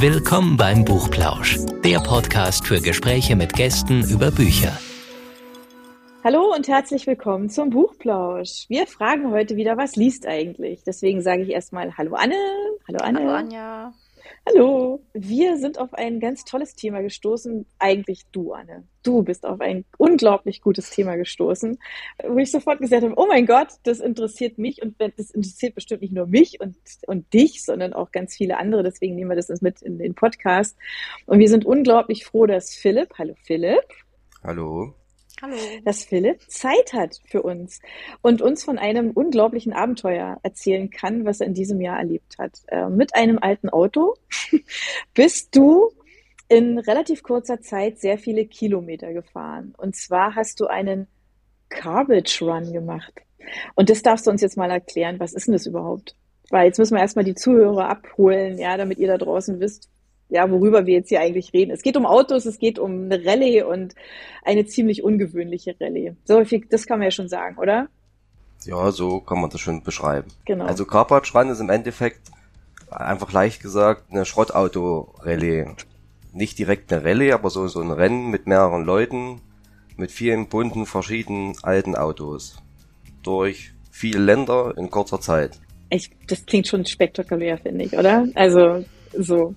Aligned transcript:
Willkommen 0.00 0.56
beim 0.56 0.86
Buchplausch, 0.86 1.58
der 1.84 1.98
Podcast 1.98 2.66
für 2.66 2.80
Gespräche 2.80 3.36
mit 3.36 3.52
Gästen 3.52 4.02
über 4.08 4.30
Bücher. 4.30 4.72
Hallo 6.24 6.54
und 6.56 6.68
herzlich 6.68 7.06
willkommen 7.06 7.50
zum 7.50 7.68
Buchplausch. 7.68 8.64
Wir 8.68 8.86
fragen 8.86 9.30
heute 9.30 9.56
wieder, 9.56 9.76
was 9.76 9.96
liest 9.96 10.26
eigentlich? 10.26 10.82
Deswegen 10.84 11.20
sage 11.20 11.42
ich 11.42 11.50
erstmal 11.50 11.98
Hallo 11.98 12.14
Anne. 12.14 12.34
Hallo 12.88 12.98
Anne. 13.02 13.18
Hallo 13.18 13.30
Anja. 13.30 13.92
Hallo. 14.52 15.00
Wir 15.12 15.58
sind 15.58 15.78
auf 15.78 15.94
ein 15.94 16.18
ganz 16.18 16.44
tolles 16.44 16.74
Thema 16.74 17.02
gestoßen. 17.02 17.66
Eigentlich 17.78 18.24
du, 18.32 18.52
Anne. 18.52 18.84
Du 19.02 19.22
bist 19.22 19.46
auf 19.46 19.60
ein 19.60 19.84
unglaublich 19.98 20.60
gutes 20.60 20.90
Thema 20.90 21.16
gestoßen, 21.16 21.78
wo 22.28 22.38
ich 22.38 22.50
sofort 22.50 22.80
gesagt 22.80 23.02
habe, 23.02 23.14
oh 23.16 23.26
mein 23.26 23.46
Gott, 23.46 23.68
das 23.84 24.00
interessiert 24.00 24.58
mich 24.58 24.82
und 24.82 24.96
das 24.98 25.30
interessiert 25.30 25.74
bestimmt 25.74 26.02
nicht 26.02 26.12
nur 26.12 26.26
mich 26.26 26.60
und, 26.60 26.76
und 27.06 27.32
dich, 27.32 27.64
sondern 27.64 27.92
auch 27.92 28.10
ganz 28.12 28.36
viele 28.36 28.58
andere. 28.58 28.82
Deswegen 28.82 29.14
nehmen 29.14 29.30
wir 29.30 29.36
das 29.36 29.60
mit 29.60 29.82
in 29.82 29.98
den 29.98 30.14
Podcast. 30.14 30.76
Und 31.26 31.38
wir 31.38 31.48
sind 31.48 31.64
unglaublich 31.64 32.24
froh, 32.24 32.46
dass 32.46 32.74
Philipp, 32.74 33.14
hallo 33.18 33.34
Philipp. 33.44 33.84
Hallo. 34.42 34.94
Hallo. 35.42 35.56
dass 35.84 36.04
Philipp 36.04 36.42
Zeit 36.50 36.92
hat 36.92 37.16
für 37.24 37.42
uns 37.42 37.80
und 38.20 38.42
uns 38.42 38.62
von 38.62 38.78
einem 38.78 39.10
unglaublichen 39.12 39.72
Abenteuer 39.72 40.38
erzählen 40.42 40.90
kann, 40.90 41.24
was 41.24 41.40
er 41.40 41.46
in 41.46 41.54
diesem 41.54 41.80
Jahr 41.80 41.98
erlebt 41.98 42.36
hat. 42.38 42.60
Äh, 42.68 42.90
mit 42.90 43.14
einem 43.14 43.38
alten 43.40 43.70
Auto 43.70 44.14
bist 45.14 45.56
du 45.56 45.90
in 46.48 46.78
relativ 46.78 47.22
kurzer 47.22 47.60
Zeit 47.60 48.00
sehr 48.00 48.18
viele 48.18 48.44
Kilometer 48.44 49.12
gefahren. 49.12 49.72
Und 49.78 49.96
zwar 49.96 50.34
hast 50.34 50.60
du 50.60 50.66
einen 50.66 51.06
Garbage 51.70 52.42
Run 52.42 52.72
gemacht. 52.72 53.12
Und 53.76 53.88
das 53.88 54.02
darfst 54.02 54.26
du 54.26 54.30
uns 54.30 54.42
jetzt 54.42 54.56
mal 54.56 54.70
erklären. 54.70 55.20
Was 55.20 55.32
ist 55.32 55.46
denn 55.46 55.52
das 55.52 55.66
überhaupt? 55.66 56.16
Weil 56.50 56.66
jetzt 56.66 56.78
müssen 56.78 56.96
wir 56.96 57.00
erstmal 57.00 57.24
die 57.24 57.34
Zuhörer 57.34 57.88
abholen, 57.88 58.58
ja, 58.58 58.76
damit 58.76 58.98
ihr 58.98 59.08
da 59.08 59.16
draußen 59.16 59.60
wisst, 59.60 59.88
ja, 60.30 60.50
worüber 60.50 60.86
wir 60.86 60.94
jetzt 60.94 61.08
hier 61.08 61.20
eigentlich 61.20 61.52
reden. 61.52 61.70
Es 61.70 61.82
geht 61.82 61.96
um 61.96 62.06
Autos, 62.06 62.46
es 62.46 62.58
geht 62.58 62.78
um 62.78 63.04
eine 63.04 63.24
Rallye 63.24 63.62
und 63.62 63.94
eine 64.44 64.64
ziemlich 64.66 65.02
ungewöhnliche 65.02 65.74
Rallye. 65.80 66.14
So 66.24 66.44
viel, 66.44 66.64
das 66.68 66.86
kann 66.86 66.98
man 66.98 67.06
ja 67.06 67.10
schon 67.10 67.28
sagen, 67.28 67.58
oder? 67.58 67.88
Ja, 68.64 68.92
so 68.92 69.20
kann 69.20 69.40
man 69.40 69.50
das 69.50 69.60
schon 69.60 69.82
beschreiben. 69.82 70.28
Genau. 70.44 70.66
Also 70.66 70.84
Carpatch 70.84 71.34
Run 71.34 71.48
ist 71.48 71.60
im 71.60 71.70
Endeffekt 71.70 72.20
einfach 72.90 73.32
leicht 73.32 73.62
gesagt 73.62 74.10
eine 74.10 74.24
Schrottauto-Rallye. 74.24 75.66
Nicht 76.32 76.58
direkt 76.58 76.92
eine 76.92 77.04
Rallye, 77.04 77.32
aber 77.32 77.50
so, 77.50 77.66
so 77.68 77.80
ein 77.80 77.90
Rennen 77.90 78.30
mit 78.30 78.46
mehreren 78.46 78.84
Leuten, 78.84 79.40
mit 79.96 80.10
vielen 80.10 80.48
bunten, 80.48 80.86
verschiedenen 80.86 81.54
alten 81.62 81.96
Autos. 81.96 82.62
Durch 83.22 83.72
viele 83.90 84.20
Länder 84.20 84.74
in 84.76 84.90
kurzer 84.90 85.20
Zeit. 85.20 85.58
Ich, 85.90 86.10
das 86.28 86.46
klingt 86.46 86.68
schon 86.68 86.86
spektakulär, 86.86 87.58
finde 87.58 87.84
ich, 87.84 87.96
oder? 87.96 88.26
Also, 88.34 88.84
so. 89.16 89.54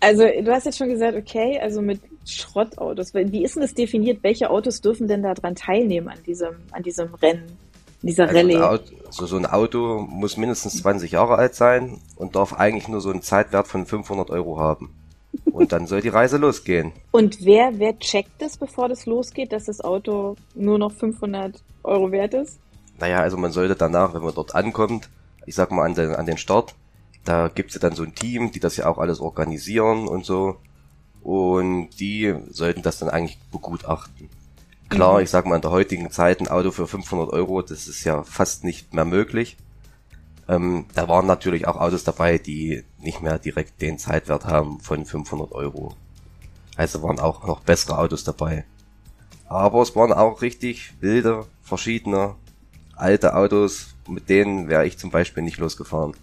Also 0.00 0.22
du 0.22 0.52
hast 0.52 0.66
jetzt 0.66 0.78
schon 0.78 0.88
gesagt, 0.88 1.16
okay, 1.16 1.58
also 1.60 1.82
mit 1.82 2.00
Schrottautos. 2.24 3.14
Wie 3.14 3.42
ist 3.42 3.56
denn 3.56 3.62
das 3.62 3.74
definiert? 3.74 4.22
Welche 4.22 4.50
Autos 4.50 4.80
dürfen 4.80 5.08
denn 5.08 5.22
da 5.22 5.34
dran 5.34 5.54
teilnehmen 5.54 6.08
an 6.08 6.22
diesem, 6.24 6.56
an 6.70 6.82
diesem 6.82 7.14
Rennen, 7.14 7.56
dieser 8.02 8.24
also 8.28 8.36
Rallye? 8.36 8.56
Auto, 8.56 8.94
also 9.06 9.26
so 9.26 9.36
ein 9.36 9.46
Auto 9.46 10.06
muss 10.08 10.36
mindestens 10.36 10.78
20 10.82 11.12
Jahre 11.12 11.36
alt 11.36 11.54
sein 11.54 12.00
und 12.16 12.36
darf 12.36 12.52
eigentlich 12.52 12.86
nur 12.86 13.00
so 13.00 13.10
einen 13.10 13.22
Zeitwert 13.22 13.66
von 13.66 13.86
500 13.86 14.30
Euro 14.30 14.58
haben. 14.58 14.94
Und 15.52 15.72
dann 15.72 15.86
soll 15.86 16.00
die 16.00 16.08
Reise 16.08 16.36
losgehen. 16.36 16.92
Und 17.10 17.44
wer, 17.44 17.78
wer 17.78 17.98
checkt 17.98 18.40
das, 18.40 18.56
bevor 18.56 18.88
das 18.88 19.06
losgeht, 19.06 19.52
dass 19.52 19.64
das 19.64 19.80
Auto 19.80 20.36
nur 20.54 20.78
noch 20.78 20.92
500 20.92 21.60
Euro 21.82 22.12
wert 22.12 22.34
ist? 22.34 22.60
Naja, 22.98 23.20
also 23.20 23.36
man 23.36 23.52
sollte 23.52 23.74
danach, 23.74 24.14
wenn 24.14 24.22
man 24.22 24.34
dort 24.34 24.54
ankommt, 24.54 25.08
ich 25.46 25.54
sag 25.54 25.70
mal 25.70 25.84
an 25.84 25.94
den, 25.94 26.14
an 26.14 26.26
den 26.26 26.38
Start, 26.38 26.74
da 27.28 27.48
gibt's 27.48 27.74
ja 27.74 27.80
dann 27.80 27.94
so 27.94 28.04
ein 28.04 28.14
Team, 28.14 28.52
die 28.52 28.60
das 28.60 28.78
ja 28.78 28.86
auch 28.86 28.96
alles 28.96 29.20
organisieren 29.20 30.08
und 30.08 30.24
so. 30.24 30.56
Und 31.20 31.90
die 32.00 32.34
sollten 32.48 32.80
das 32.80 32.98
dann 32.98 33.10
eigentlich 33.10 33.38
begutachten. 33.52 34.30
Klar, 34.88 35.18
mhm. 35.18 35.24
ich 35.24 35.30
sag 35.30 35.44
mal, 35.44 35.56
in 35.56 35.60
der 35.62 35.70
heutigen 35.70 36.10
Zeit 36.10 36.40
ein 36.40 36.48
Auto 36.48 36.70
für 36.70 36.86
500 36.86 37.30
Euro, 37.30 37.60
das 37.60 37.86
ist 37.86 38.02
ja 38.04 38.22
fast 38.22 38.64
nicht 38.64 38.94
mehr 38.94 39.04
möglich. 39.04 39.58
Ähm, 40.48 40.86
da 40.94 41.06
waren 41.08 41.26
natürlich 41.26 41.68
auch 41.68 41.76
Autos 41.76 42.02
dabei, 42.02 42.38
die 42.38 42.82
nicht 42.98 43.20
mehr 43.20 43.38
direkt 43.38 43.82
den 43.82 43.98
Zeitwert 43.98 44.46
haben 44.46 44.80
von 44.80 45.04
500 45.04 45.52
Euro. 45.52 45.94
Also 46.76 47.02
waren 47.02 47.20
auch 47.20 47.46
noch 47.46 47.60
bessere 47.60 47.98
Autos 47.98 48.24
dabei. 48.24 48.64
Aber 49.46 49.82
es 49.82 49.94
waren 49.94 50.14
auch 50.14 50.40
richtig 50.40 50.94
wilde, 51.00 51.44
verschiedene 51.60 52.36
alte 52.96 53.36
Autos, 53.36 53.94
mit 54.08 54.30
denen 54.30 54.70
wäre 54.70 54.86
ich 54.86 54.96
zum 54.96 55.10
Beispiel 55.10 55.42
nicht 55.42 55.58
losgefahren. 55.58 56.14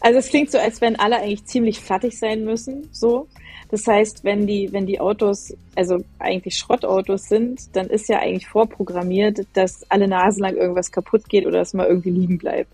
Also 0.00 0.18
es 0.18 0.28
klingt 0.28 0.50
so, 0.50 0.58
als 0.58 0.80
wenn 0.80 0.96
alle 0.96 1.16
eigentlich 1.16 1.44
ziemlich 1.44 1.80
fertig 1.80 2.18
sein 2.18 2.44
müssen, 2.44 2.88
so. 2.92 3.26
Das 3.70 3.86
heißt, 3.86 4.24
wenn 4.24 4.46
die, 4.46 4.72
wenn 4.72 4.86
die 4.86 4.98
Autos, 4.98 5.52
also 5.74 6.02
eigentlich 6.18 6.56
Schrottautos 6.56 7.24
sind, 7.24 7.76
dann 7.76 7.88
ist 7.88 8.08
ja 8.08 8.18
eigentlich 8.18 8.48
vorprogrammiert, 8.48 9.46
dass 9.52 9.84
alle 9.90 10.08
Nasen 10.08 10.42
lang 10.42 10.56
irgendwas 10.56 10.90
kaputt 10.90 11.28
geht 11.28 11.46
oder 11.46 11.58
dass 11.58 11.74
mal 11.74 11.86
irgendwie 11.86 12.10
liegen 12.10 12.38
bleibt. 12.38 12.72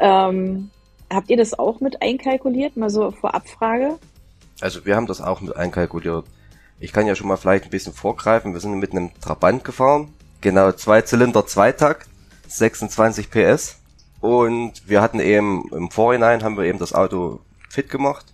Ähm, 0.00 0.70
habt 1.10 1.30
ihr 1.30 1.36
das 1.36 1.56
auch 1.56 1.80
mit 1.80 2.02
einkalkuliert, 2.02 2.76
mal 2.76 2.90
so 2.90 3.12
vor 3.12 3.34
Abfrage? 3.34 3.98
Also 4.60 4.84
wir 4.84 4.96
haben 4.96 5.06
das 5.06 5.20
auch 5.20 5.40
mit 5.40 5.54
einkalkuliert. 5.54 6.24
Ich 6.80 6.92
kann 6.92 7.06
ja 7.06 7.14
schon 7.14 7.28
mal 7.28 7.36
vielleicht 7.36 7.64
ein 7.64 7.70
bisschen 7.70 7.92
vorgreifen. 7.92 8.52
Wir 8.52 8.60
sind 8.60 8.78
mit 8.78 8.92
einem 8.92 9.10
Trabant 9.20 9.64
gefahren. 9.64 10.12
Genau, 10.40 10.72
zwei 10.72 11.02
Zylinder, 11.02 11.46
Zweitakt, 11.46 12.08
26 12.48 13.30
PS. 13.30 13.78
Und 14.20 14.88
wir 14.88 15.02
hatten 15.02 15.20
eben 15.20 15.68
im 15.72 15.90
Vorhinein 15.90 16.42
haben 16.42 16.56
wir 16.56 16.64
eben 16.64 16.78
das 16.78 16.92
Auto 16.94 17.40
fit 17.68 17.90
gemacht, 17.90 18.26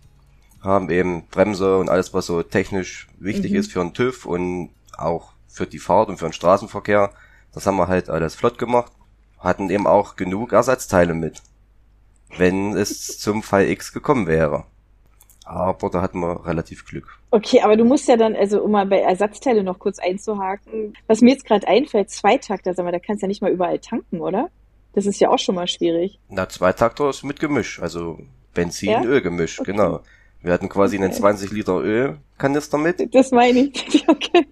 haben 0.63 0.91
eben 0.91 1.27
Bremse 1.29 1.79
und 1.79 1.89
alles, 1.89 2.15
was 2.15 2.27
so 2.27 2.43
technisch 2.43 3.09
wichtig 3.19 3.53
mhm. 3.53 3.59
ist 3.59 3.73
für 3.73 3.81
einen 3.81 3.95
TÜV 3.95 4.27
und 4.27 4.71
auch 4.97 5.33
für 5.49 5.67
die 5.67 5.79
Fahrt 5.79 6.09
und 6.09 6.19
für 6.19 6.27
den 6.27 6.33
Straßenverkehr. 6.33 7.11
Das 7.53 7.67
haben 7.67 7.77
wir 7.77 7.89
halt 7.89 8.09
alles 8.09 8.35
flott 8.35 8.59
gemacht. 8.59 8.93
Hatten 9.39 9.71
eben 9.71 9.87
auch 9.87 10.17
genug 10.17 10.53
Ersatzteile 10.53 11.15
mit, 11.15 11.43
wenn 12.37 12.77
es 12.77 13.19
zum 13.19 13.43
Fall 13.43 13.69
X 13.69 13.93
gekommen 13.93 14.27
wäre. 14.27 14.65
Aber 15.45 15.91
da 15.91 16.01
hatten 16.01 16.21
wir 16.21 16.47
relativ 16.47 16.87
Glück. 16.87 17.19
Okay, 17.33 17.61
aber 17.63 17.77
du 17.77 17.85
musst 17.85 18.09
ja 18.09 18.17
dann, 18.17 18.37
also 18.37 18.63
um 18.63 18.71
mal 18.71 18.87
bei 18.87 19.01
Ersatzteile 19.01 19.65
noch 19.65 19.81
kurz 19.81 19.99
einzuhaken, 19.99 20.97
was 21.09 21.21
mir 21.21 21.33
jetzt 21.33 21.45
gerade 21.45 21.67
einfällt, 21.67 22.11
Zweitakter, 22.11 22.75
sag 22.75 22.85
mal, 22.85 22.93
da 22.93 23.01
kannst 23.01 23.23
du 23.23 23.27
ja 23.27 23.29
nicht 23.29 23.43
mal 23.43 23.51
überall 23.51 23.81
tanken, 23.81 24.21
oder? 24.21 24.51
Das 24.95 25.07
ist 25.07 25.21
ja 25.21 25.31
auch 25.31 25.39
schon 25.39 25.55
mal 25.55 25.67
schwierig. 25.67 26.19
Na, 26.29 26.49
Zweitakter 26.49 27.09
ist 27.11 27.25
mit 27.25 27.41
Gemisch, 27.41 27.81
also 27.81 28.19
Benzin, 28.55 28.91
ja? 28.91 29.03
Ölgemisch, 29.03 29.61
okay. 29.61 29.73
genau. 29.73 30.01
Wir 30.43 30.53
hatten 30.53 30.69
quasi 30.69 30.97
okay. 30.97 31.05
einen 31.05 31.15
20 31.15 31.51
Liter 31.53 31.81
Ölkanister 31.81 32.79
mit. 32.79 33.15
Das 33.15 33.31
meine 33.31 33.61
ich. 33.61 34.05
okay. 34.09 34.47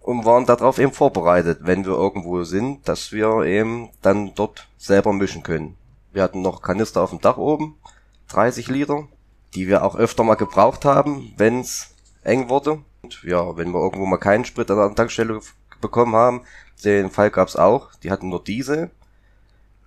Und 0.00 0.24
waren 0.24 0.46
darauf 0.46 0.78
eben 0.78 0.92
vorbereitet, 0.92 1.60
wenn 1.62 1.84
wir 1.84 1.92
irgendwo 1.92 2.44
sind, 2.44 2.88
dass 2.88 3.12
wir 3.12 3.42
eben 3.42 3.90
dann 4.02 4.34
dort 4.34 4.68
selber 4.78 5.12
mischen 5.12 5.42
können. 5.42 5.76
Wir 6.12 6.22
hatten 6.22 6.42
noch 6.42 6.62
Kanister 6.62 7.02
auf 7.02 7.10
dem 7.10 7.20
Dach 7.20 7.36
oben, 7.36 7.76
30 8.28 8.68
Liter, 8.68 9.08
die 9.54 9.68
wir 9.68 9.84
auch 9.84 9.96
öfter 9.96 10.24
mal 10.24 10.36
gebraucht 10.36 10.84
haben, 10.84 11.32
wenn's 11.36 11.94
eng 12.22 12.48
wurde. 12.48 12.82
Und 13.02 13.22
ja, 13.22 13.56
wenn 13.56 13.72
wir 13.72 13.80
irgendwo 13.80 14.06
mal 14.06 14.16
keinen 14.16 14.44
Sprit 14.44 14.70
an 14.70 14.78
der 14.78 14.94
Tankstelle 14.94 15.40
bekommen 15.80 16.14
haben, 16.14 16.42
den 16.84 17.10
Fall 17.10 17.30
gab's 17.30 17.56
auch. 17.56 17.94
Die 18.02 18.10
hatten 18.10 18.28
nur 18.28 18.42
Diesel 18.42 18.90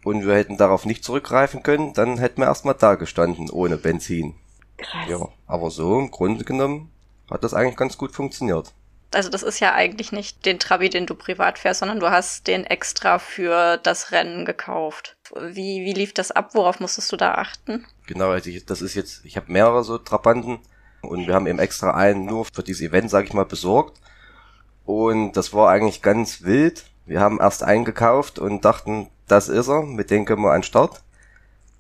und 0.03 0.25
wir 0.25 0.35
hätten 0.35 0.57
darauf 0.57 0.85
nicht 0.85 1.03
zurückgreifen 1.03 1.63
können, 1.63 1.93
dann 1.93 2.17
hätten 2.17 2.41
wir 2.41 2.47
erstmal 2.47 2.75
da 2.75 2.95
gestanden, 2.95 3.49
ohne 3.49 3.77
Benzin. 3.77 4.35
Krass. 4.77 5.09
Ja, 5.09 5.27
aber 5.47 5.71
so 5.71 5.99
im 5.99 6.11
Grunde 6.11 6.45
genommen 6.45 6.91
hat 7.29 7.43
das 7.43 7.53
eigentlich 7.53 7.75
ganz 7.75 7.97
gut 7.97 8.13
funktioniert. 8.13 8.73
Also 9.11 9.29
das 9.29 9.41
ist 9.41 9.59
ja 9.59 9.73
eigentlich 9.73 10.11
nicht 10.11 10.45
den 10.45 10.59
Trabi, 10.59 10.89
den 10.89 11.07
du 11.07 11.15
privat 11.15 11.57
fährst, 11.57 11.79
sondern 11.79 11.99
du 11.99 12.11
hast 12.11 12.45
den 12.45 12.63
extra 12.63 13.17
für 13.17 13.77
das 13.77 14.11
Rennen 14.11 14.45
gekauft. 14.45 15.17
Wie, 15.35 15.83
wie 15.83 15.93
lief 15.93 16.13
das 16.13 16.31
ab? 16.31 16.51
Worauf 16.53 16.79
musstest 16.79 17.11
du 17.11 17.17
da 17.17 17.33
achten? 17.33 17.85
Genau, 18.05 18.29
also 18.29 18.49
ich, 18.49 18.65
das 18.65 18.81
ist 18.81 18.93
jetzt, 18.93 19.25
ich 19.25 19.35
habe 19.35 19.51
mehrere 19.51 19.83
so 19.83 19.97
Trabanten 19.97 20.59
und 21.01 21.25
wir 21.25 21.33
haben 21.33 21.47
eben 21.47 21.59
extra 21.59 21.95
einen 21.95 22.25
nur 22.25 22.45
für 22.45 22.61
dieses 22.61 22.83
Event, 22.83 23.09
sag 23.09 23.25
ich 23.25 23.33
mal, 23.33 23.45
besorgt. 23.45 23.99
Und 24.85 25.33
das 25.33 25.53
war 25.53 25.69
eigentlich 25.69 26.03
ganz 26.03 26.43
wild. 26.43 26.85
Wir 27.05 27.19
haben 27.19 27.39
erst 27.39 27.63
eingekauft 27.63 28.37
und 28.37 28.63
dachten, 28.63 29.09
das 29.31 29.49
ist 29.49 29.67
er, 29.67 29.83
mit 29.83 30.11
dem 30.11 30.25
können 30.25 30.43
wir 30.43 30.51
an 30.51 30.63
Start. 30.63 31.03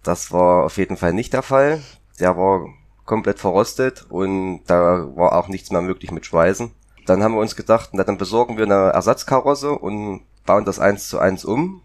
Das 0.03 0.31
war 0.31 0.65
auf 0.65 0.77
jeden 0.77 0.97
Fall 0.97 1.13
nicht 1.13 1.33
der 1.33 1.43
Fall. 1.43 1.81
Der 2.19 2.37
war 2.37 2.67
komplett 3.05 3.39
verrostet 3.39 4.05
und 4.09 4.61
da 4.67 5.09
war 5.15 5.33
auch 5.33 5.47
nichts 5.47 5.71
mehr 5.71 5.81
möglich 5.81 6.11
mit 6.11 6.25
Schweißen. 6.25 6.71
Dann 7.05 7.23
haben 7.23 7.33
wir 7.33 7.41
uns 7.41 7.55
gedacht, 7.55 7.89
na 7.93 8.03
dann 8.03 8.17
besorgen 8.17 8.57
wir 8.57 8.65
eine 8.65 8.91
Ersatzkarosse 8.91 9.71
und 9.71 10.21
bauen 10.45 10.65
das 10.65 10.79
eins 10.79 11.09
zu 11.09 11.19
eins 11.19 11.43
um. 11.43 11.81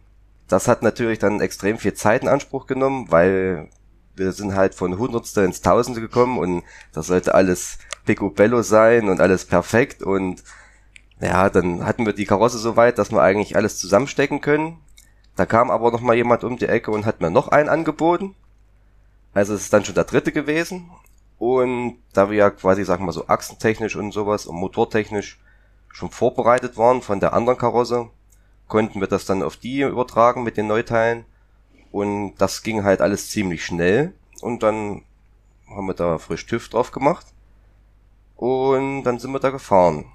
Das 0.49 0.69
hat 0.69 0.83
natürlich 0.83 1.19
dann 1.19 1.41
extrem 1.41 1.79
viel 1.79 1.95
Zeit 1.95 2.23
in 2.23 2.29
Anspruch 2.29 2.67
genommen, 2.67 3.07
weil 3.11 3.71
wir 4.15 4.33
sind 4.33 4.55
halt 4.55 4.75
von 4.75 4.99
Hundertste 4.99 5.43
ins 5.43 5.63
Tausende 5.63 6.01
gekommen 6.01 6.39
und 6.39 6.63
das 6.93 7.07
sollte 7.07 7.35
alles 7.35 7.79
picobello 8.05 8.63
sein 8.63 9.09
und 9.09 9.21
alles 9.21 9.47
perfekt 9.47 10.03
und 10.03 10.45
ja, 11.21 11.49
dann 11.49 11.87
hatten 11.87 12.05
wir 12.05 12.13
die 12.13 12.27
Karosse 12.27 12.59
so 12.59 12.77
weit, 12.77 12.99
dass 12.99 13.11
wir 13.11 13.23
eigentlich 13.23 13.57
alles 13.57 13.79
zusammenstecken 13.79 14.41
können. 14.41 14.79
Da 15.37 15.47
kam 15.47 15.71
aber 15.71 15.91
noch 15.91 16.01
mal 16.01 16.15
jemand 16.15 16.45
um 16.45 16.57
die 16.57 16.67
Ecke 16.67 16.91
und 16.91 17.07
hat 17.07 17.21
mir 17.21 17.31
noch 17.31 17.49
einen 17.49 17.69
angeboten. 17.69 18.35
Also 19.33 19.55
es 19.55 19.63
ist 19.63 19.73
dann 19.73 19.85
schon 19.85 19.97
der 19.97 20.05
dritte 20.05 20.33
gewesen. 20.33 20.91
Und 21.39 21.99
da 22.13 22.31
wir 22.31 22.37
ja 22.37 22.51
quasi, 22.51 22.85
sagen 22.85 23.03
wir 23.03 23.07
mal 23.07 23.13
so, 23.13 23.27
achsentechnisch 23.27 23.97
und 23.97 24.13
sowas 24.13 24.47
und 24.47 24.57
motortechnisch 24.57 25.41
schon 25.89 26.11
vorbereitet 26.11 26.77
waren 26.77 27.03
von 27.03 27.21
der 27.21 27.33
anderen 27.33 27.59
Karosse, 27.59 28.09
konnten 28.69 29.01
wir 29.01 29.09
das 29.09 29.27
dann 29.27 29.43
auf 29.43 29.57
die 29.57 29.81
übertragen 29.81 30.45
mit 30.45 30.57
den 30.57 30.69
Neuteilen. 30.69 31.25
Und 31.91 32.35
das 32.39 32.63
ging 32.63 32.85
halt 32.85 33.01
alles 33.01 33.31
ziemlich 33.31 33.65
schnell. 33.65 34.13
Und 34.41 34.63
dann 34.63 35.03
haben 35.69 35.87
wir 35.87 35.95
da 35.95 36.19
frisch 36.19 36.47
TÜV 36.47 36.69
drauf 36.69 36.93
gemacht. 36.93 37.27
Und 38.37 39.05
dann 39.05 39.19
sind 39.19 39.33
wir 39.33 39.41
da 39.41 39.51
gefahren. 39.51 40.07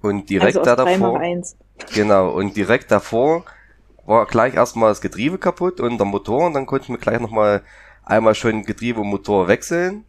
Und 0.00 0.30
direkt 0.30 0.58
also 0.58 0.64
da 0.64 0.76
davor. 0.76 1.20
Genau, 1.94 2.30
und 2.30 2.56
direkt 2.56 2.90
davor 2.90 3.44
war 4.04 4.26
gleich 4.26 4.54
erstmal 4.54 4.90
das 4.90 5.00
Getriebe 5.00 5.38
kaputt 5.38 5.80
und 5.80 5.98
der 5.98 6.06
Motor 6.06 6.46
und 6.46 6.54
dann 6.54 6.66
konnten 6.66 6.92
wir 6.92 6.98
gleich 6.98 7.20
nochmal 7.20 7.62
einmal 8.04 8.34
schön 8.34 8.64
Getriebe 8.64 9.00
und 9.00 9.08
Motor 9.08 9.48
wechseln. 9.48 10.04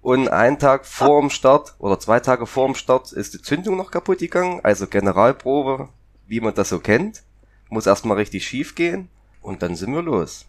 Und 0.00 0.28
einen 0.28 0.58
Tag 0.58 0.86
vor 0.86 1.20
dem 1.20 1.30
Start 1.30 1.74
oder 1.78 1.98
zwei 1.98 2.20
Tage 2.20 2.46
vor 2.46 2.66
dem 2.66 2.74
Start 2.74 3.12
ist 3.12 3.34
die 3.34 3.42
Zündung 3.42 3.76
noch 3.76 3.90
kaputt 3.90 4.18
gegangen. 4.18 4.60
Also 4.62 4.86
Generalprobe, 4.86 5.88
wie 6.26 6.40
man 6.40 6.54
das 6.54 6.68
so 6.68 6.78
kennt. 6.78 7.24
Muss 7.68 7.86
erstmal 7.86 8.16
richtig 8.16 8.46
schief 8.46 8.74
gehen 8.74 9.08
und 9.42 9.62
dann 9.62 9.74
sind 9.74 9.92
wir 9.92 10.02
los. 10.02 10.46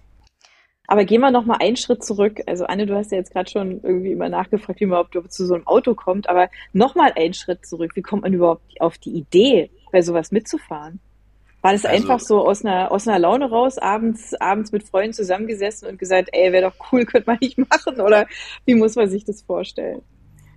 Aber 0.87 1.05
gehen 1.05 1.21
wir 1.21 1.29
noch 1.29 1.45
mal 1.45 1.57
einen 1.59 1.75
Schritt 1.75 2.03
zurück. 2.03 2.41
Also 2.47 2.65
Anne, 2.65 2.85
du 2.85 2.95
hast 2.95 3.11
ja 3.11 3.17
jetzt 3.17 3.31
gerade 3.31 3.49
schon 3.49 3.81
irgendwie 3.83 4.11
immer 4.11 4.29
nachgefragt, 4.29 4.79
wie 4.79 4.85
man 4.85 5.05
überhaupt 5.05 5.33
zu 5.33 5.45
so 5.45 5.53
einem 5.53 5.67
Auto 5.67 5.93
kommt. 5.93 6.29
Aber 6.29 6.49
noch 6.73 6.95
mal 6.95 7.11
einen 7.15 7.33
Schritt 7.33 7.65
zurück. 7.65 7.91
Wie 7.95 8.01
kommt 8.01 8.23
man 8.23 8.33
überhaupt 8.33 8.79
auf 8.79 8.97
die 8.97 9.11
Idee, 9.11 9.71
bei 9.91 10.01
sowas 10.01 10.31
mitzufahren? 10.31 10.99
War 11.61 11.73
das 11.73 11.85
also, 11.85 11.95
einfach 11.95 12.19
so 12.19 12.47
aus 12.47 12.63
einer, 12.63 12.91
aus 12.91 13.07
einer 13.07 13.19
Laune 13.19 13.49
raus, 13.49 13.77
abends, 13.77 14.33
abends 14.35 14.71
mit 14.71 14.83
Freunden 14.83 15.13
zusammengesessen 15.13 15.89
und 15.89 15.99
gesagt, 15.99 16.29
ey, 16.31 16.53
wäre 16.53 16.69
doch 16.69 16.91
cool, 16.91 17.05
könnte 17.07 17.29
man 17.29 17.37
nicht 17.41 17.57
machen? 17.57 17.99
Oder 17.99 18.27
wie 18.65 18.75
muss 18.75 18.95
man 18.95 19.09
sich 19.09 19.25
das 19.25 19.41
vorstellen? 19.41 20.01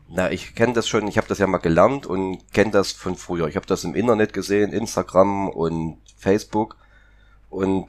Na, 0.09 0.31
ich 0.31 0.55
kenne 0.55 0.75
das 0.75 0.89
schon, 0.89 1.09
ich 1.09 1.17
habe 1.17 1.27
das 1.27 1.39
ja 1.39 1.47
mal 1.47 1.59
gelernt 1.59 2.07
und 2.07 2.53
kenne 2.53 2.71
das 2.71 2.93
von 2.93 3.17
früher. 3.17 3.49
Ich 3.49 3.57
habe 3.57 3.67
das 3.67 3.83
im 3.83 3.95
Internet 3.95 4.33
gesehen, 4.33 4.73
Instagram 4.73 5.49
und 5.49 5.99
Facebook 6.17 6.77
und 7.49 7.87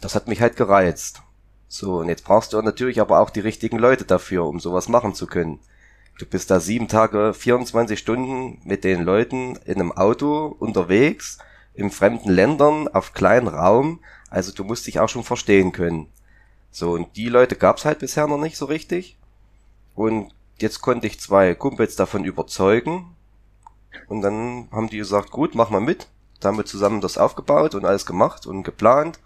das 0.00 0.14
hat 0.14 0.28
mich 0.28 0.40
halt 0.40 0.56
gereizt. 0.56 1.22
So, 1.66 1.96
und 1.96 2.08
jetzt 2.08 2.24
brauchst 2.24 2.52
du 2.52 2.62
natürlich 2.62 3.00
aber 3.00 3.18
auch 3.18 3.30
die 3.30 3.40
richtigen 3.40 3.78
Leute 3.78 4.04
dafür, 4.04 4.46
um 4.46 4.60
sowas 4.60 4.88
machen 4.88 5.14
zu 5.14 5.26
können. 5.26 5.58
Du 6.18 6.26
bist 6.26 6.50
da 6.50 6.60
sieben 6.60 6.86
Tage, 6.86 7.34
24 7.34 7.98
Stunden 7.98 8.60
mit 8.64 8.84
den 8.84 9.02
Leuten 9.02 9.56
in 9.64 9.74
einem 9.74 9.90
Auto 9.90 10.54
unterwegs, 10.60 11.38
in 11.74 11.90
fremden 11.90 12.30
Ländern, 12.30 12.88
auf 12.88 13.12
kleinen 13.12 13.48
Raum, 13.48 14.00
also 14.30 14.52
du 14.52 14.64
musst 14.64 14.86
dich 14.86 15.00
auch 15.00 15.08
schon 15.08 15.24
verstehen 15.24 15.72
können. 15.72 16.08
So, 16.70 16.92
und 16.92 17.16
die 17.16 17.28
Leute 17.28 17.56
gab's 17.56 17.84
halt 17.84 18.00
bisher 18.00 18.26
noch 18.26 18.38
nicht 18.38 18.56
so 18.56 18.64
richtig. 18.64 19.16
Und 19.94 20.34
jetzt 20.58 20.80
konnte 20.80 21.06
ich 21.06 21.20
zwei 21.20 21.54
Kumpels 21.54 21.96
davon 21.96 22.24
überzeugen. 22.24 23.14
Und 24.08 24.22
dann 24.22 24.68
haben 24.72 24.88
die 24.88 24.98
gesagt, 24.98 25.30
gut, 25.30 25.54
mach 25.54 25.70
mal 25.70 25.80
mit. 25.80 26.08
Da 26.40 26.48
haben 26.48 26.58
wir 26.58 26.64
zusammen 26.64 27.00
das 27.00 27.16
aufgebaut 27.16 27.74
und 27.74 27.84
alles 27.84 28.06
gemacht 28.06 28.46
und 28.46 28.64
geplant. 28.64 29.20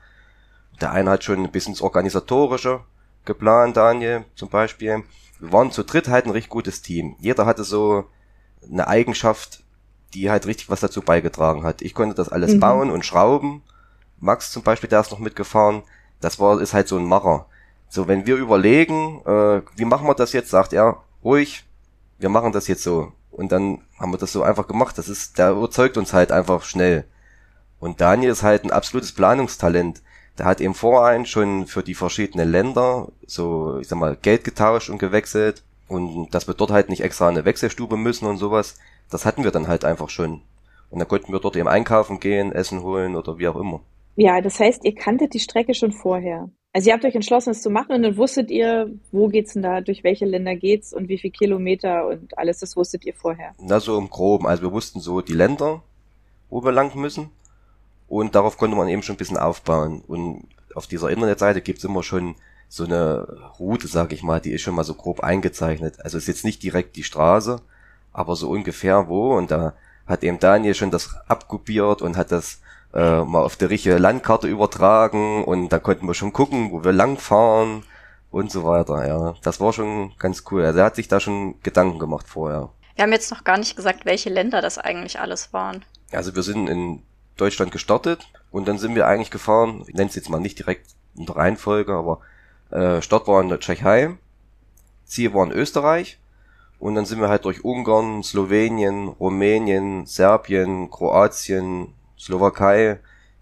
Der 0.81 0.93
eine 0.93 1.11
hat 1.11 1.25
schon 1.25 1.43
ein 1.43 1.51
bisschen 1.51 1.75
das 1.75 1.83
Organisatorische 1.83 2.81
geplant, 3.25 3.77
Daniel 3.77 4.25
zum 4.35 4.49
Beispiel. 4.49 5.05
Wir 5.41 5.53
waren 5.53 5.71
zu 5.71 5.85
dritt 5.85 6.09
halt 6.09 6.27
ein 6.27 6.33
richtig 6.33 6.51
gutes 6.51 6.83
Team. 6.83 7.17
Jeder 7.19 7.47
hatte 7.47 7.65
so 7.65 8.05
eine 8.71 8.89
Eigenschaft, 8.89 9.63
die 10.15 10.31
halt 10.31 10.47
richtig 10.47 10.71
was 10.71 10.81
dazu 10.81 11.03
beigetragen 11.03 11.65
hat. 11.65 11.83
Ich 11.83 11.95
konnte 11.95 12.15
das 12.15 12.29
alles 12.29 12.55
mhm. 12.55 12.61
bauen 12.61 12.91
und 12.91 13.05
schrauben. 13.05 13.63
Max 14.21 14.51
zum 14.51 14.63
Beispiel, 14.63 14.89
der 14.89 15.01
ist 15.01 15.11
noch 15.11 15.19
mitgefahren. 15.19 15.83
Das 16.21 16.39
war, 16.41 16.61
ist 16.61 16.75
halt 16.75 16.89
so 16.89 16.97
ein 16.97 17.05
Macher. 17.05 17.47
So, 17.89 18.09
wenn 18.09 18.27
wir 18.27 18.37
überlegen, 18.37 19.23
äh, 19.25 19.63
wie 19.77 19.85
machen 19.85 20.07
wir 20.07 20.15
das 20.15 20.33
jetzt, 20.33 20.51
sagt 20.51 20.73
er, 20.73 21.03
ruhig, 21.23 21.65
wir 22.19 22.29
machen 22.29 22.53
das 22.53 22.69
jetzt 22.69 22.83
so. 22.83 23.13
Und 23.31 23.53
dann 23.53 23.83
haben 23.99 24.13
wir 24.13 24.19
das 24.19 24.33
so 24.33 24.43
einfach 24.43 24.67
gemacht. 24.67 24.99
Das 24.99 25.09
ist, 25.09 25.39
der 25.39 25.53
überzeugt 25.53 25.97
uns 25.97 26.13
halt 26.13 26.33
einfach 26.33 26.65
schnell. 26.65 27.05
Und 27.79 28.01
Daniel 28.01 28.33
ist 28.33 28.43
halt 28.43 28.65
ein 28.65 28.73
absolutes 28.73 29.13
Planungstalent 29.13 30.03
der 30.39 30.47
hat 30.47 30.61
im 30.61 30.75
Vorein 30.75 31.27
schon 31.27 31.67
für 31.67 31.83
die 31.83 31.95
verschiedenen 31.95 32.51
Länder 32.51 33.09
so, 33.27 33.79
ich 33.81 33.89
sag 33.89 33.99
mal, 33.99 34.17
Geld 34.17 34.45
getauscht 34.45 34.89
und 34.89 34.99
gewechselt 34.99 35.65
und 35.89 36.31
dass 36.31 36.47
wir 36.47 36.55
dort 36.55 36.71
halt 36.71 36.89
nicht 36.89 37.03
extra 37.03 37.29
eine 37.29 37.45
Wechselstube 37.45 37.97
müssen 37.97 38.27
und 38.27 38.39
sowas, 38.39 38.79
das 39.11 39.25
hatten 39.25 39.45
wir 39.45 39.51
dann 39.51 39.69
halt 39.69 39.85
einfach 39.85 40.11
schon. 40.11 40.43
Und 40.91 40.99
dann 40.99 41.09
konnten 41.09 41.33
wir 41.33 41.41
dort 41.41 41.57
eben 41.57 41.69
einkaufen 41.69 42.21
gehen, 42.21 42.53
Essen 42.53 42.83
holen 42.83 43.17
oder 43.17 43.39
wie 43.39 43.49
auch 43.49 43.57
immer. 43.57 43.81
Ja, 44.17 44.41
das 44.41 44.59
heißt, 44.59 44.85
ihr 44.85 44.95
kanntet 44.95 45.35
die 45.35 45.41
Strecke 45.41 45.75
schon 45.75 45.93
vorher. 45.93 46.51
Also 46.73 46.89
ihr 46.89 46.95
habt 46.95 47.05
euch 47.05 47.15
entschlossen, 47.15 47.51
es 47.51 47.63
zu 47.63 47.71
machen 47.71 47.93
und 47.93 48.03
dann 48.03 48.17
wusstet 48.17 48.51
ihr, 48.51 48.91
wo 49.11 49.29
geht's 49.29 49.55
denn 49.55 49.63
da, 49.63 49.81
durch 49.81 50.05
welche 50.05 50.27
Länder 50.27 50.55
geht's 50.55 50.93
und 50.93 51.09
wie 51.09 51.19
viel 51.19 51.31
Kilometer 51.31 52.07
und 52.07 52.37
alles, 52.37 52.59
das 52.59 52.77
wusstet 52.77 53.05
ihr 53.07 53.15
vorher. 53.15 53.55
Na, 53.59 53.81
so 53.81 53.99
im 53.99 54.11
Groben. 54.11 54.47
Also 54.47 54.63
wir 54.63 54.73
wussten 54.73 55.01
so 55.01 55.21
die 55.21 55.33
Länder, 55.33 55.83
wo 56.51 56.63
wir 56.63 56.73
lang 56.73 56.95
müssen. 56.97 57.31
Und 58.07 58.35
darauf 58.35 58.57
konnte 58.57 58.77
man 58.77 58.89
eben 58.89 59.03
schon 59.03 59.15
ein 59.15 59.19
bisschen 59.19 59.39
aufbauen. 59.39 60.03
Und 60.07 60.49
auf 60.75 60.87
dieser 60.87 61.11
Internetseite 61.11 61.63
gibt's 61.63 61.85
immer 61.85 62.03
schon 62.03 62.35
so 62.69 62.85
eine 62.85 63.27
Route, 63.59 63.89
sag 63.89 64.13
ich 64.13 64.23
mal, 64.23 64.41
die 64.41 64.53
ist 64.53 64.63
schon 64.63 64.75
mal 64.75 64.85
so 64.85 64.95
grob 64.95 65.21
eingezeichnet. 65.21 66.01
Also 66.01 66.19
ist 66.19 66.29
jetzt 66.29 66.45
nicht 66.45 66.63
direkt 66.63 66.97
die 66.97 67.03
Straße, 67.03 67.61
aber 68.19 68.37
so 68.37 68.51
ungefähr 68.51 69.09
wo. 69.09 69.37
Und 69.37 69.51
da 69.51 69.75
hat 70.07 70.25
eben 70.25 70.39
Daniel 70.39 70.75
schon 70.75 70.91
das 70.91 71.15
abkopiert 71.29 72.03
und 72.03 72.17
hat 72.17 72.33
das 72.33 72.61
äh, 72.93 73.23
mal 73.23 73.43
auf 73.43 73.57
der 73.57 73.71
richtige 73.71 73.99
Landkarte 73.99 74.49
übertragen 74.49 75.45
und 75.45 75.69
da 75.69 75.79
konnten 75.79 76.07
wir 76.07 76.15
schon 76.15 76.33
gucken, 76.33 76.73
wo 76.73 76.83
wir 76.83 76.93
langfahren 76.93 77.85
und 78.31 78.51
so 78.51 78.65
weiter. 78.65 79.07
Ja, 79.07 79.35
das 79.43 79.61
war 79.61 79.73
schon 79.73 80.13
ganz 80.19 80.45
cool. 80.51 80.65
Also 80.65 80.81
er 80.81 80.87
hat 80.87 80.97
sich 80.97 81.09
da 81.09 81.21
schon 81.21 81.61
Gedanken 81.63 81.99
gemacht 81.99 82.27
vorher. 82.29 82.71
Wir 82.97 83.05
haben 83.05 83.13
jetzt 83.13 83.31
noch 83.31 83.45
gar 83.45 83.59
nicht 83.59 83.77
gesagt, 83.77 84.05
welche 84.05 84.31
Länder 84.31 84.61
das 84.61 84.79
eigentlich 84.79 85.21
alles 85.21 85.53
waren. 85.53 85.85
Also 86.11 86.35
wir 86.35 86.43
sind 86.43 86.69
in 86.69 87.03
Deutschland 87.37 87.71
gestartet 87.71 88.27
und 88.51 88.67
dann 88.67 88.79
sind 88.79 88.95
wir 88.95 89.07
eigentlich 89.07 89.31
gefahren, 89.31 89.85
ich 89.87 89.95
nenne 89.95 90.09
es 90.09 90.17
jetzt 90.17 90.31
mal 90.31 90.41
nicht 90.41 90.59
direkt 90.59 90.87
in 91.15 91.27
der 91.27 91.37
Reihenfolge, 91.37 91.93
aber 91.93 92.21
äh, 92.71 93.01
Start 93.03 93.29
war 93.29 93.41
in 93.41 93.49
der 93.49 93.61
Tschechei, 93.61 94.17
Ziel 95.05 95.33
war 95.35 95.45
in 95.45 95.53
Österreich 95.53 96.19
und 96.79 96.95
dann 96.95 97.05
sind 97.05 97.21
wir 97.21 97.29
halt 97.29 97.45
durch 97.45 97.65
Ungarn, 97.65 98.23
Slowenien, 98.23 99.09
Rumänien, 99.09 100.07
Serbien, 100.07 100.91
Kroatien, 100.91 101.95
Slowakei, 102.19 103.01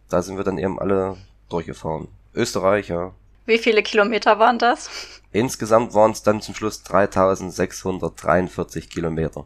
da 0.09 0.23
sind 0.23 0.37
wir 0.37 0.45
dann 0.45 0.59
eben 0.59 0.79
alle 0.79 1.17
durchgefahren. 1.49 2.09
Österreich, 2.35 2.89
ja. 2.89 3.13
Wie 3.47 3.59
viele 3.59 3.83
Kilometer 3.83 4.39
waren 4.39 4.59
das? 4.59 4.91
Insgesamt 5.33 5.95
waren 5.95 6.13
es 6.13 6.23
dann 6.23 6.41
zum 6.41 6.55
Schluss 6.55 6.83
3643 6.83 8.89
Kilometer. 8.89 9.45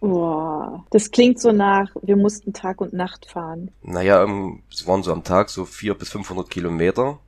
Boah, 0.00 0.84
das 0.90 1.10
klingt 1.10 1.40
so 1.40 1.52
nach, 1.52 1.90
wir 2.02 2.16
mussten 2.16 2.52
Tag 2.52 2.80
und 2.80 2.94
Nacht 2.94 3.26
fahren. 3.26 3.70
Naja, 3.82 4.24
ähm, 4.24 4.62
es 4.70 4.86
waren 4.86 5.02
so 5.02 5.12
am 5.12 5.24
Tag 5.24 5.50
so 5.50 5.66
vier 5.66 5.94
bis 5.94 6.10
500 6.10 6.48
Kilometer. 6.48 7.18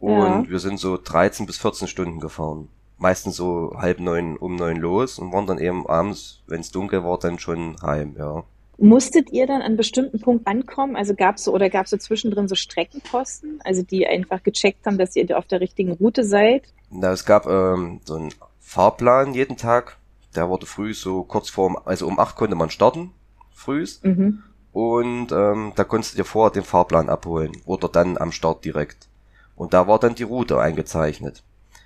Und 0.00 0.44
ja. 0.44 0.48
wir 0.48 0.58
sind 0.58 0.80
so 0.80 0.98
13 0.98 1.46
bis 1.46 1.58
14 1.58 1.86
Stunden 1.86 2.18
gefahren. 2.18 2.68
Meistens 3.02 3.34
so 3.34 3.72
halb 3.76 3.98
neun, 3.98 4.36
um 4.36 4.54
neun 4.54 4.76
los 4.76 5.18
und 5.18 5.32
waren 5.32 5.48
dann 5.48 5.58
eben 5.58 5.88
abends, 5.88 6.44
wenn 6.46 6.60
es 6.60 6.70
dunkel 6.70 7.02
war, 7.02 7.18
dann 7.18 7.40
schon 7.40 7.76
heim, 7.82 8.14
ja. 8.16 8.44
Musstet 8.78 9.32
ihr 9.32 9.48
dann 9.48 9.60
an 9.60 9.76
bestimmten 9.76 10.20
Punkt 10.20 10.46
ankommen? 10.46 10.94
Also 10.94 11.16
gab's 11.16 11.42
so 11.42 11.52
oder 11.52 11.68
gab's 11.68 11.90
so 11.90 11.96
zwischendrin 11.96 12.46
so 12.46 12.54
Streckenposten, 12.54 13.58
also 13.64 13.82
die 13.82 14.06
einfach 14.06 14.44
gecheckt 14.44 14.86
haben, 14.86 14.98
dass 14.98 15.16
ihr 15.16 15.36
auf 15.36 15.46
der 15.46 15.60
richtigen 15.60 15.94
Route 15.94 16.22
seid? 16.22 16.62
Na, 16.90 17.10
es 17.10 17.24
gab 17.24 17.46
ähm, 17.46 18.00
so 18.04 18.14
einen 18.14 18.32
Fahrplan 18.60 19.34
jeden 19.34 19.56
Tag, 19.56 19.96
der 20.36 20.48
wurde 20.48 20.66
früh 20.66 20.94
so 20.94 21.24
kurz 21.24 21.50
vor, 21.50 21.82
also 21.84 22.06
um 22.06 22.20
acht 22.20 22.36
konnte 22.36 22.54
man 22.54 22.70
starten, 22.70 23.10
frühs. 23.50 24.00
Mhm. 24.04 24.44
Und 24.70 25.32
ähm, 25.32 25.72
da 25.74 25.82
konntest 25.82 26.14
du 26.14 26.18
dir 26.18 26.24
vorher 26.24 26.52
den 26.52 26.62
Fahrplan 26.62 27.08
abholen 27.08 27.50
oder 27.66 27.88
dann 27.88 28.16
am 28.16 28.30
Start 28.30 28.64
direkt. 28.64 29.08
Und 29.56 29.74
da 29.74 29.88
war 29.88 29.98
dann 29.98 30.14
die 30.14 30.22
Route 30.22 30.60
eingezeichnet. 30.60 31.42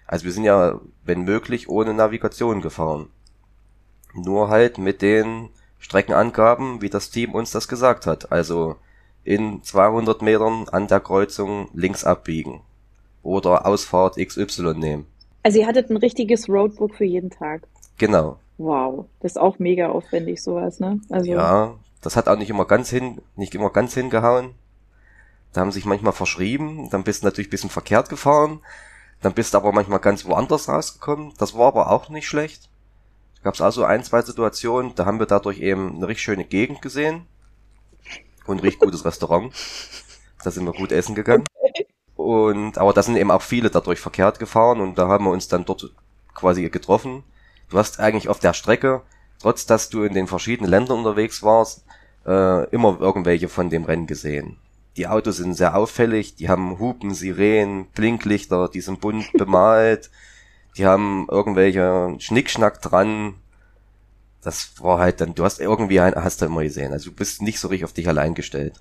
Also 0.06 0.25
wir 0.25 0.32
sind 0.32 0.44
ja, 0.44 0.80
wenn 1.04 1.22
möglich, 1.22 1.68
ohne 1.68 1.94
Navigation 1.94 2.60
gefahren. 2.60 3.08
Nur 4.14 4.48
halt 4.48 4.78
mit 4.78 5.02
den 5.02 5.50
Streckenangaben, 5.78 6.80
wie 6.80 6.90
das 6.90 7.10
Team 7.10 7.34
uns 7.34 7.50
das 7.50 7.68
gesagt 7.68 8.06
hat. 8.06 8.32
Also 8.32 8.76
in 9.25 9.62
200 9.62 10.22
Metern 10.22 10.68
an 10.70 10.86
der 10.86 11.00
Kreuzung 11.00 11.68
links 11.75 12.04
abbiegen. 12.04 12.60
Oder 13.22 13.66
Ausfahrt 13.66 14.16
XY 14.16 14.75
nehmen. 14.75 15.06
Also 15.42 15.58
ihr 15.58 15.66
hattet 15.66 15.90
ein 15.90 15.96
richtiges 15.96 16.48
Roadbook 16.48 16.94
für 16.94 17.04
jeden 17.04 17.30
Tag. 17.30 17.62
Genau. 17.98 18.38
Wow, 18.58 19.06
das 19.20 19.32
ist 19.32 19.38
auch 19.38 19.58
mega 19.58 19.88
aufwendig, 19.88 20.42
sowas, 20.42 20.80
ne? 20.80 21.00
Also 21.10 21.32
ja, 21.32 21.75
das 22.00 22.16
hat 22.16 22.28
auch 22.28 22.38
nicht 22.38 22.50
immer 22.50 22.64
ganz 22.64 22.88
hin, 22.88 23.20
nicht 23.34 23.54
immer 23.54 23.70
ganz 23.70 23.94
hingehauen. 23.94 24.54
Da 25.52 25.60
haben 25.60 25.72
sich 25.72 25.84
manchmal 25.84 26.12
verschrieben, 26.12 26.88
dann 26.90 27.04
bist 27.04 27.22
du 27.22 27.26
natürlich 27.26 27.48
ein 27.48 27.50
bisschen 27.50 27.70
verkehrt 27.70 28.08
gefahren, 28.08 28.60
dann 29.26 29.35
bist 29.35 29.54
du 29.54 29.59
aber 29.59 29.73
manchmal 29.73 29.99
ganz 29.99 30.25
woanders 30.25 30.68
rausgekommen. 30.68 31.35
Das 31.38 31.56
war 31.56 31.66
aber 31.66 31.90
auch 31.90 32.09
nicht 32.09 32.28
schlecht. 32.28 32.71
Da 33.37 33.42
gab 33.42 33.54
es 33.54 33.61
also 33.61 33.85
ein, 33.85 34.04
zwei 34.04 34.23
Situationen, 34.23 34.95
da 34.95 35.04
haben 35.04 35.18
wir 35.18 35.26
dadurch 35.26 35.59
eben 35.61 35.97
eine 35.97 36.09
richtig 36.09 36.25
schöne 36.25 36.45
Gegend 36.45 36.80
gesehen 36.80 37.26
und 38.47 38.59
ein 38.59 38.61
richtig 38.61 38.80
gutes 38.80 39.04
Restaurant. 39.04 39.52
Da 40.45 40.50
sind 40.50 40.64
wir 40.64 40.73
gut 40.73 40.92
essen 40.92 41.14
gegangen. 41.14 41.47
Und 42.14 42.78
aber 42.78 42.92
da 42.92 43.02
sind 43.02 43.16
eben 43.16 43.30
auch 43.30 43.42
viele 43.42 43.71
dadurch 43.71 44.00
verkehrt 44.00 44.38
gefahren 44.38 44.80
und 44.80 44.97
da 44.97 45.09
haben 45.09 45.25
wir 45.25 45.33
uns 45.33 45.49
dann 45.49 45.64
dort 45.64 45.92
quasi 46.35 46.68
getroffen 46.71 47.25
du 47.68 47.78
hast 47.78 48.00
eigentlich 48.00 48.28
auf 48.28 48.38
der 48.38 48.52
Strecke, 48.52 49.02
trotz 49.40 49.66
dass 49.66 49.88
du 49.88 50.04
in 50.04 50.14
den 50.14 50.26
verschiedenen 50.26 50.71
Ländern 50.71 50.99
unterwegs 50.99 51.42
warst, 51.42 51.85
äh, 52.26 52.68
immer 52.71 52.99
irgendwelche 53.00 53.49
von 53.49 53.71
dem 53.71 53.85
Rennen 53.85 54.06
gesehen. 54.06 54.59
Die 54.96 55.06
Autos 55.06 55.36
sind 55.36 55.54
sehr 55.54 55.76
auffällig, 55.76 56.36
die 56.36 56.48
haben 56.48 56.78
Hupen, 56.78 57.12
Sirenen, 57.12 57.86
Blinklichter, 57.94 58.68
die 58.68 58.80
sind 58.80 59.00
bunt 59.00 59.32
bemalt, 59.34 60.10
die 60.76 60.86
haben 60.86 61.26
irgendwelche 61.30 62.16
Schnickschnack 62.18 62.80
dran. 62.80 63.34
Das 64.42 64.80
war 64.80 64.98
halt 64.98 65.20
dann, 65.20 65.34
du 65.34 65.44
hast 65.44 65.60
irgendwie 65.60 66.00
ein, 66.00 66.14
hast 66.14 66.40
du 66.40 66.46
immer 66.46 66.62
gesehen. 66.62 66.92
Also 66.92 67.10
du 67.10 67.16
bist 67.16 67.42
nicht 67.42 67.58
so 67.58 67.68
richtig 67.68 67.84
auf 67.84 67.92
dich 67.92 68.08
allein 68.08 68.34
gestellt. 68.34 68.80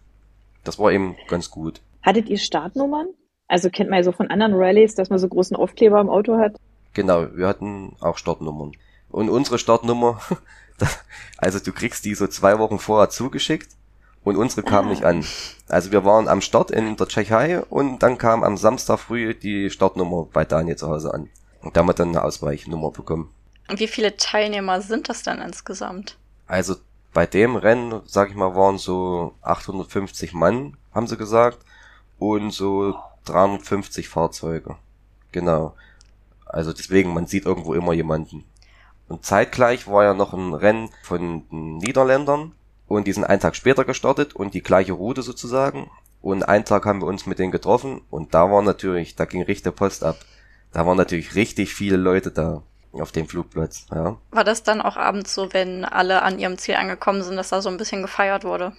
Das 0.63 0.79
war 0.79 0.91
eben 0.91 1.15
ganz 1.27 1.49
gut. 1.49 1.81
Hattet 2.01 2.29
ihr 2.29 2.37
Startnummern? 2.37 3.07
Also 3.47 3.69
kennt 3.69 3.89
man 3.89 3.97
ja 3.97 4.03
so 4.03 4.11
von 4.11 4.29
anderen 4.29 4.53
Rallyes, 4.53 4.95
dass 4.95 5.09
man 5.09 5.19
so 5.19 5.27
großen 5.27 5.55
Aufkleber 5.55 5.99
im 5.99 6.09
Auto 6.09 6.37
hat. 6.37 6.55
Genau, 6.93 7.27
wir 7.35 7.47
hatten 7.47 7.95
auch 7.99 8.17
Startnummern. 8.17 8.71
Und 9.09 9.29
unsere 9.29 9.59
Startnummer, 9.59 10.21
also 11.37 11.59
du 11.59 11.71
kriegst 11.71 12.05
die 12.05 12.15
so 12.15 12.27
zwei 12.27 12.57
Wochen 12.59 12.79
vorher 12.79 13.09
zugeschickt 13.09 13.69
und 14.25 14.35
unsere 14.35 14.63
kam 14.63 14.89
nicht 14.89 15.05
an. 15.05 15.23
Also 15.69 15.91
wir 15.91 16.03
waren 16.03 16.27
am 16.27 16.41
Start 16.41 16.71
in 16.71 16.97
der 16.97 17.07
Tschechei 17.07 17.61
und 17.61 17.99
dann 17.99 18.17
kam 18.17 18.43
am 18.43 18.57
Samstag 18.57 18.99
früh 18.99 19.33
die 19.33 19.69
Startnummer 19.69 20.27
bei 20.33 20.43
Daniel 20.43 20.75
zu 20.75 20.89
Hause 20.89 21.13
an. 21.13 21.29
Und 21.61 21.75
da 21.75 21.79
haben 21.79 21.87
wir 21.87 21.93
dann 21.93 22.09
eine 22.09 22.23
Ausweichnummer 22.23 22.91
bekommen. 22.91 23.31
Und 23.69 23.79
wie 23.79 23.87
viele 23.87 24.17
Teilnehmer 24.17 24.81
sind 24.81 25.09
das 25.09 25.23
dann 25.23 25.41
insgesamt? 25.41 26.17
Also 26.47 26.75
bei 27.13 27.25
dem 27.25 27.55
Rennen, 27.55 28.01
sag 28.05 28.29
ich 28.29 28.35
mal, 28.35 28.55
waren 28.55 28.77
so 28.77 29.33
850 29.41 30.33
Mann, 30.33 30.75
haben 30.93 31.07
sie 31.07 31.17
gesagt, 31.17 31.59
und 32.17 32.51
so 32.51 32.95
350 33.25 34.09
Fahrzeuge. 34.09 34.75
Genau. 35.31 35.75
Also 36.45 36.73
deswegen, 36.73 37.13
man 37.13 37.27
sieht 37.27 37.45
irgendwo 37.45 37.73
immer 37.73 37.93
jemanden. 37.93 38.43
Und 39.07 39.23
zeitgleich 39.23 39.87
war 39.87 40.03
ja 40.03 40.13
noch 40.15 40.33
ein 40.33 40.53
Rennen 40.53 40.89
von 41.03 41.43
den 41.49 41.77
Niederländern 41.77 42.53
und 42.87 43.07
die 43.07 43.13
sind 43.13 43.23
einen 43.23 43.39
Tag 43.39 43.55
später 43.55 43.85
gestartet 43.85 44.35
und 44.35 44.53
die 44.53 44.61
gleiche 44.61 44.93
Route 44.93 45.21
sozusagen. 45.21 45.89
Und 46.21 46.43
einen 46.43 46.65
Tag 46.65 46.85
haben 46.85 47.01
wir 47.01 47.07
uns 47.07 47.25
mit 47.25 47.39
denen 47.39 47.51
getroffen 47.51 48.01
und 48.09 48.33
da 48.33 48.51
war 48.51 48.61
natürlich, 48.61 49.15
da 49.15 49.25
ging 49.25 49.43
richtig 49.43 49.75
Post 49.75 50.03
ab. 50.03 50.17
Da 50.71 50.85
waren 50.85 50.97
natürlich 50.97 51.35
richtig 51.35 51.73
viele 51.73 51.97
Leute 51.97 52.31
da 52.31 52.63
auf 52.93 53.11
dem 53.11 53.27
Flugplatz, 53.27 53.85
ja. 53.91 54.17
War 54.31 54.43
das 54.43 54.63
dann 54.63 54.81
auch 54.81 54.97
abends 54.97 55.35
so, 55.35 55.53
wenn 55.53 55.85
alle 55.85 56.23
an 56.23 56.39
ihrem 56.39 56.57
Ziel 56.57 56.75
angekommen 56.75 57.21
sind, 57.23 57.35
dass 57.35 57.49
da 57.49 57.61
so 57.61 57.69
ein 57.69 57.77
bisschen 57.77 58.01
gefeiert 58.01 58.43
wurde? 58.43 58.73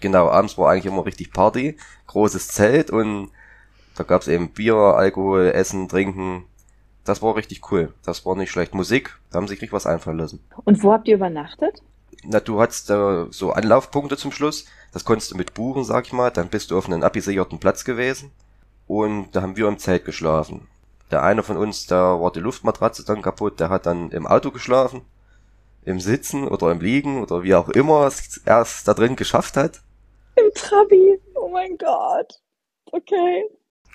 Genau, 0.00 0.28
abends 0.28 0.56
war 0.58 0.70
eigentlich 0.70 0.86
immer 0.86 1.04
richtig 1.06 1.32
Party, 1.32 1.76
großes 2.06 2.48
Zelt 2.48 2.90
und 2.90 3.30
da 3.96 4.04
gab's 4.04 4.28
eben 4.28 4.50
Bier, 4.50 4.76
Alkohol, 4.76 5.50
Essen, 5.52 5.88
Trinken. 5.88 6.44
Das 7.04 7.20
war 7.20 7.34
richtig 7.34 7.72
cool. 7.72 7.92
Das 8.04 8.24
war 8.24 8.36
nicht 8.36 8.50
schlecht. 8.50 8.74
Musik, 8.74 9.18
da 9.30 9.38
haben 9.38 9.48
sich 9.48 9.56
richtig 9.56 9.72
was 9.72 9.86
einfallen 9.86 10.18
lassen. 10.18 10.40
Und 10.64 10.82
wo 10.84 10.92
habt 10.92 11.08
ihr 11.08 11.16
übernachtet? 11.16 11.82
Na, 12.24 12.40
du 12.40 12.60
hattest 12.60 12.90
äh, 12.90 13.26
so 13.30 13.52
Anlaufpunkte 13.52 14.16
zum 14.16 14.32
Schluss. 14.32 14.66
Das 14.92 15.04
konntest 15.04 15.30
du 15.30 15.36
mit 15.36 15.54
buchen, 15.54 15.84
sag 15.84 16.06
ich 16.06 16.12
mal. 16.12 16.30
Dann 16.30 16.48
bist 16.48 16.70
du 16.70 16.78
auf 16.78 16.86
einem 16.86 17.02
abgesicherten 17.02 17.58
Platz 17.58 17.84
gewesen. 17.84 18.32
Und 18.86 19.32
da 19.32 19.42
haben 19.42 19.56
wir 19.56 19.68
im 19.68 19.78
Zelt 19.78 20.04
geschlafen. 20.04 20.66
Der 21.10 21.22
eine 21.22 21.42
von 21.42 21.56
uns, 21.56 21.86
da 21.86 22.20
war 22.20 22.32
die 22.32 22.40
Luftmatratze 22.40 23.04
dann 23.04 23.22
kaputt, 23.22 23.60
der 23.60 23.70
hat 23.70 23.86
dann 23.86 24.10
im 24.10 24.26
Auto 24.26 24.50
geschlafen. 24.50 25.02
Im 25.84 26.00
Sitzen 26.00 26.46
oder 26.46 26.70
im 26.70 26.80
Liegen 26.80 27.22
oder 27.22 27.42
wie 27.42 27.54
auch 27.54 27.68
immer 27.68 28.06
es 28.06 28.38
erst 28.44 28.88
da 28.88 28.94
drin 28.94 29.16
geschafft 29.16 29.56
hat. 29.56 29.82
Im 30.36 30.52
Trabi. 30.54 31.18
Oh 31.34 31.48
mein 31.48 31.78
Gott. 31.78 32.40
Okay 32.92 33.44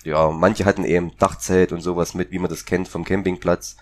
ja, 0.04 0.30
manche 0.30 0.64
hatten 0.64 0.84
eben 0.84 1.16
Dachzelt 1.18 1.72
und 1.72 1.80
sowas 1.80 2.14
mit, 2.14 2.30
wie 2.30 2.38
man 2.38 2.50
das 2.50 2.66
kennt 2.66 2.88
vom 2.88 3.04
Campingplatz. 3.04 3.76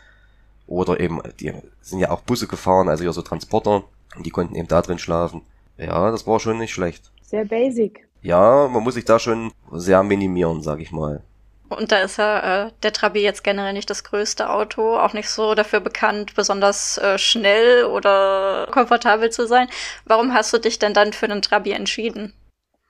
Oder 0.66 1.00
eben, 1.00 1.20
die 1.40 1.52
sind 1.80 1.98
ja 1.98 2.10
auch 2.10 2.20
Busse 2.20 2.46
gefahren, 2.46 2.88
also 2.88 3.04
ja 3.04 3.12
so 3.12 3.22
Transporter. 3.22 3.84
Und 4.16 4.26
die 4.26 4.30
konnten 4.30 4.54
eben 4.54 4.68
da 4.68 4.82
drin 4.82 4.98
schlafen. 4.98 5.42
Ja, 5.76 6.10
das 6.10 6.26
war 6.26 6.38
schon 6.40 6.58
nicht 6.58 6.72
schlecht. 6.72 7.10
Sehr 7.22 7.44
basic. 7.44 8.06
Ja, 8.20 8.68
man 8.68 8.82
muss 8.82 8.94
sich 8.94 9.04
da 9.04 9.18
schon 9.18 9.52
sehr 9.72 10.02
minimieren, 10.02 10.62
sag 10.62 10.80
ich 10.80 10.92
mal. 10.92 11.22
Und 11.68 11.90
da 11.90 12.02
ist 12.02 12.18
ja 12.18 12.66
äh, 12.66 12.70
der 12.82 12.92
Trabi 12.92 13.22
jetzt 13.22 13.42
generell 13.42 13.72
nicht 13.72 13.90
das 13.90 14.04
größte 14.04 14.50
Auto, 14.50 14.96
auch 14.96 15.14
nicht 15.14 15.28
so 15.28 15.54
dafür 15.54 15.80
bekannt, 15.80 16.34
besonders 16.34 16.98
äh, 16.98 17.18
schnell 17.18 17.84
oder 17.84 18.68
komfortabel 18.70 19.30
zu 19.30 19.46
sein. 19.46 19.68
Warum 20.04 20.34
hast 20.34 20.52
du 20.52 20.58
dich 20.58 20.78
denn 20.78 20.94
dann 20.94 21.12
für 21.12 21.28
den 21.28 21.42
Trabi 21.42 21.72
entschieden? 21.72 22.34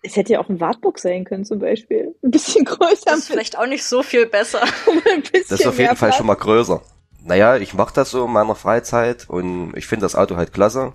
Es 0.03 0.17
hätte 0.17 0.33
ja 0.33 0.41
auch 0.41 0.49
ein 0.49 0.59
Wartburg 0.61 0.99
sein 0.99 1.25
können, 1.25 1.45
zum 1.45 1.61
Beispiel. 1.61 2.15
Ein 2.25 2.33
bisschen 2.33 2.65
größer. 2.65 3.05
Das 3.05 3.19
ist 3.21 3.29
vielleicht 3.29 3.57
auch 3.57 3.67
nicht 3.67 3.85
so 3.85 4.03
viel 4.03 4.27
besser. 4.27 4.61
das 5.33 5.61
ist 5.61 5.67
auf 5.67 5.79
jeden 5.79 5.97
Fall 5.97 6.13
schon 6.13 6.27
mal 6.27 6.35
größer. 6.35 6.83
Naja, 7.25 7.57
ich 7.57 7.75
mache 7.75 7.95
das 7.95 8.11
so 8.11 8.27
in 8.27 8.33
meiner 8.33 8.55
Freizeit 8.55 9.29
und 9.29 9.77
ich 9.77 9.87
finde 9.87 10.05
das 10.05 10.17
Auto 10.17 10.37
halt 10.37 10.53
klasse. 10.53 10.93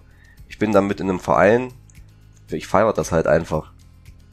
Ich 0.49 0.59
bin 0.59 0.71
damit 0.73 0.99
in 0.99 1.09
einem 1.09 1.19
Verein. 1.19 1.71
Ich 2.49 2.67
feiere 2.67 2.93
das 2.93 3.11
halt 3.11 3.27
einfach. 3.27 3.71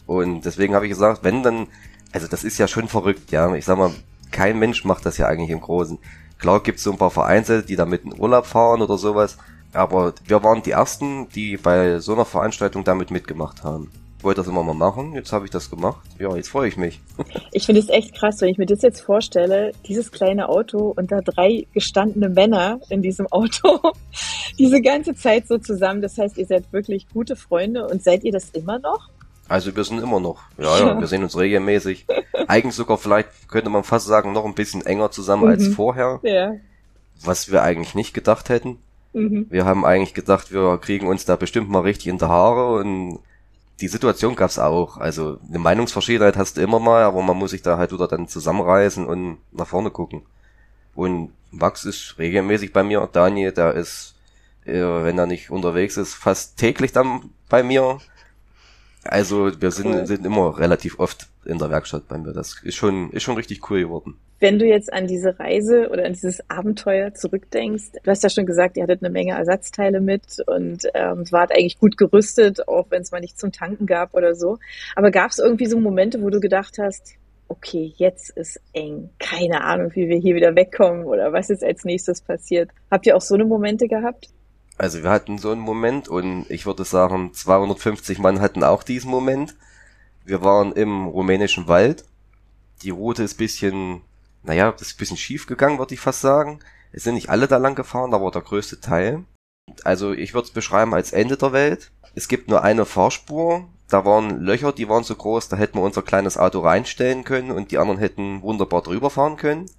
Und 0.07 0.43
deswegen 0.45 0.75
habe 0.75 0.87
ich 0.87 0.91
gesagt, 0.91 1.23
wenn 1.23 1.43
dann, 1.43 1.69
also 2.13 2.27
das 2.27 2.45
ist 2.45 2.59
ja 2.59 2.69
schon 2.69 2.89
verrückt, 2.89 3.31
ja. 3.31 3.53
Ich 3.55 3.65
sag 3.65 3.79
mal, 3.79 3.93
kein 4.31 4.59
Mensch 4.59 4.85
macht 4.85 5.07
das 5.07 5.19
ja 5.19 5.27
eigentlich 5.27 5.51
im 5.51 5.61
Großen. 5.61 5.99
Klar 6.39 6.61
gibt's 6.61 6.83
so 6.83 6.93
ein 6.93 6.99
paar 6.99 7.11
Vereine, 7.11 7.63
die 7.63 7.77
damit 7.77 8.05
in 8.05 8.19
Urlaub 8.19 8.47
fahren 8.47 8.83
oder 8.83 8.99
sowas. 8.99 9.39
Aber 9.73 10.15
wir 10.27 10.43
waren 10.43 10.63
die 10.63 10.73
ersten, 10.73 11.29
die 11.31 11.57
bei 11.57 11.99
so 12.01 12.13
einer 12.15 12.25
Veranstaltung 12.25 12.85
damit 12.85 13.11
mitgemacht 13.11 13.65
haben 13.65 13.91
wollte 14.25 14.41
das 14.41 14.49
immer 14.49 14.63
mal 14.63 14.75
machen, 14.75 15.13
jetzt 15.13 15.33
habe 15.33 15.45
ich 15.45 15.51
das 15.51 15.71
gemacht. 15.71 16.01
Ja, 16.19 16.35
jetzt 16.35 16.49
freue 16.49 16.69
ich 16.69 16.77
mich. 16.77 17.01
Ich 17.53 17.67
finde 17.67 17.81
es 17.81 17.89
echt 17.89 18.15
krass, 18.15 18.41
wenn 18.41 18.49
ich 18.49 18.59
mir 18.59 18.67
das 18.67 18.83
jetzt 18.83 19.01
vorstelle, 19.01 19.73
dieses 19.87 20.11
kleine 20.11 20.49
Auto 20.49 20.93
und 20.97 21.13
da 21.13 21.21
drei 21.21 21.67
gestandene 21.73 22.29
Männer 22.29 22.81
in 22.89 23.01
diesem 23.01 23.29
Auto, 23.29 23.93
diese 24.59 24.83
ganze 24.83 25.15
Zeit 25.15 25.47
so 25.47 25.59
zusammen. 25.59 26.03
Das 26.03 26.19
heißt, 26.19 26.37
ihr 26.37 26.47
seid 26.47 26.65
wirklich 26.73 27.07
gute 27.13 27.37
Freunde 27.37 27.87
und 27.87 28.03
seid 28.03 28.25
ihr 28.25 28.33
das 28.33 28.51
immer 28.51 28.81
noch? 28.81 29.09
Also 29.49 29.75
wir 29.77 29.85
sind 29.85 30.03
immer 30.03 30.21
noch, 30.21 30.43
ja, 30.59 30.79
ja, 30.79 30.99
wir 31.01 31.07
sehen 31.07 31.23
uns 31.23 31.39
regelmäßig. 31.39 32.07
eigentlich 32.49 32.75
sogar 32.75 32.99
vielleicht 32.99 33.49
könnte 33.49 33.71
man 33.71 33.85
fast 33.85 34.07
sagen, 34.07 34.33
noch 34.33 34.45
ein 34.45 34.55
bisschen 34.55 34.85
enger 34.85 35.11
zusammen 35.11 35.45
mhm. 35.45 35.51
als 35.51 35.69
vorher. 35.69 36.21
Ja. 36.23 36.55
Was 37.23 37.53
wir 37.53 37.63
eigentlich 37.63 37.95
nicht 37.95 38.15
gedacht 38.15 38.49
hätten. 38.49 38.79
Mhm. 39.13 39.47
Wir 39.49 39.65
haben 39.65 39.85
eigentlich 39.85 40.15
gedacht, 40.15 40.53
wir 40.53 40.79
kriegen 40.79 41.07
uns 41.07 41.25
da 41.25 41.37
bestimmt 41.37 41.71
mal 41.71 41.81
richtig 41.81 42.09
in 42.09 42.19
die 42.19 42.25
Haare 42.25 42.81
und 42.81 43.21
die 43.81 43.89
Situation 43.89 44.37
gab's 44.37 44.59
auch. 44.59 44.99
Also 44.99 45.39
eine 45.49 45.59
Meinungsverschiedenheit 45.59 46.37
hast 46.37 46.57
du 46.57 46.61
immer 46.61 46.79
mal, 46.79 47.03
aber 47.03 47.23
man 47.23 47.37
muss 47.37 47.51
sich 47.51 47.63
da 47.63 47.77
halt 47.77 47.93
wieder 47.93 48.09
dann 48.09 48.29
zusammenreißen 48.29 49.07
und 49.07 49.39
nach 49.53 49.67
vorne 49.67 49.91
gucken. 49.91 50.23
Und 50.95 51.33
Max 51.51 51.85
ist 51.85 52.17
regelmäßig 52.19 52.73
bei 52.73 52.83
mir, 52.83 53.09
Daniel, 53.13 53.53
der 53.53 53.75
ist, 53.75 54.15
äh, 54.65 54.73
wenn 54.73 55.19
er 55.19 55.27
nicht 55.27 55.51
unterwegs 55.51 55.97
ist, 55.97 56.15
fast 56.15 56.57
täglich 56.57 56.93
dann 56.93 57.31
bei 57.49 57.63
mir. 57.63 57.99
Also 59.05 59.61
wir 59.61 59.71
sind, 59.71 59.87
cool. 59.87 60.07
sind 60.07 60.25
immer 60.25 60.59
relativ 60.59 60.99
oft 60.99 61.29
in 61.45 61.59
der 61.59 61.71
Werkstatt 61.71 62.09
bei 62.09 62.19
mir. 62.19 62.33
Das 62.33 62.61
ist 62.63 62.75
schon, 62.75 63.11
ist 63.11 63.23
schon 63.23 63.37
richtig 63.37 63.71
cool 63.71 63.81
geworden. 63.81 64.17
Wenn 64.41 64.59
du 64.59 64.67
jetzt 64.67 64.93
an 64.93 65.07
diese 65.07 65.39
Reise 65.39 65.89
oder 65.91 66.05
an 66.05 66.13
dieses 66.13 66.51
Abenteuer 66.51 67.15
zurückdenkst, 67.15 67.93
du 68.03 68.11
hast 68.11 68.23
ja 68.23 68.29
schon 68.29 68.47
gesagt, 68.47 68.77
ihr 68.77 68.83
hattet 68.83 69.03
eine 69.03 69.11
Menge 69.13 69.33
Ersatzteile 69.33 70.01
mit 70.01 70.43
und 70.47 70.83
ähm, 70.95 71.25
wart 71.31 71.53
eigentlich 71.53 71.79
gut 71.79 71.97
gerüstet, 71.97 72.67
auch 72.69 72.87
wenn 72.91 73.03
es 73.03 73.13
mal 73.13 73.21
nicht 73.21 73.39
zum 73.39 73.53
Tanken 73.53 73.87
gab 73.87 74.15
oder 74.15 74.35
so. 74.35 74.59
Aber 74.97 75.11
gab 75.11 75.31
es 75.31 75.39
irgendwie 75.39 75.67
so 75.67 75.79
Momente, 75.79 76.21
wo 76.23 76.31
du 76.31 76.41
gedacht 76.41 76.79
hast, 76.79 77.15
okay, 77.49 77.93
jetzt 77.97 78.31
ist 78.31 78.61
eng, 78.73 79.11
keine 79.19 79.63
Ahnung, 79.63 79.93
wie 79.95 80.09
wir 80.09 80.19
hier 80.19 80.35
wieder 80.35 80.57
wegkommen 80.57 81.05
oder 81.05 81.33
was 81.33 81.49
jetzt 81.49 81.65
als 81.65 81.85
nächstes 81.85 82.21
passiert. 82.21 82.71
Habt 82.91 83.07
ihr 83.07 83.17
auch 83.17 83.21
so 83.21 83.35
eine 83.35 83.45
Momente 83.45 83.87
gehabt? 83.87 84.29
Also 84.77 85.03
wir 85.03 85.11
hatten 85.11 85.39
so 85.39 85.51
einen 85.51 85.61
Moment 85.61 86.09
und 86.09 86.47
ich 86.51 86.67
würde 86.67 86.85
sagen, 86.85 87.33
250 87.33 88.19
Mann 88.19 88.41
hatten 88.41 88.65
auch 88.65 88.83
diesen 88.83 89.11
Moment. 89.11 89.55
Wir 90.25 90.43
waren 90.43 90.73
im 90.73 91.07
rumänischen 91.07 91.69
Wald. 91.69 92.05
Die 92.83 92.91
Route 92.91 93.23
ist 93.23 93.35
bisschen 93.35 94.03
naja, 94.45 94.71
ist 94.71 94.99
bisschen 94.99 95.17
schief 95.17 95.47
gegangen, 95.47 95.79
würde 95.79 95.95
ich 95.95 96.01
fast 96.01 96.21
sagen. 96.21 96.61
Es 96.93 97.03
sind 97.05 97.15
nicht 97.15 97.31
alle 97.31 97.49
da 97.49 97.57
lang 97.57 97.75
gefahren, 97.75 98.15
aber 98.15 98.31
der 98.31 98.43
größte 98.43 98.81
Teil. 98.81 99.25
Also 99.83 100.13
ich 100.13 100.35
würde 100.35 100.47
es 100.47 100.53
beschreiben 100.53 100.95
als 100.95 101.13
Ende 101.13 101.37
der 101.37 101.53
Welt. 101.53 101.91
Es 102.15 102.29
gibt 102.29 102.49
nur 102.49 102.63
eine 102.63 102.85
Fahrspur. 102.85 103.67
Da 103.89 104.05
waren 104.05 104.41
Löcher, 104.41 104.73
die 104.73 104.89
waren 104.89 105.05
so 105.05 105.15
groß, 105.15 105.49
da 105.49 105.57
hätten 105.57 105.79
wir 105.79 105.83
unser 105.83 106.03
kleines 106.03 106.39
Auto 106.39 106.61
reinstellen 106.61 107.25
können 107.25 107.51
und 107.51 107.71
die 107.71 107.79
anderen 107.79 107.99
hätten 107.99 108.43
wunderbar 108.43 108.83
drüber 108.83 109.11
fahren 109.11 109.37
können. 109.37 109.71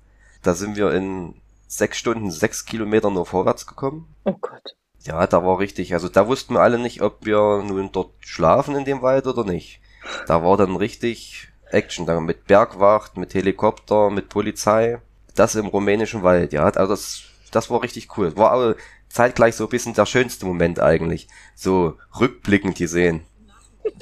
Da 0.43 0.53
sind 0.53 0.75
wir 0.75 0.91
in 0.91 1.35
sechs 1.67 1.97
Stunden 1.97 2.29
sechs 2.29 2.65
Kilometer 2.65 3.09
nur 3.09 3.25
vorwärts 3.25 3.65
gekommen. 3.65 4.13
Oh 4.23 4.35
Gott. 4.39 4.75
Ja, 5.05 5.27
da 5.27 5.43
war 5.43 5.59
richtig. 5.59 5.93
Also 5.93 6.09
da 6.09 6.27
wussten 6.27 6.55
wir 6.55 6.61
alle 6.61 6.79
nicht, 6.79 7.01
ob 7.01 7.25
wir 7.25 7.63
nun 7.63 7.91
dort 7.91 8.11
schlafen 8.19 8.75
in 8.75 8.85
dem 8.85 9.01
Wald 9.01 9.27
oder 9.27 9.43
nicht. 9.43 9.79
Da 10.27 10.43
war 10.43 10.57
dann 10.57 10.75
richtig 10.75 11.49
Action 11.69 12.05
da 12.05 12.19
mit 12.19 12.47
Bergwacht, 12.47 13.17
mit 13.17 13.33
Helikopter, 13.33 14.09
mit 14.09 14.29
Polizei. 14.29 14.99
Das 15.35 15.55
im 15.55 15.67
rumänischen 15.67 16.23
Wald, 16.23 16.53
ja. 16.53 16.63
Also 16.63 16.87
das, 16.87 17.23
das 17.51 17.69
war 17.69 17.83
richtig 17.83 18.17
cool. 18.17 18.35
War 18.35 18.51
aber 18.51 18.75
zeitgleich 19.09 19.55
so 19.55 19.65
ein 19.65 19.69
bisschen 19.69 19.93
der 19.93 20.05
schönste 20.05 20.45
Moment 20.45 20.79
eigentlich. 20.79 21.27
So 21.55 21.97
rückblickend 22.19 22.77
gesehen. 22.77 23.21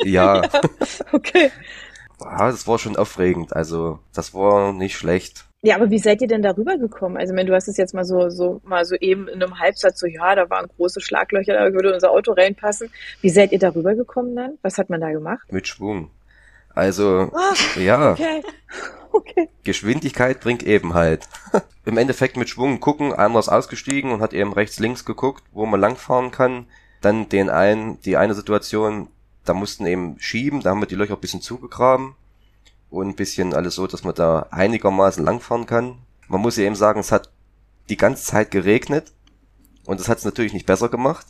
Ja. 0.03 0.41
ja 0.41 0.49
okay. 1.11 1.51
Ja, 2.21 2.49
das 2.49 2.67
war 2.67 2.79
schon 2.79 2.95
aufregend. 2.95 3.53
Also, 3.53 3.99
das 4.13 4.33
war 4.33 4.71
nicht 4.71 4.95
schlecht. 4.95 5.45
Ja, 5.65 5.75
aber 5.75 5.89
wie 5.89 5.97
seid 5.97 6.21
ihr 6.21 6.27
denn 6.27 6.41
darüber 6.41 6.77
gekommen? 6.77 7.15
Also, 7.15 7.33
wenn 7.35 7.47
du 7.47 7.55
hast 7.55 7.69
es 7.69 7.77
jetzt 7.77 7.93
mal 7.93 8.03
so, 8.03 8.29
so, 8.29 8.59
mal 8.65 8.83
so 8.83 8.95
eben 8.95 9.29
in 9.29 9.41
einem 9.41 9.59
Halbsatz 9.59 9.97
so, 9.97 10.07
ja, 10.07 10.35
da 10.35 10.49
waren 10.49 10.67
große 10.75 10.99
Schlaglöcher, 10.99 11.53
da 11.53 11.73
würde 11.73 11.93
unser 11.93 12.11
Auto 12.11 12.33
reinpassen. 12.33 12.89
Wie 13.21 13.29
seid 13.29 13.53
ihr 13.53 13.59
darüber 13.59 13.95
gekommen 13.95 14.35
dann? 14.35 14.57
Was 14.61 14.77
hat 14.77 14.89
man 14.89 14.99
da 14.99 15.09
gemacht? 15.11 15.49
Mit 15.53 15.69
Schwung. 15.69 16.11
Also, 16.75 17.31
Ah, 17.33 17.53
ja, 17.79 18.11
okay. 18.11 18.43
Okay. 19.15 19.47
Geschwindigkeit 19.63 20.39
bringt 20.39 20.63
eben 20.63 20.95
halt. 20.95 21.29
Im 21.85 21.99
Endeffekt 21.99 22.35
mit 22.35 22.49
Schwung 22.49 22.79
gucken, 22.79 23.13
einer 23.13 23.37
ist 23.37 23.47
ausgestiegen 23.47 24.11
und 24.11 24.21
hat 24.21 24.33
eben 24.33 24.53
rechts, 24.53 24.79
links 24.79 25.05
geguckt, 25.05 25.43
wo 25.51 25.67
man 25.67 25.79
langfahren 25.79 26.31
kann. 26.31 26.65
Dann 27.01 27.29
den 27.29 27.51
einen, 27.51 28.01
die 28.01 28.17
eine 28.17 28.33
Situation, 28.33 29.09
da 29.45 29.53
mussten 29.53 29.85
eben 29.85 30.15
schieben, 30.17 30.61
da 30.61 30.71
haben 30.71 30.81
wir 30.81 30.87
die 30.87 30.95
Löcher 30.95 31.13
ein 31.13 31.21
bisschen 31.21 31.41
zugegraben 31.41 32.15
und 32.93 33.07
ein 33.07 33.15
bisschen 33.15 33.53
alles 33.55 33.73
so, 33.75 33.87
dass 33.87 34.03
man 34.03 34.13
da 34.13 34.47
einigermaßen 34.51 35.25
langfahren 35.25 35.65
kann. 35.65 35.97
Man 36.27 36.41
muss 36.41 36.57
ja 36.57 36.63
eben 36.63 36.75
sagen, 36.75 36.99
es 36.99 37.11
hat 37.11 37.31
die 37.89 37.97
ganze 37.97 38.23
Zeit 38.23 38.51
geregnet 38.51 39.11
und 39.85 39.99
das 39.99 40.07
hat 40.09 40.19
es 40.19 40.25
natürlich 40.25 40.53
nicht 40.53 40.67
besser 40.67 40.89
gemacht. 40.89 41.25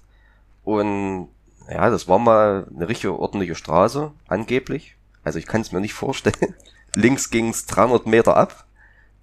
Und 0.65 1.29
ja, 1.69 1.89
das 1.89 2.07
war 2.09 2.19
mal 2.19 2.67
eine 2.75 2.89
richtig 2.89 3.09
ordentliche 3.09 3.55
Straße, 3.55 4.11
angeblich. 4.27 4.97
Also 5.23 5.39
ich 5.39 5.47
kann 5.47 5.61
es 5.61 5.71
mir 5.71 5.79
nicht 5.79 5.93
vorstellen. 6.03 6.53
Links 6.95 7.29
ging's 7.29 7.65
300 7.65 8.07
Meter 8.07 8.35
ab. 8.35 8.65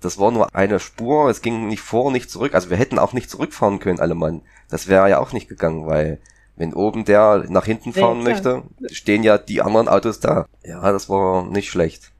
Das 0.01 0.19
war 0.19 0.31
nur 0.31 0.55
eine 0.55 0.81
Spur, 0.81 1.29
es 1.29 1.43
ging 1.43 1.69
nicht 1.69 1.83
vor, 1.83 2.11
nicht 2.11 2.31
zurück. 2.31 2.55
Also 2.55 2.71
wir 2.71 2.79
hätten 2.79 2.99
auch 2.99 3.13
nicht 3.13 3.29
zurückfahren 3.29 3.81
können, 3.81 4.01
alle 4.01 4.15
Mann. 4.15 4.41
Das 4.71 4.89
wäre 4.89 5.11
ja 5.11 5.19
auch 5.19 5.35
nicht 5.35 5.49
gegangen, 5.49 5.87
weil 5.87 6.21
wenn 6.57 6.73
oben 6.73 7.05
der 7.05 7.45
nach 7.51 7.67
hinten 7.67 7.91
Ja, 7.91 8.01
fahren 8.01 8.23
klar. 8.25 8.33
möchte, 8.33 8.63
stehen 8.95 9.23
ja 9.23 9.37
die 9.37 9.61
anderen 9.61 9.89
Autos 9.89 10.21
da. 10.21 10.47
Ja, 10.65 10.91
das 10.91 11.11
war 11.11 11.45
nicht 11.45 11.69
schlecht. 11.69 12.13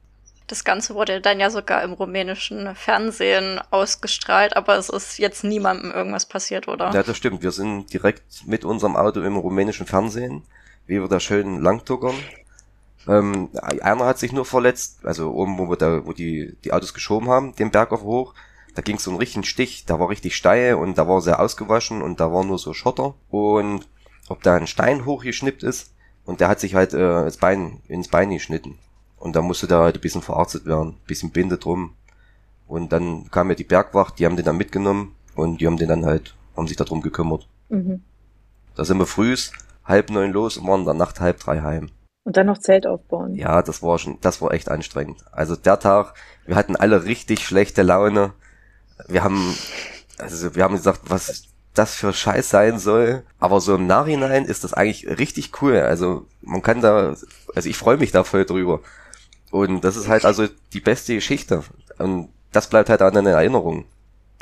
Das 0.51 0.65
Ganze 0.65 0.95
wurde 0.95 1.21
dann 1.21 1.39
ja 1.39 1.49
sogar 1.49 1.81
im 1.81 1.93
rumänischen 1.93 2.75
Fernsehen 2.75 3.61
ausgestrahlt, 3.71 4.57
aber 4.57 4.75
es 4.75 4.89
ist 4.89 5.17
jetzt 5.17 5.45
niemandem 5.45 5.91
irgendwas 5.91 6.25
passiert, 6.25 6.67
oder? 6.67 6.91
Ja, 6.93 7.03
das 7.03 7.15
stimmt. 7.15 7.41
Wir 7.41 7.53
sind 7.53 7.93
direkt 7.93 8.45
mit 8.45 8.65
unserem 8.65 8.97
Auto 8.97 9.21
im 9.21 9.37
rumänischen 9.37 9.85
Fernsehen, 9.85 10.43
wie 10.87 10.99
wir 10.99 11.07
da 11.07 11.21
schön 11.21 11.61
langtuckern. 11.61 12.15
Ähm, 13.07 13.47
einer 13.61 14.03
hat 14.05 14.19
sich 14.19 14.33
nur 14.33 14.43
verletzt, 14.43 15.05
also 15.05 15.31
oben, 15.31 15.57
wo 15.57 15.69
wir 15.69 15.77
da, 15.77 16.05
wo 16.05 16.11
die, 16.11 16.57
die 16.65 16.73
Autos 16.73 16.93
geschoben 16.93 17.29
haben, 17.29 17.55
den 17.55 17.71
Berg 17.71 17.93
auf 17.93 18.01
hoch. 18.01 18.33
Da 18.75 18.81
ging 18.81 18.99
so 18.99 19.09
einen 19.09 19.19
richtigen 19.19 19.45
Stich, 19.45 19.85
da 19.85 20.01
war 20.01 20.09
richtig 20.09 20.35
steil 20.35 20.73
und 20.73 20.97
da 20.97 21.07
war 21.07 21.21
sehr 21.21 21.39
ausgewaschen 21.39 22.01
und 22.01 22.19
da 22.19 22.33
war 22.33 22.43
nur 22.43 22.59
so 22.59 22.73
Schotter. 22.73 23.15
Und 23.29 23.87
ob 24.27 24.43
da 24.43 24.55
ein 24.55 24.67
Stein 24.67 25.05
hochgeschnippt 25.05 25.63
ist 25.63 25.93
und 26.25 26.41
der 26.41 26.49
hat 26.49 26.59
sich 26.59 26.75
halt 26.75 26.93
äh, 26.93 27.23
ins 27.23 27.37
Bein, 27.37 27.79
ins 27.87 28.09
Bein 28.09 28.31
geschnitten. 28.31 28.79
Und 29.21 29.35
da 29.35 29.41
musste 29.43 29.67
da 29.67 29.83
halt 29.83 29.95
ein 29.95 30.01
bisschen 30.01 30.23
verarztet 30.23 30.65
werden, 30.65 30.95
bisschen 31.05 31.29
Binde 31.29 31.59
drum. 31.59 31.93
Und 32.67 32.91
dann 32.91 33.29
kam 33.29 33.49
ja 33.49 33.55
die 33.55 33.63
Bergwacht, 33.63 34.17
die 34.17 34.25
haben 34.25 34.35
den 34.35 34.45
dann 34.45 34.57
mitgenommen 34.57 35.15
und 35.35 35.61
die 35.61 35.67
haben 35.67 35.77
den 35.77 35.89
dann 35.89 36.05
halt, 36.05 36.35
haben 36.57 36.67
sich 36.67 36.75
darum 36.75 37.01
gekümmert. 37.01 37.47
Mhm. 37.69 38.01
Da 38.75 38.83
sind 38.83 38.97
wir 38.97 39.05
frühs 39.05 39.51
halb 39.85 40.09
neun 40.09 40.31
los 40.31 40.57
und 40.57 40.67
waren 40.67 40.85
dann 40.85 40.97
Nacht 40.97 41.19
halb 41.19 41.39
drei 41.39 41.61
heim. 41.61 41.91
Und 42.23 42.35
dann 42.35 42.47
noch 42.47 42.57
Zelt 42.57 42.87
aufbauen. 42.87 43.35
Ja, 43.35 43.61
das 43.61 43.83
war 43.83 43.99
schon, 43.99 44.17
das 44.21 44.41
war 44.41 44.53
echt 44.53 44.69
anstrengend. 44.69 45.23
Also 45.31 45.55
der 45.55 45.79
Tag, 45.79 46.15
wir 46.47 46.55
hatten 46.55 46.75
alle 46.75 47.05
richtig 47.05 47.45
schlechte 47.45 47.83
Laune. 47.83 48.33
Wir 49.07 49.23
haben, 49.23 49.55
also 50.17 50.55
wir 50.55 50.63
haben 50.63 50.75
gesagt, 50.75 51.01
was 51.09 51.43
das 51.75 51.93
für 51.93 52.11
Scheiß 52.11 52.49
sein 52.49 52.79
soll. 52.79 53.21
Aber 53.39 53.61
so 53.61 53.75
im 53.75 53.85
Nachhinein 53.85 54.45
ist 54.45 54.63
das 54.63 54.73
eigentlich 54.73 55.07
richtig 55.19 55.61
cool. 55.61 55.77
Also 55.77 56.25
man 56.41 56.63
kann 56.63 56.81
da, 56.81 57.15
also 57.53 57.69
ich 57.69 57.77
freue 57.77 57.97
mich 57.97 58.11
da 58.11 58.23
voll 58.23 58.45
drüber. 58.45 58.79
Und 59.51 59.81
das 59.81 59.97
ist 59.97 60.07
halt 60.07 60.25
also 60.25 60.47
die 60.73 60.79
beste 60.79 61.13
Geschichte. 61.13 61.63
Und 61.97 62.29
das 62.51 62.67
bleibt 62.67 62.89
halt 62.89 63.01
an 63.01 63.15
in 63.15 63.25
Erinnerung. 63.25 63.85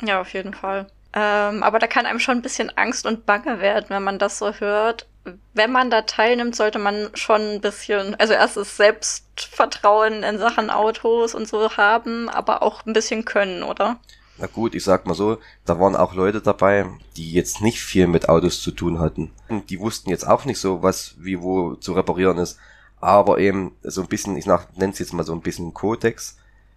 Ja, 0.02 0.20
auf 0.20 0.32
jeden 0.32 0.54
Fall. 0.54 0.86
Ähm, 1.12 1.62
aber 1.62 1.78
da 1.78 1.86
kann 1.86 2.06
einem 2.06 2.20
schon 2.20 2.38
ein 2.38 2.42
bisschen 2.42 2.70
Angst 2.76 3.04
und 3.04 3.26
Bange 3.26 3.60
werden, 3.60 3.86
wenn 3.88 4.04
man 4.04 4.18
das 4.18 4.38
so 4.38 4.52
hört. 4.52 5.06
Wenn 5.52 5.72
man 5.72 5.90
da 5.90 6.02
teilnimmt, 6.02 6.56
sollte 6.56 6.78
man 6.78 7.10
schon 7.14 7.40
ein 7.42 7.60
bisschen, 7.60 8.14
also 8.14 8.32
erstes 8.32 8.76
Selbstvertrauen 8.76 10.22
in 10.22 10.38
Sachen 10.38 10.70
Autos 10.70 11.34
und 11.34 11.46
so 11.46 11.76
haben, 11.76 12.28
aber 12.28 12.62
auch 12.62 12.86
ein 12.86 12.92
bisschen 12.92 13.24
können, 13.24 13.62
oder? 13.62 13.98
Na 14.38 14.46
gut, 14.46 14.74
ich 14.74 14.84
sag 14.84 15.06
mal 15.06 15.14
so, 15.14 15.38
da 15.66 15.78
waren 15.78 15.94
auch 15.94 16.14
Leute 16.14 16.40
dabei, 16.40 16.86
die 17.16 17.32
jetzt 17.32 17.60
nicht 17.60 17.82
viel 17.82 18.06
mit 18.06 18.30
Autos 18.30 18.62
zu 18.62 18.70
tun 18.70 18.98
hatten. 18.98 19.30
Und 19.48 19.68
die 19.68 19.80
wussten 19.80 20.08
jetzt 20.08 20.26
auch 20.26 20.46
nicht 20.46 20.58
so, 20.58 20.82
was 20.82 21.14
wie 21.18 21.42
wo 21.42 21.74
zu 21.74 21.92
reparieren 21.92 22.38
ist. 22.38 22.58
Aber 23.00 23.38
eben 23.38 23.72
so 23.82 24.02
ein 24.02 24.08
bisschen, 24.08 24.36
ich 24.36 24.46
nenne 24.46 24.92
es 24.92 24.98
jetzt 24.98 25.12
mal 25.12 25.24
so 25.24 25.32
ein 25.32 25.40
bisschen 25.40 25.72
Kodex 25.74 26.36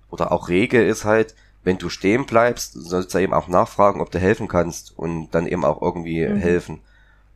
oder 0.10 0.32
auch 0.32 0.48
Regel 0.48 0.86
ist 0.88 1.04
halt, 1.06 1.36
wenn 1.64 1.78
du 1.78 1.90
stehen 1.90 2.26
bleibst, 2.26 2.74
sollst 2.74 3.14
du 3.14 3.18
eben 3.20 3.34
auch 3.34 3.48
nachfragen, 3.48 4.02
ob 4.02 4.12
du 4.12 4.20
helfen 4.20 4.48
kannst 4.48 4.98
und 4.98 5.30
dann 5.32 5.48
eben 5.48 5.64
auch 5.66 5.82
irgendwie 5.82 6.26
Mhm. 6.28 6.38
helfen. 6.38 6.80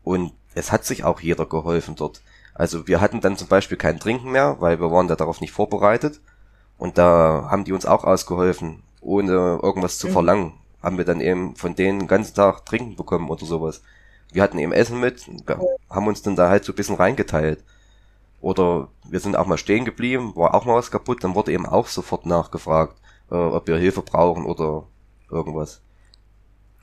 Und 0.03 0.31
es 0.55 0.71
hat 0.71 0.85
sich 0.85 1.03
auch 1.03 1.19
jeder 1.21 1.45
geholfen 1.45 1.95
dort. 1.95 2.21
Also 2.53 2.87
wir 2.87 3.01
hatten 3.01 3.21
dann 3.21 3.37
zum 3.37 3.47
Beispiel 3.47 3.77
kein 3.77 3.99
Trinken 3.99 4.31
mehr, 4.31 4.57
weil 4.59 4.79
wir 4.79 4.91
waren 4.91 5.07
da 5.07 5.15
darauf 5.15 5.41
nicht 5.41 5.51
vorbereitet. 5.51 6.19
Und 6.77 6.97
da 6.97 7.47
haben 7.49 7.63
die 7.63 7.73
uns 7.73 7.85
auch 7.85 8.03
ausgeholfen, 8.03 8.83
ohne 9.01 9.59
irgendwas 9.61 9.97
zu 9.97 10.07
Mhm. 10.07 10.11
verlangen. 10.11 10.53
Haben 10.83 10.97
wir 10.97 11.05
dann 11.05 11.21
eben 11.21 11.55
von 11.55 11.75
denen 11.75 11.99
den 11.99 12.07
ganzen 12.07 12.35
Tag 12.35 12.65
Trinken 12.65 12.95
bekommen 12.95 13.29
oder 13.29 13.45
sowas. 13.45 13.81
Wir 14.31 14.43
hatten 14.43 14.59
eben 14.59 14.73
Essen 14.73 14.99
mit, 14.99 15.25
haben 15.89 16.07
uns 16.07 16.21
dann 16.21 16.35
da 16.35 16.49
halt 16.49 16.65
so 16.65 16.73
ein 16.73 16.75
bisschen 16.75 16.95
reingeteilt. 16.95 17.63
Oder 18.41 18.89
wir 19.03 19.19
sind 19.19 19.35
auch 19.35 19.47
mal 19.47 19.57
stehen 19.57 19.85
geblieben, 19.85 20.35
war 20.35 20.53
auch 20.53 20.65
mal 20.65 20.75
was 20.75 20.91
kaputt, 20.91 21.23
dann 21.23 21.35
wurde 21.35 21.51
eben 21.51 21.65
auch 21.65 21.87
sofort 21.87 22.25
nachgefragt, 22.25 22.95
äh, 23.31 23.35
ob 23.35 23.67
wir 23.67 23.77
Hilfe 23.77 24.01
brauchen 24.01 24.45
oder 24.45 24.83
irgendwas. 25.31 25.81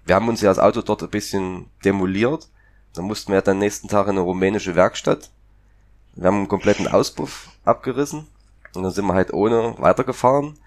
Wir 0.07 0.15
haben 0.17 0.29
uns 0.29 0.41
ja 0.41 0.51
das 0.51 0.59
Auto 0.59 0.83
dort 0.83 1.03
ein 1.03 1.11
bisschen 1.11 1.71
demoliert. 1.85 2.49
Dann 2.93 3.07
mussten 3.07 3.33
wir 3.33 3.41
dann 3.41 3.59
nächsten 3.59 3.89
Tag 3.89 4.07
in 4.07 4.13
eine 4.13 4.21
rumänische 4.21 4.75
Werkstatt. 4.75 5.31
Wir 6.15 6.27
haben 6.27 6.37
einen 6.37 6.49
kompletten 6.49 6.87
Auspuff 6.87 7.49
abgerissen. 7.65 8.27
Und 8.75 8.83
dann 8.83 8.93
sind 8.93 9.07
wir 9.07 9.15
halt 9.15 9.33
ohne 9.33 9.75
weitergefahren. 9.79 10.59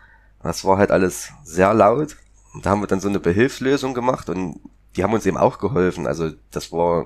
Das 0.41 0.65
war 0.65 0.77
halt 0.77 0.91
alles 0.91 1.31
sehr 1.43 1.73
laut. 1.73 2.17
Und 2.53 2.65
da 2.65 2.71
haben 2.71 2.81
wir 2.81 2.87
dann 2.87 2.99
so 2.99 3.09
eine 3.09 3.19
Behilfslösung 3.19 3.93
gemacht 3.93 4.29
und 4.29 4.59
die 4.95 5.03
haben 5.03 5.13
uns 5.13 5.25
eben 5.25 5.37
auch 5.37 5.59
geholfen. 5.59 6.07
Also 6.07 6.31
das 6.51 6.71
war 6.71 7.05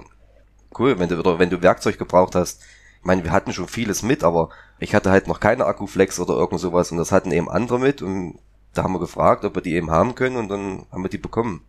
cool, 0.80 0.98
wenn 1.00 1.10
du, 1.10 1.40
wenn 1.40 1.50
du 1.50 1.62
Werkzeug 1.62 1.98
gebraucht 1.98 2.36
hast. 2.36 2.62
Ich 3.02 3.06
meine, 3.06 3.24
wir 3.24 3.32
hatten 3.32 3.52
schon 3.52 3.68
vieles 3.68 4.04
mit, 4.04 4.24
aber 4.24 4.50
ich 4.80 4.94
hatte 4.94 5.10
halt 5.10 5.28
noch 5.28 5.40
keine 5.40 5.66
Akkuflex 5.66 6.20
oder 6.20 6.36
irgend 6.36 6.60
sowas 6.60 6.92
und 6.92 6.98
das 6.98 7.12
hatten 7.12 7.32
eben 7.32 7.50
andere 7.50 7.80
mit 7.80 8.02
und 8.02 8.38
da 8.74 8.84
haben 8.84 8.94
wir 8.94 9.00
gefragt, 9.00 9.44
ob 9.44 9.56
wir 9.56 9.62
die 9.62 9.74
eben 9.74 9.90
haben 9.92 10.16
können 10.16 10.38
und 10.38 10.48
dann 10.50 10.86
haben 10.92 11.04
wir 11.04 11.10
die 11.10 11.18
bekommen. 11.18 11.62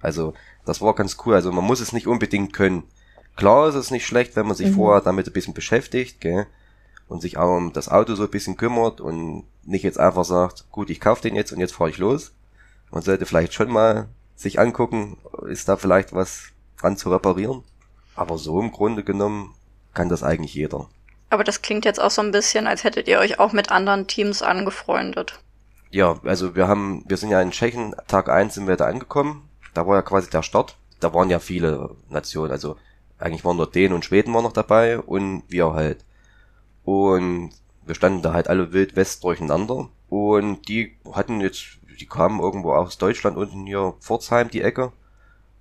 Also, 0.00 0.32
das 0.64 0.80
war 0.80 0.94
ganz 0.94 1.18
cool. 1.24 1.34
Also, 1.34 1.52
man 1.52 1.64
muss 1.64 1.80
es 1.80 1.92
nicht 1.92 2.06
unbedingt 2.06 2.54
können. 2.54 2.84
Klar 3.36 3.68
ist 3.68 3.74
es 3.74 3.90
nicht 3.90 4.06
schlecht, 4.06 4.34
wenn 4.36 4.46
man 4.46 4.56
sich 4.56 4.70
Mhm. 4.70 4.74
vorher 4.74 5.02
damit 5.02 5.26
ein 5.26 5.32
bisschen 5.32 5.54
beschäftigt, 5.54 6.20
gell? 6.20 6.46
Und 7.08 7.20
sich 7.20 7.36
auch 7.36 7.56
um 7.56 7.72
das 7.72 7.88
Auto 7.88 8.14
so 8.14 8.24
ein 8.24 8.30
bisschen 8.30 8.56
kümmert 8.56 9.00
und 9.00 9.44
nicht 9.64 9.82
jetzt 9.82 10.00
einfach 10.00 10.24
sagt, 10.24 10.70
gut, 10.70 10.88
ich 10.90 11.00
kaufe 11.00 11.22
den 11.22 11.34
jetzt 11.36 11.52
und 11.52 11.60
jetzt 11.60 11.74
fahre 11.74 11.90
ich 11.90 11.98
los. 11.98 12.32
Man 12.90 13.02
sollte 13.02 13.26
vielleicht 13.26 13.52
schon 13.52 13.70
mal 13.70 14.08
sich 14.34 14.58
angucken, 14.58 15.18
ist 15.46 15.68
da 15.68 15.76
vielleicht 15.76 16.12
was 16.14 16.44
dran 16.78 16.96
zu 16.96 17.10
reparieren. 17.10 17.62
Aber 18.14 18.38
so 18.38 18.60
im 18.60 18.72
Grunde 18.72 19.04
genommen 19.04 19.54
kann 19.94 20.08
das 20.08 20.22
eigentlich 20.22 20.54
jeder. 20.54 20.88
Aber 21.30 21.44
das 21.44 21.62
klingt 21.62 21.84
jetzt 21.84 22.00
auch 22.00 22.10
so 22.10 22.22
ein 22.22 22.32
bisschen, 22.32 22.66
als 22.66 22.84
hättet 22.84 23.06
ihr 23.06 23.18
euch 23.18 23.38
auch 23.38 23.52
mit 23.52 23.70
anderen 23.70 24.06
Teams 24.06 24.42
angefreundet. 24.42 25.38
Ja, 25.90 26.18
also 26.24 26.54
wir 26.54 26.68
haben, 26.68 27.04
wir 27.06 27.16
sind 27.16 27.30
ja 27.30 27.40
in 27.40 27.50
Tschechien, 27.50 27.94
Tag 28.06 28.28
eins 28.28 28.54
sind 28.54 28.66
wir 28.66 28.76
da 28.76 28.86
angekommen. 28.86 29.48
Da 29.74 29.86
war 29.86 29.96
ja 29.96 30.02
quasi 30.02 30.28
der 30.30 30.42
Start. 30.42 30.76
Da 30.98 31.14
waren 31.14 31.30
ja 31.30 31.38
viele 31.38 31.90
Nationen, 32.08 32.52
also 32.52 32.76
eigentlich 33.18 33.44
waren 33.44 33.56
nur 33.56 33.70
Dänen 33.70 33.94
und 33.94 34.04
Schweden 34.04 34.34
waren 34.34 34.44
noch 34.44 34.52
dabei 34.52 34.98
und 34.98 35.42
wir 35.48 35.72
halt. 35.72 36.04
Und 36.84 37.50
wir 37.86 37.94
standen 37.94 38.22
da 38.22 38.32
halt 38.32 38.48
alle 38.48 38.72
wild 38.72 38.96
west 38.96 39.24
durcheinander. 39.24 39.88
Und 40.08 40.68
die 40.68 40.96
hatten 41.12 41.40
jetzt, 41.40 41.78
die 42.00 42.06
kamen 42.06 42.40
irgendwo 42.40 42.72
aus 42.72 42.98
Deutschland 42.98 43.36
unten 43.36 43.66
hier 43.66 43.94
Pforzheim, 44.00 44.50
die 44.50 44.62
Ecke. 44.62 44.92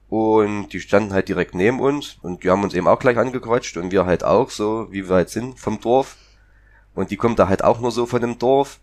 Und 0.09 0.69
die 0.69 0.79
standen 0.79 1.13
halt 1.13 1.29
direkt 1.29 1.53
neben 1.53 1.79
uns 1.79 2.17
und 2.23 2.43
die 2.43 2.49
haben 2.49 2.63
uns 2.63 2.73
eben 2.73 2.87
auch 2.87 2.97
gleich 2.97 3.17
angequatscht 3.17 3.77
und 3.77 3.91
wir 3.91 4.07
halt 4.07 4.23
auch 4.23 4.49
so, 4.49 4.87
wie 4.91 5.07
wir 5.07 5.15
halt 5.15 5.29
sind 5.29 5.59
vom 5.59 5.79
Dorf. 5.79 6.17
Und 6.95 7.11
die 7.11 7.17
kommen 7.17 7.35
da 7.35 7.47
halt 7.47 7.63
auch 7.63 7.79
nur 7.79 7.91
so 7.91 8.07
von 8.07 8.19
dem 8.19 8.39
Dorf. 8.39 8.79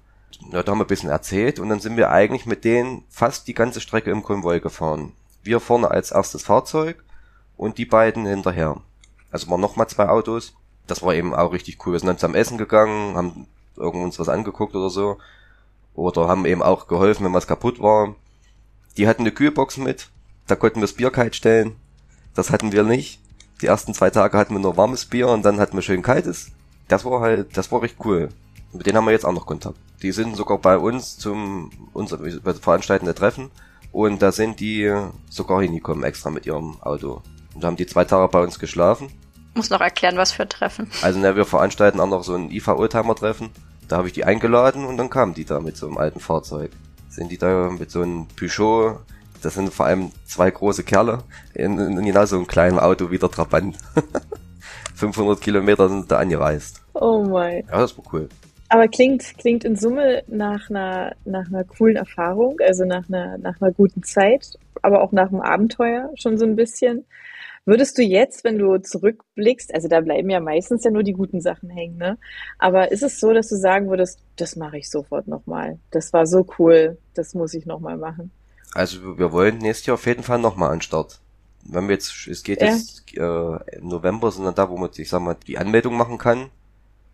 Ja, 0.53 0.63
da 0.63 0.71
haben 0.71 0.79
wir 0.79 0.85
ein 0.85 0.89
bisschen 0.89 1.11
erzählt 1.11 1.59
und 1.59 1.69
dann 1.69 1.81
sind 1.81 1.97
wir 1.97 2.11
eigentlich 2.11 2.47
mit 2.47 2.65
denen 2.65 3.03
fast 3.09 3.49
die 3.49 3.55
ganze 3.55 3.81
Strecke 3.81 4.11
im 4.11 4.23
Konvoi 4.23 4.61
gefahren. 4.61 5.13
Wir 5.43 5.59
vorne 5.59 5.91
als 5.91 6.13
erstes 6.13 6.45
Fahrzeug 6.45 7.03
und 7.57 7.79
die 7.79 7.87
beiden 7.87 8.25
hinterher. 8.25 8.77
Also 9.33 9.51
waren 9.51 9.61
nochmal 9.61 9.89
zwei 9.89 10.09
Autos. 10.09 10.55
Das 10.87 11.03
war 11.03 11.15
eben 11.15 11.35
auch 11.35 11.53
richtig 11.53 11.85
cool. 11.85 11.95
Wir 11.95 12.01
sind 12.01 12.09
dann 12.09 12.19
zum 12.19 12.37
Essen 12.37 12.59
gegangen, 12.59 13.17
haben 13.17 13.49
irgend 13.77 14.05
uns 14.05 14.19
was 14.21 14.29
angeguckt 14.29 14.77
oder 14.77 14.91
so. 14.91 15.19
Oder 15.95 16.29
haben 16.29 16.47
eben 16.47 16.63
auch 16.63 16.87
geholfen, 16.87 17.25
wenn 17.25 17.35
was 17.35 17.49
kaputt 17.49 17.81
war. 17.81 18.15
Die 18.97 19.09
hatten 19.09 19.23
eine 19.23 19.33
Kühlbox 19.33 19.79
mit. 19.79 20.11
Da 20.47 20.57
konnten 20.57 20.77
wir 20.77 20.83
das 20.83 20.93
Bier 20.93 21.11
kalt 21.11 21.35
stellen. 21.35 21.77
Das 22.35 22.51
hatten 22.51 22.73
wir 22.73 22.83
nicht. 22.83 23.21
Die 23.63 23.67
ersten 23.67 23.95
zwei 23.95 24.11
Tage 24.11 24.37
hatten 24.37 24.55
wir 24.55 24.61
nur 24.61 24.77
warmes 24.77 25.07
Bier 25.07 25.29
und 25.29 25.45
dann 25.45 25.59
hatten 25.59 25.77
wir 25.77 25.83
schön 25.83 26.03
kaltes. 26.03 26.53
Das 26.89 27.05
war 27.05 27.21
halt, 27.21 27.57
das 27.57 27.73
war 27.73 27.83
recht 27.83 27.97
cool. 28.05 28.29
Mit 28.73 28.87
denen 28.87 28.99
haben 28.99 29.07
wir 29.07 29.13
jetzt 29.13 29.25
auch 29.25 29.33
noch 29.33 29.47
Kontakt. 29.47 29.79
Die 30.03 30.13
sind 30.13 30.37
sogar 30.37 30.59
bei 30.59 30.77
uns 30.77 31.17
zum 31.17 31.71
unser 31.95 32.23
wir 32.23 32.55
veranstalten 32.55 33.13
Treffen 33.15 33.51
und 33.93 34.21
da 34.21 34.31
sind 34.31 34.61
die 34.61 34.95
sogar 35.31 35.63
hingekommen 35.63 36.05
extra 36.05 36.31
mit 36.31 36.45
ihrem 36.45 36.81
Auto. 36.83 37.23
Und 37.55 37.65
da 37.65 37.69
haben 37.69 37.77
die 37.77 37.87
zwei 37.87 38.05
Tage 38.05 38.31
bei 38.31 38.43
uns 38.43 38.59
geschlafen. 38.59 39.09
Muss 39.55 39.71
noch 39.71 39.81
erklären, 39.81 40.19
was 40.19 40.33
für 40.33 40.47
Treffen. 40.47 40.91
Also 41.01 41.19
na, 41.19 41.35
wir 41.35 41.47
veranstalten 41.47 41.99
auch 42.01 42.09
noch 42.09 42.23
so 42.23 42.35
ein 42.35 42.51
IVA-Oldtimer-Treffen. 42.51 43.49
Da 43.89 43.97
habe 43.97 44.09
ich 44.09 44.13
die 44.13 44.25
eingeladen 44.25 44.85
und 44.85 44.99
dann 44.99 45.09
kamen 45.09 45.33
die 45.33 45.47
da 45.47 45.61
mit 45.61 45.79
so 45.79 45.87
einem 45.87 45.97
alten 45.97 46.21
Fahrzeug. 46.21 46.73
Sind 47.09 47.31
die 47.31 47.39
da 47.39 47.71
mit 47.71 47.91
so 47.91 48.03
einem 48.03 48.27
Peugeot, 48.29 48.99
das 49.47 49.55
sind 49.55 49.73
vor 49.73 49.87
allem 49.87 50.11
zwei 50.27 50.51
große 50.51 50.83
Kerle, 50.83 51.21
in, 51.55 51.79
in 51.79 52.05
genau 52.05 52.27
so 52.27 52.37
einem 52.37 52.49
kleinen 52.49 52.81
Auto 52.81 53.13
wie 53.13 53.19
der 53.19 53.31
Trabant. 53.31 53.77
500 54.97 55.41
Kilometer 55.41 55.89
sind 55.89 56.11
da 56.11 56.19
angereist. 56.19 56.83
Oh 56.95 57.23
mein. 57.23 57.65
Ja, 57.71 57.81
das 57.81 57.97
war 57.97 58.05
cool. 58.13 58.29
Aber 58.69 58.89
klingt, 58.89 59.39
klingt 59.39 59.65
in 59.65 59.77
Summe 59.77 60.25
nach 60.27 60.69
einer, 60.69 61.15
nach 61.25 61.47
einer 61.47 61.63
coolen 61.63 61.95
Erfahrung, 61.95 62.59
also 62.61 62.85
nach 62.85 63.09
einer, 63.09 63.39
nach 63.39 63.61
einer 63.61 63.71
guten 63.71 64.03
Zeit, 64.03 64.59
aber 64.83 65.03
auch 65.03 65.13
nach 65.13 65.29
einem 65.29 65.43
Abenteuer 65.43 66.11
schon 66.17 66.39
so 66.39 66.45
ein 66.45 66.57
bisschen. 66.57 67.05
Würdest 67.65 67.99
du 67.99 68.03
jetzt, 68.03 68.43
wenn 68.43 68.59
du 68.59 68.79
zurückblickst, 68.79 69.73
also 69.73 69.87
da 69.87 70.01
bleiben 70.01 70.29
ja 70.29 70.41
meistens 70.41 70.83
ja 70.83 70.91
nur 70.91 71.05
die 71.05 71.13
guten 71.13 71.41
Sachen 71.41 71.71
hängen, 71.71 71.99
ne? 71.99 72.19
Aber 72.59 72.91
ist 72.91 73.03
es 73.05 73.21
so, 73.21 73.33
dass 73.33 73.49
du 73.49 73.57
sagen 73.57 73.89
würdest, 73.91 74.19
das 74.37 74.57
mache 74.57 74.79
ich 74.79 74.91
sofort 74.91 75.29
nochmal. 75.29 75.79
Das 75.93 76.13
war 76.13 76.27
so 76.27 76.47
cool, 76.59 76.99
das 77.15 77.35
muss 77.35 77.55
ich 77.55 77.67
nochmal 77.67 77.97
machen. 77.97 78.33
Also 78.77 79.17
wir 79.17 79.33
wollen 79.33 79.57
nächstes 79.59 79.87
Jahr 79.87 79.95
auf 79.95 80.05
jeden 80.05 80.23
Fall 80.23 80.39
nochmal 80.39 80.71
an 80.71 80.83
Start. 80.83 81.19
Wenn 81.65 81.89
wir 81.89 81.95
jetzt, 81.95 82.27
es 82.27 82.43
geht 82.43 82.61
Ja. 82.61 82.69
jetzt 82.69 83.11
äh, 83.17 83.77
im 83.79 83.89
November, 83.89 84.31
sind 84.31 84.45
dann 84.45 84.55
da, 84.55 84.69
wo 84.69 84.77
man, 84.77 84.91
ich 84.95 85.09
sag 85.09 85.23
mal, 85.23 85.35
die 85.47 85.57
Anmeldung 85.57 85.97
machen 85.97 86.19
kann. 86.19 86.51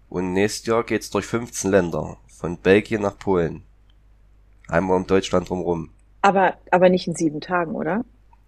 Und 0.09 0.33
nächstes 0.33 0.67
Jahr 0.67 0.83
geht's 0.83 1.11
durch 1.11 1.25
15 1.25 1.71
Länder. 1.71 2.17
Von 2.27 2.57
Belgien 2.59 3.03
nach 3.03 3.17
Polen. 3.17 3.63
Einmal 4.69 4.97
um 4.97 5.07
Deutschland 5.07 5.49
drumrum. 5.49 5.91
Aber, 6.21 6.55
aber 6.73 6.89
nicht 6.89 7.07
in 7.07 7.15
sieben 7.15 7.41
Tagen, 7.41 7.77
oder? 7.77 8.05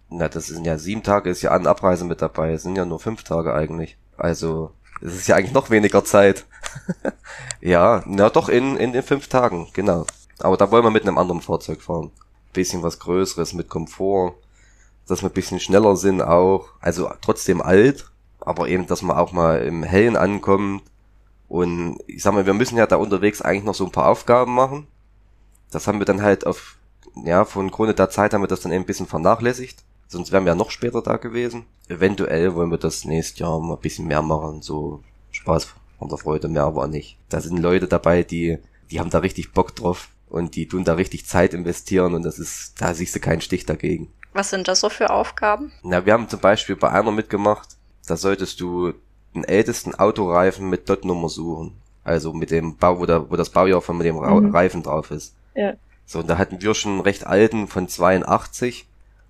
Na, 0.09 0.27
das 0.27 0.47
sind 0.47 0.65
ja 0.65 0.77
sieben 0.77 1.01
Tage, 1.01 1.29
ist 1.29 1.41
ja 1.41 1.51
An- 1.51 1.67
Abreise 1.67 2.03
mit 2.03 2.21
dabei. 2.21 2.51
Es 2.51 2.63
sind 2.63 2.75
ja 2.75 2.85
nur 2.85 2.99
fünf 2.99 3.23
Tage 3.23 3.53
eigentlich. 3.53 3.97
Also, 4.17 4.71
es 5.01 5.15
ist 5.15 5.27
ja 5.27 5.37
eigentlich 5.37 5.53
noch 5.53 5.69
weniger 5.69 6.03
Zeit. 6.03 6.45
ja, 7.61 8.03
na 8.05 8.29
doch, 8.29 8.49
in, 8.49 8.75
in 8.75 8.91
den 8.91 9.03
fünf 9.03 9.29
Tagen, 9.29 9.67
genau. 9.73 10.05
Aber 10.39 10.57
da 10.57 10.69
wollen 10.69 10.83
wir 10.83 10.91
mit 10.91 11.03
einem 11.03 11.17
anderen 11.17 11.41
Fahrzeug 11.41 11.81
fahren. 11.81 12.11
Bisschen 12.55 12.81
was 12.81 12.99
Größeres 12.99 13.53
mit 13.53 13.69
Komfort. 13.69 14.33
Dass 15.07 15.21
wir 15.21 15.29
ein 15.29 15.33
bisschen 15.33 15.59
schneller 15.59 15.95
sind 15.95 16.21
auch. 16.21 16.69
Also 16.79 17.11
trotzdem 17.21 17.61
alt, 17.61 18.09
aber 18.39 18.67
eben, 18.67 18.87
dass 18.87 19.03
man 19.03 19.17
auch 19.17 19.31
mal 19.31 19.61
im 19.61 19.83
Hellen 19.83 20.17
ankommt. 20.17 20.81
Und 21.47 21.99
ich 22.07 22.23
sag 22.23 22.33
mal, 22.33 22.47
wir 22.47 22.53
müssen 22.53 22.77
ja 22.77 22.87
da 22.87 22.95
unterwegs 22.95 23.41
eigentlich 23.41 23.63
noch 23.63 23.75
so 23.75 23.85
ein 23.85 23.91
paar 23.91 24.09
Aufgaben 24.09 24.55
machen. 24.55 24.87
Das 25.69 25.87
haben 25.87 25.99
wir 25.99 26.05
dann 26.05 26.23
halt 26.23 26.47
auf, 26.47 26.77
ja, 27.23 27.45
von 27.45 27.69
Grunde 27.69 27.93
der 27.93 28.09
Zeit 28.09 28.33
haben 28.33 28.41
wir 28.41 28.47
das 28.47 28.61
dann 28.61 28.71
eben 28.71 28.83
ein 28.83 28.87
bisschen 28.87 29.05
vernachlässigt. 29.05 29.83
Sonst 30.07 30.31
wären 30.31 30.45
wir 30.45 30.53
ja 30.53 30.55
noch 30.55 30.71
später 30.71 31.01
da 31.01 31.17
gewesen. 31.17 31.65
Eventuell 31.87 32.55
wollen 32.55 32.71
wir 32.71 32.77
das 32.77 33.05
nächstes 33.05 33.39
Jahr 33.39 33.59
mal 33.59 33.75
ein 33.75 33.81
bisschen 33.81 34.07
mehr 34.07 34.21
machen. 34.21 34.61
So 34.61 35.03
Spaß 35.31 35.67
von 35.99 36.09
der 36.09 36.17
Freude, 36.17 36.47
mehr 36.47 36.63
aber 36.63 36.83
auch 36.83 36.87
nicht. 36.87 37.17
Da 37.29 37.41
sind 37.41 37.57
Leute 37.57 37.87
dabei, 37.87 38.23
die, 38.23 38.57
die 38.91 38.99
haben 38.99 39.09
da 39.09 39.19
richtig 39.19 39.53
Bock 39.53 39.75
drauf. 39.75 40.09
Und 40.29 40.55
die 40.55 40.67
tun 40.67 40.83
da 40.83 40.93
richtig 40.95 41.25
Zeit 41.27 41.53
investieren 41.53 42.13
und 42.13 42.23
das 42.23 42.39
ist, 42.39 42.81
da 42.81 42.93
siehst 42.93 43.15
du 43.15 43.19
keinen 43.19 43.41
Stich 43.41 43.65
dagegen. 43.65 44.11
Was 44.33 44.49
sind 44.49 44.67
das 44.67 44.81
so 44.81 44.89
für 44.89 45.11
Aufgaben? 45.11 45.71
Na, 45.83 46.05
wir 46.05 46.13
haben 46.13 46.27
zum 46.27 46.39
Beispiel 46.39 46.75
bei 46.75 46.89
einer 46.89 47.11
mitgemacht, 47.11 47.69
da 48.07 48.17
solltest 48.17 48.59
du 48.59 48.93
den 49.33 49.43
ältesten 49.43 49.95
Autoreifen 49.95 50.69
mit 50.69 50.89
Dot-Nummer 50.89 51.29
suchen. 51.29 51.73
Also 52.03 52.33
mit 52.33 52.51
dem 52.51 52.75
Bau, 52.77 52.99
wo, 52.99 53.05
der, 53.05 53.29
wo 53.31 53.35
das 53.35 53.49
Baujahr 53.49 53.81
von 53.81 53.97
dem 53.99 54.17
Ra 54.17 54.39
Mhm. 54.39 54.51
Reifen 54.53 54.83
drauf 54.83 55.11
ist. 55.11 55.33
Ja. 55.55 55.73
So, 56.05 56.19
und 56.19 56.27
da 56.29 56.37
hatten 56.37 56.61
wir 56.61 56.73
schon 56.75 56.91
einen 56.93 57.01
recht 57.01 57.25
alten 57.25 57.67
von 57.67 57.87
82, 57.87 58.85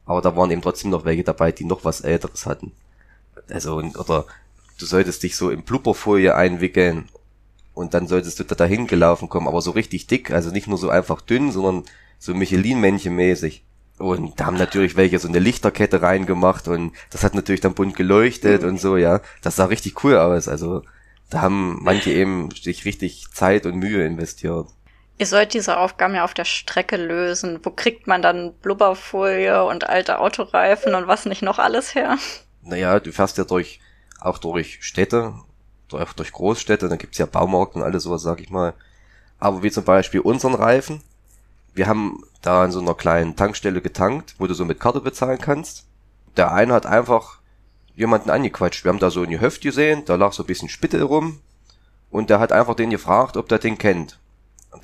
aber 0.05 0.21
da 0.21 0.35
waren 0.35 0.51
eben 0.51 0.61
trotzdem 0.61 0.91
noch 0.91 1.05
welche 1.05 1.23
dabei, 1.23 1.51
die 1.51 1.63
noch 1.65 1.85
was 1.85 2.01
älteres 2.01 2.45
hatten. 2.45 2.73
Also, 3.49 3.75
oder 3.77 4.25
du 4.79 4.85
solltest 4.85 5.23
dich 5.23 5.35
so 5.37 5.49
in 5.49 5.61
Blubberfolie 5.63 6.35
einwickeln 6.35 7.07
und 7.75 7.93
dann 7.93 8.07
solltest 8.07 8.39
du 8.39 8.43
da 8.43 8.55
dahin 8.55 8.87
gelaufen 8.87 9.29
kommen, 9.29 9.47
aber 9.47 9.61
so 9.61 9.71
richtig 9.71 10.07
dick, 10.07 10.31
also 10.31 10.49
nicht 10.49 10.67
nur 10.67 10.77
so 10.77 10.89
einfach 10.89 11.21
dünn, 11.21 11.51
sondern 11.51 11.83
so 12.17 12.33
Michelin-Männchen 12.33 13.13
mäßig. 13.15 13.63
Und 13.97 14.39
da 14.39 14.47
haben 14.47 14.57
natürlich 14.57 14.95
welche 14.97 15.19
so 15.19 15.27
eine 15.27 15.39
Lichterkette 15.39 16.01
reingemacht 16.01 16.67
und 16.67 16.93
das 17.11 17.23
hat 17.23 17.35
natürlich 17.35 17.61
dann 17.61 17.75
bunt 17.75 17.95
geleuchtet 17.95 18.63
und 18.63 18.79
so, 18.79 18.97
ja. 18.97 19.21
Das 19.41 19.57
sah 19.57 19.65
richtig 19.65 20.03
cool 20.03 20.17
aus. 20.17 20.47
Also 20.47 20.81
da 21.29 21.41
haben 21.41 21.79
manche 21.81 22.11
eben 22.11 22.49
sich 22.51 22.85
richtig 22.85 23.27
Zeit 23.31 23.65
und 23.65 23.77
Mühe 23.77 24.05
investiert. 24.05 24.67
Ihr 25.17 25.25
sollt 25.25 25.53
diese 25.53 25.77
Aufgaben 25.77 26.15
ja 26.15 26.25
auf 26.25 26.33
der 26.33 26.43
Strecke 26.43 26.97
lösen. 26.97 27.59
Wo 27.63 27.69
kriegt 27.69 28.05
man 28.05 28.21
dann 28.21 28.53
Blubberfolie 28.61 29.63
und 29.63 29.87
alte 29.87 30.19
Autoreifen 30.19 30.93
und 30.93 31.07
was 31.07 31.25
nicht 31.25 31.41
noch 31.41 31.57
alles 31.57 31.95
her? 31.95 32.17
Naja, 32.63 32.99
du 32.99 33.13
fährst 33.13 33.37
ja 33.37 33.45
durch, 33.45 33.79
auch 34.19 34.39
durch 34.39 34.79
Städte, 34.81 35.35
durch, 35.89 36.13
durch 36.13 36.31
Großstädte, 36.31 36.89
dann 36.89 36.97
gibt's 36.97 37.17
ja 37.17 37.25
Baumärkte 37.25 37.79
und 37.79 37.83
alles 37.83 38.03
sowas, 38.03 38.21
sag 38.21 38.39
ich 38.39 38.49
mal. 38.49 38.73
Aber 39.39 39.63
wie 39.63 39.71
zum 39.71 39.83
Beispiel 39.83 40.21
unseren 40.21 40.55
Reifen, 40.55 41.01
wir 41.73 41.87
haben 41.87 42.23
da 42.41 42.63
an 42.63 42.71
so 42.71 42.79
einer 42.79 42.93
kleinen 42.93 43.35
Tankstelle 43.35 43.81
getankt, 43.81 44.35
wo 44.37 44.47
du 44.47 44.53
so 44.53 44.65
mit 44.65 44.79
Karte 44.79 45.01
bezahlen 45.01 45.39
kannst. 45.39 45.85
Der 46.37 46.53
eine 46.53 46.73
hat 46.73 46.85
einfach 46.85 47.39
jemanden 47.95 48.29
angequatscht. 48.29 48.83
Wir 48.83 48.89
haben 48.89 48.99
da 48.99 49.09
so 49.09 49.23
ein 49.23 49.29
Gehöft 49.29 49.61
gesehen, 49.61 50.03
da 50.05 50.15
lag 50.15 50.33
so 50.33 50.43
ein 50.43 50.47
bisschen 50.47 50.69
Spittel 50.69 51.03
rum 51.03 51.39
und 52.09 52.29
der 52.29 52.39
hat 52.39 52.51
einfach 52.51 52.75
den 52.75 52.89
gefragt, 52.89 53.37
ob 53.37 53.49
der 53.49 53.59
den 53.59 53.77
kennt. 53.77 54.19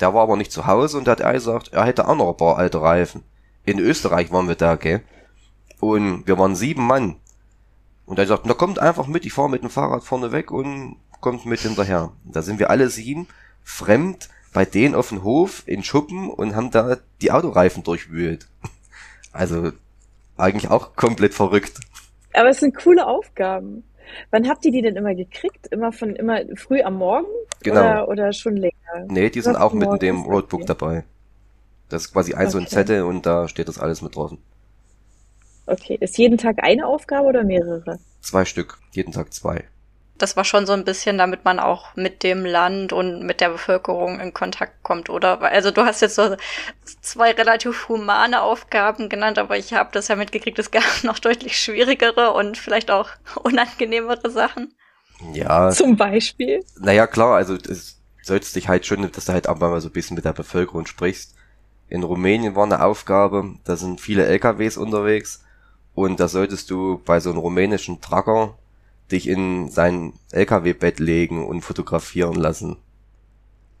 Der 0.00 0.14
war 0.14 0.22
aber 0.22 0.36
nicht 0.36 0.52
zu 0.52 0.66
Hause 0.66 0.98
und 0.98 1.06
der 1.06 1.12
hat 1.12 1.20
er 1.20 1.32
gesagt, 1.32 1.72
er 1.72 1.84
hätte 1.84 2.08
auch 2.08 2.16
noch 2.16 2.30
ein 2.30 2.36
paar 2.36 2.58
alte 2.58 2.80
Reifen. 2.80 3.22
In 3.64 3.78
Österreich 3.78 4.30
waren 4.32 4.48
wir 4.48 4.54
da, 4.54 4.76
gell? 4.76 5.02
Und 5.80 6.26
wir 6.26 6.38
waren 6.38 6.56
sieben 6.56 6.86
Mann. 6.86 7.16
Und 8.06 8.18
er 8.18 8.26
sagt, 8.26 8.46
na 8.46 8.54
kommt 8.54 8.78
einfach 8.78 9.06
mit, 9.06 9.24
ich 9.24 9.32
fahre 9.32 9.50
mit 9.50 9.62
dem 9.62 9.70
Fahrrad 9.70 10.02
vorne 10.02 10.32
weg 10.32 10.50
und 10.50 10.96
kommt 11.20 11.46
mit 11.46 11.60
hinterher. 11.60 12.12
Da 12.24 12.42
sind 12.42 12.58
wir 12.58 12.70
alle 12.70 12.88
sieben 12.88 13.28
fremd 13.62 14.28
bei 14.52 14.64
denen 14.64 14.94
auf 14.94 15.08
dem 15.08 15.22
Hof 15.22 15.62
in 15.66 15.82
Schuppen 15.82 16.28
und 16.28 16.54
haben 16.54 16.70
da 16.70 16.98
die 17.20 17.32
Autoreifen 17.32 17.82
durchwühlt. 17.82 18.48
Also 19.34 19.72
eigentlich 20.36 20.70
auch 20.70 20.94
komplett 20.94 21.32
verrückt. 21.32 21.80
Aber 22.34 22.50
es 22.50 22.60
sind 22.60 22.76
coole 22.76 23.06
Aufgaben. 23.06 23.82
Wann 24.30 24.46
habt 24.46 24.62
ihr 24.66 24.72
die 24.72 24.82
denn 24.82 24.94
immer 24.94 25.14
gekriegt? 25.14 25.68
Immer 25.68 25.90
von 25.90 26.14
immer 26.16 26.40
früh 26.54 26.82
am 26.82 26.96
Morgen? 26.96 27.28
Genau. 27.62 27.80
Oder, 27.80 28.08
oder 28.08 28.32
schon 28.34 28.58
länger? 28.58 28.74
Nee, 29.08 29.30
die 29.30 29.40
sind 29.40 29.54
Was 29.54 29.62
auch 29.62 29.72
mit 29.72 29.88
in 29.88 29.98
dem 30.00 30.20
Roadbook 30.24 30.60
okay. 30.60 30.66
dabei. 30.66 31.04
Das 31.88 32.02
ist 32.02 32.12
quasi 32.12 32.34
ein 32.34 32.50
so 32.50 32.58
ein 32.58 32.64
Okay. 32.64 32.74
Zettel 32.74 33.02
und 33.04 33.24
da 33.24 33.48
steht 33.48 33.68
das 33.68 33.78
alles 33.78 34.02
mit 34.02 34.16
drauf. 34.16 34.32
Okay. 35.72 35.96
Ist 36.00 36.18
jeden 36.18 36.36
Tag 36.36 36.62
eine 36.62 36.86
Aufgabe 36.86 37.28
oder 37.28 37.44
mehrere? 37.44 37.98
Zwei 38.20 38.44
Stück, 38.44 38.78
jeden 38.90 39.12
Tag 39.12 39.32
zwei. 39.32 39.64
Das 40.18 40.36
war 40.36 40.44
schon 40.44 40.66
so 40.66 40.74
ein 40.74 40.84
bisschen, 40.84 41.16
damit 41.16 41.46
man 41.46 41.58
auch 41.58 41.96
mit 41.96 42.22
dem 42.22 42.44
Land 42.44 42.92
und 42.92 43.22
mit 43.22 43.40
der 43.40 43.48
Bevölkerung 43.48 44.20
in 44.20 44.34
Kontakt 44.34 44.82
kommt, 44.82 45.08
oder? 45.08 45.40
Also 45.40 45.70
du 45.70 45.86
hast 45.86 46.02
jetzt 46.02 46.16
so 46.16 46.36
zwei 47.00 47.30
relativ 47.30 47.88
humane 47.88 48.42
Aufgaben 48.42 49.08
genannt, 49.08 49.38
aber 49.38 49.56
ich 49.56 49.72
habe 49.72 49.88
das 49.92 50.08
ja 50.08 50.16
mitgekriegt, 50.16 50.58
es 50.58 50.70
gab 50.70 50.84
noch 51.04 51.18
deutlich 51.18 51.58
schwierigere 51.58 52.34
und 52.34 52.58
vielleicht 52.58 52.90
auch 52.90 53.08
unangenehmere 53.42 54.30
Sachen. 54.30 54.74
Ja, 55.32 55.70
Zum 55.70 55.96
Beispiel? 55.96 56.62
naja, 56.80 57.06
klar, 57.06 57.36
also 57.36 57.54
es 57.54 57.98
sollst 58.22 58.54
dich 58.56 58.68
halt 58.68 58.84
schon, 58.84 59.10
dass 59.10 59.24
du 59.24 59.32
halt 59.32 59.48
auch 59.48 59.58
mal 59.58 59.80
so 59.80 59.88
ein 59.88 59.92
bisschen 59.92 60.16
mit 60.16 60.26
der 60.26 60.34
Bevölkerung 60.34 60.84
sprichst. 60.84 61.34
In 61.88 62.02
Rumänien 62.02 62.54
war 62.56 62.64
eine 62.64 62.84
Aufgabe, 62.84 63.54
da 63.64 63.76
sind 63.76 64.00
viele 64.00 64.26
LKWs 64.26 64.76
unterwegs 64.76 65.42
und 65.94 66.20
da 66.20 66.28
solltest 66.28 66.70
du 66.70 67.00
bei 67.04 67.20
so 67.20 67.30
einem 67.30 67.38
rumänischen 67.38 68.00
Trucker 68.00 68.54
dich 69.10 69.28
in 69.28 69.68
sein 69.70 70.14
LKW-Bett 70.30 70.98
legen 71.00 71.46
und 71.46 71.62
fotografieren 71.62 72.34
lassen. 72.34 72.76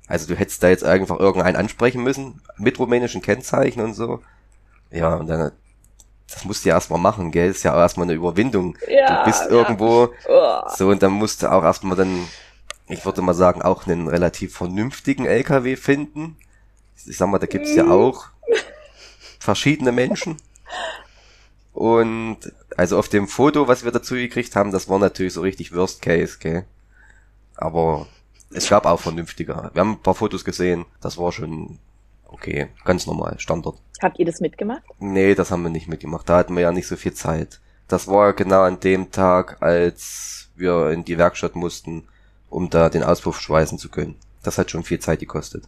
Also 0.08 0.26
du 0.26 0.36
hättest 0.38 0.62
da 0.62 0.68
jetzt 0.68 0.84
einfach 0.84 1.18
irgendeinen 1.18 1.56
ansprechen 1.56 2.02
müssen, 2.02 2.42
mit 2.58 2.78
rumänischen 2.78 3.22
Kennzeichen 3.22 3.80
und 3.82 3.94
so. 3.94 4.20
Ja, 4.90 5.14
und 5.14 5.26
dann, 5.28 5.52
das 6.28 6.44
musst 6.44 6.64
du 6.64 6.68
ja 6.68 6.74
erstmal 6.74 7.00
machen, 7.00 7.30
gell? 7.30 7.50
ist 7.50 7.62
ja 7.62 7.72
auch 7.72 7.78
erstmal 7.78 8.04
eine 8.06 8.12
Überwindung. 8.14 8.76
Ja. 8.88 9.20
du 9.20 9.30
bist 9.30 9.44
ja. 9.44 9.48
irgendwo, 9.50 10.10
Oh. 10.28 10.60
so, 10.76 10.88
und 10.88 11.02
dann 11.02 11.12
musst 11.12 11.42
du 11.42 11.50
auch 11.50 11.62
erstmal 11.62 11.96
dann, 11.96 12.26
ich 12.88 13.02
würde 13.06 13.22
mal 13.22 13.32
sagen, 13.32 13.62
auch 13.62 13.86
einen 13.86 14.08
relativ 14.08 14.54
vernünftigen 14.54 15.24
LKW 15.24 15.76
finden. 15.76 16.36
Ich 17.06 17.16
sag 17.16 17.28
mal, 17.30 17.38
da 17.38 17.46
gibt's 17.46 17.74
ja 17.74 17.84
Mhm. 17.84 17.92
auch 17.92 18.26
verschiedene 19.38 19.92
Menschen. 19.92 20.36
Und 21.82 22.38
also 22.76 22.96
auf 22.96 23.08
dem 23.08 23.26
Foto, 23.26 23.66
was 23.66 23.84
wir 23.84 23.90
dazu 23.90 24.14
gekriegt 24.14 24.54
haben, 24.54 24.70
das 24.70 24.88
war 24.88 25.00
natürlich 25.00 25.32
so 25.32 25.40
richtig 25.40 25.74
Worst 25.74 26.00
Case, 26.00 26.36
gell? 26.38 26.64
Aber 27.56 28.06
es 28.52 28.68
gab 28.68 28.86
auch 28.86 29.00
vernünftiger. 29.00 29.72
Wir 29.74 29.80
haben 29.80 29.94
ein 29.94 30.02
paar 30.02 30.14
Fotos 30.14 30.44
gesehen, 30.44 30.84
das 31.00 31.18
war 31.18 31.32
schon 31.32 31.80
okay, 32.28 32.68
ganz 32.84 33.08
normal, 33.08 33.34
Standard. 33.40 33.74
Habt 34.00 34.20
ihr 34.20 34.26
das 34.26 34.38
mitgemacht? 34.40 34.84
Nee, 35.00 35.34
das 35.34 35.50
haben 35.50 35.64
wir 35.64 35.70
nicht 35.70 35.88
mitgemacht. 35.88 36.28
Da 36.28 36.36
hatten 36.36 36.54
wir 36.54 36.62
ja 36.62 36.70
nicht 36.70 36.86
so 36.86 36.94
viel 36.94 37.14
Zeit. 37.14 37.60
Das 37.88 38.06
war 38.06 38.32
genau 38.32 38.62
an 38.62 38.78
dem 38.78 39.10
Tag, 39.10 39.60
als 39.60 40.50
wir 40.54 40.90
in 40.90 41.04
die 41.04 41.18
Werkstatt 41.18 41.56
mussten, 41.56 42.04
um 42.48 42.70
da 42.70 42.90
den 42.90 43.02
Auspuff 43.02 43.40
schweißen 43.40 43.78
zu 43.78 43.88
können. 43.88 44.14
das 44.44 44.56
hat 44.56 44.70
schon 44.70 44.84
viel 44.84 45.00
Zeit 45.00 45.18
gekostet. 45.18 45.64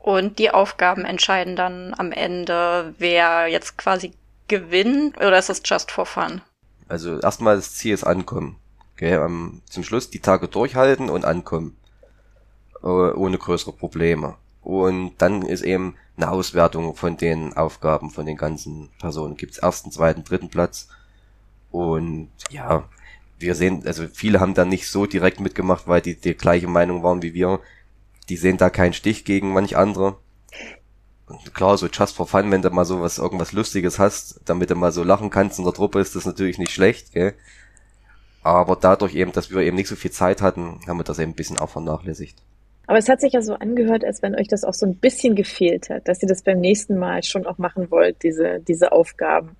Und 0.00 0.40
die 0.40 0.50
Aufgaben 0.50 1.04
entscheiden 1.04 1.54
dann 1.54 1.94
am 1.96 2.10
Ende, 2.10 2.96
wer 2.98 3.46
jetzt 3.46 3.78
quasi 3.78 4.12
gewinnt 4.52 5.16
oder 5.16 5.38
ist 5.38 5.48
es 5.48 5.62
just 5.64 5.90
for 5.90 6.04
fun? 6.04 6.42
Also 6.86 7.18
erstmal 7.18 7.56
das 7.56 7.74
Ziel 7.74 7.94
ist 7.94 8.04
ankommen. 8.04 8.56
Okay, 8.92 9.16
um, 9.16 9.62
zum 9.64 9.82
Schluss 9.82 10.10
die 10.10 10.20
Tage 10.20 10.46
durchhalten 10.46 11.08
und 11.08 11.24
ankommen. 11.24 11.78
Uh, 12.82 13.12
ohne 13.14 13.38
größere 13.38 13.72
Probleme. 13.72 14.36
Und 14.60 15.14
dann 15.18 15.42
ist 15.42 15.62
eben 15.62 15.94
eine 16.16 16.30
Auswertung 16.30 16.94
von 16.94 17.16
den 17.16 17.56
Aufgaben 17.56 18.10
von 18.10 18.26
den 18.26 18.36
ganzen 18.36 18.90
Personen. 18.98 19.36
Gibt's 19.36 19.58
ersten, 19.58 19.90
zweiten, 19.90 20.22
dritten 20.22 20.50
Platz. 20.50 20.88
Und 21.70 22.28
ja, 22.50 22.84
wir 23.38 23.54
sehen, 23.54 23.84
also 23.86 24.06
viele 24.12 24.40
haben 24.40 24.52
da 24.52 24.66
nicht 24.66 24.90
so 24.90 25.06
direkt 25.06 25.40
mitgemacht, 25.40 25.88
weil 25.88 26.02
die 26.02 26.16
die 26.16 26.34
gleiche 26.34 26.68
Meinung 26.68 27.02
waren 27.02 27.22
wie 27.22 27.32
wir. 27.32 27.60
Die 28.28 28.36
sehen 28.36 28.58
da 28.58 28.68
keinen 28.68 28.92
Stich 28.92 29.24
gegen 29.24 29.54
manch 29.54 29.76
andere. 29.76 30.18
Klar, 31.54 31.78
so 31.78 31.86
just 31.86 32.16
for 32.16 32.26
fun, 32.26 32.50
wenn 32.50 32.62
du 32.62 32.70
mal 32.70 32.84
so 32.84 33.00
was, 33.00 33.18
irgendwas 33.18 33.52
Lustiges 33.52 33.98
hast, 33.98 34.40
damit 34.44 34.70
du 34.70 34.74
mal 34.74 34.92
so 34.92 35.02
lachen 35.02 35.30
kannst 35.30 35.58
in 35.58 35.64
der 35.64 35.74
Truppe, 35.74 36.00
ist 36.00 36.16
das 36.16 36.26
natürlich 36.26 36.58
nicht 36.58 36.72
schlecht, 36.72 37.12
gell? 37.12 37.34
Aber 38.42 38.76
dadurch 38.76 39.14
eben, 39.14 39.32
dass 39.32 39.50
wir 39.50 39.60
eben 39.60 39.76
nicht 39.76 39.88
so 39.88 39.96
viel 39.96 40.10
Zeit 40.10 40.42
hatten, 40.42 40.80
haben 40.86 40.98
wir 40.98 41.04
das 41.04 41.18
eben 41.18 41.32
ein 41.32 41.36
bisschen 41.36 41.58
auch 41.58 41.70
vernachlässigt. 41.70 42.42
Aber 42.86 42.98
es 42.98 43.08
hat 43.08 43.20
sich 43.20 43.32
ja 43.32 43.42
so 43.42 43.54
angehört, 43.54 44.04
als 44.04 44.22
wenn 44.22 44.34
euch 44.34 44.48
das 44.48 44.64
auch 44.64 44.74
so 44.74 44.86
ein 44.86 44.96
bisschen 44.96 45.36
gefehlt 45.36 45.88
hat, 45.88 46.08
dass 46.08 46.20
ihr 46.22 46.28
das 46.28 46.42
beim 46.42 46.60
nächsten 46.60 46.98
Mal 46.98 47.22
schon 47.22 47.46
auch 47.46 47.58
machen 47.58 47.90
wollt, 47.90 48.22
diese, 48.22 48.60
diese 48.60 48.92
Aufgaben. 48.92 49.56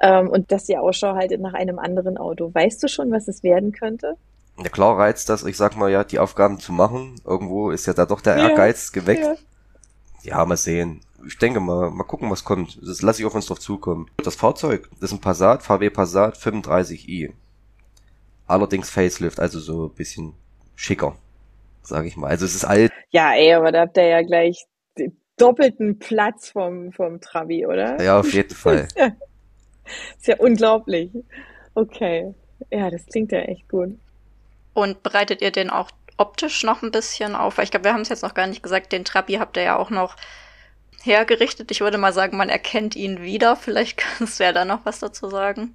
Ähm, 0.00 0.28
und 0.28 0.52
dass 0.52 0.68
ihr 0.68 0.80
Ausschau 0.80 1.14
haltet 1.14 1.40
nach 1.40 1.54
einem 1.54 1.78
anderen 1.78 2.16
Auto. 2.16 2.54
Weißt 2.54 2.82
du 2.82 2.88
schon, 2.88 3.10
was 3.10 3.28
es 3.28 3.42
werden 3.42 3.72
könnte? 3.72 4.14
Ja 4.62 4.68
klar 4.68 4.98
reizt 4.98 5.28
das, 5.28 5.44
ich 5.44 5.56
sag 5.56 5.76
mal 5.76 5.90
ja, 5.90 6.04
die 6.04 6.18
Aufgaben 6.18 6.60
zu 6.60 6.72
machen. 6.72 7.16
Irgendwo 7.24 7.70
ist 7.70 7.86
ja 7.86 7.92
da 7.92 8.06
doch 8.06 8.20
der 8.20 8.38
ja, 8.38 8.48
Ehrgeiz 8.48 8.92
geweckt. 8.92 9.24
Ja. 9.24 10.38
ja, 10.38 10.44
mal 10.44 10.56
sehen. 10.56 11.00
Ich 11.26 11.38
denke 11.38 11.60
mal, 11.60 11.90
mal 11.90 12.04
gucken, 12.04 12.30
was 12.30 12.44
kommt. 12.44 12.78
Das 12.82 13.02
lasse 13.02 13.20
ich 13.20 13.26
auf 13.26 13.34
uns 13.34 13.46
drauf 13.46 13.60
zukommen. 13.60 14.10
Das 14.22 14.34
Fahrzeug, 14.36 14.88
das 15.00 15.10
ist 15.10 15.12
ein 15.12 15.20
Passat, 15.20 15.62
VW 15.62 15.90
Passat 15.90 16.36
35i. 16.36 17.32
Allerdings 18.46 18.90
Facelift, 18.90 19.38
also 19.38 19.60
so 19.60 19.86
ein 19.86 19.94
bisschen 19.94 20.34
schicker, 20.74 21.14
sage 21.82 22.08
ich 22.08 22.16
mal. 22.16 22.28
Also 22.28 22.44
es 22.44 22.54
ist 22.54 22.64
alt. 22.64 22.90
Ja, 23.10 23.32
ey, 23.34 23.54
aber 23.54 23.70
da 23.72 23.82
habt 23.82 23.96
ihr 23.96 24.06
ja 24.06 24.22
gleich 24.22 24.64
den 24.98 25.16
doppelten 25.36 25.98
Platz 25.98 26.50
vom, 26.50 26.92
vom 26.92 27.20
Trabi, 27.20 27.66
oder? 27.66 28.02
Ja, 28.02 28.20
auf 28.20 28.32
jeden 28.32 28.54
Fall. 28.54 28.86
ist, 28.88 28.96
ja, 28.96 29.06
ist 30.18 30.26
ja 30.26 30.36
unglaublich. 30.38 31.10
Okay. 31.74 32.34
Ja, 32.70 32.90
das 32.90 33.06
klingt 33.06 33.32
ja 33.32 33.40
echt 33.40 33.68
gut. 33.68 33.96
Und 34.74 35.02
bereitet 35.02 35.42
ihr 35.42 35.50
den 35.50 35.70
auch 35.70 35.90
optisch 36.16 36.62
noch 36.64 36.82
ein 36.82 36.90
bisschen 36.90 37.34
auf? 37.34 37.58
Weil 37.58 37.64
ich 37.64 37.70
glaube, 37.70 37.84
wir 37.84 37.92
haben 37.92 38.02
es 38.02 38.08
jetzt 38.08 38.22
noch 38.22 38.34
gar 38.34 38.46
nicht 38.46 38.62
gesagt, 38.62 38.92
den 38.92 39.04
Trabi 39.04 39.34
habt 39.34 39.56
ihr 39.56 39.62
ja 39.62 39.76
auch 39.76 39.90
noch 39.90 40.16
hergerichtet. 41.06 41.70
Ich 41.70 41.80
würde 41.80 41.98
mal 41.98 42.12
sagen, 42.12 42.36
man 42.36 42.48
erkennt 42.48 42.96
ihn 42.96 43.22
wieder. 43.22 43.56
Vielleicht 43.56 43.96
kannst 44.18 44.40
du 44.40 44.44
ja 44.44 44.52
da 44.52 44.64
noch 44.64 44.84
was 44.84 44.98
dazu 44.98 45.28
sagen. 45.28 45.74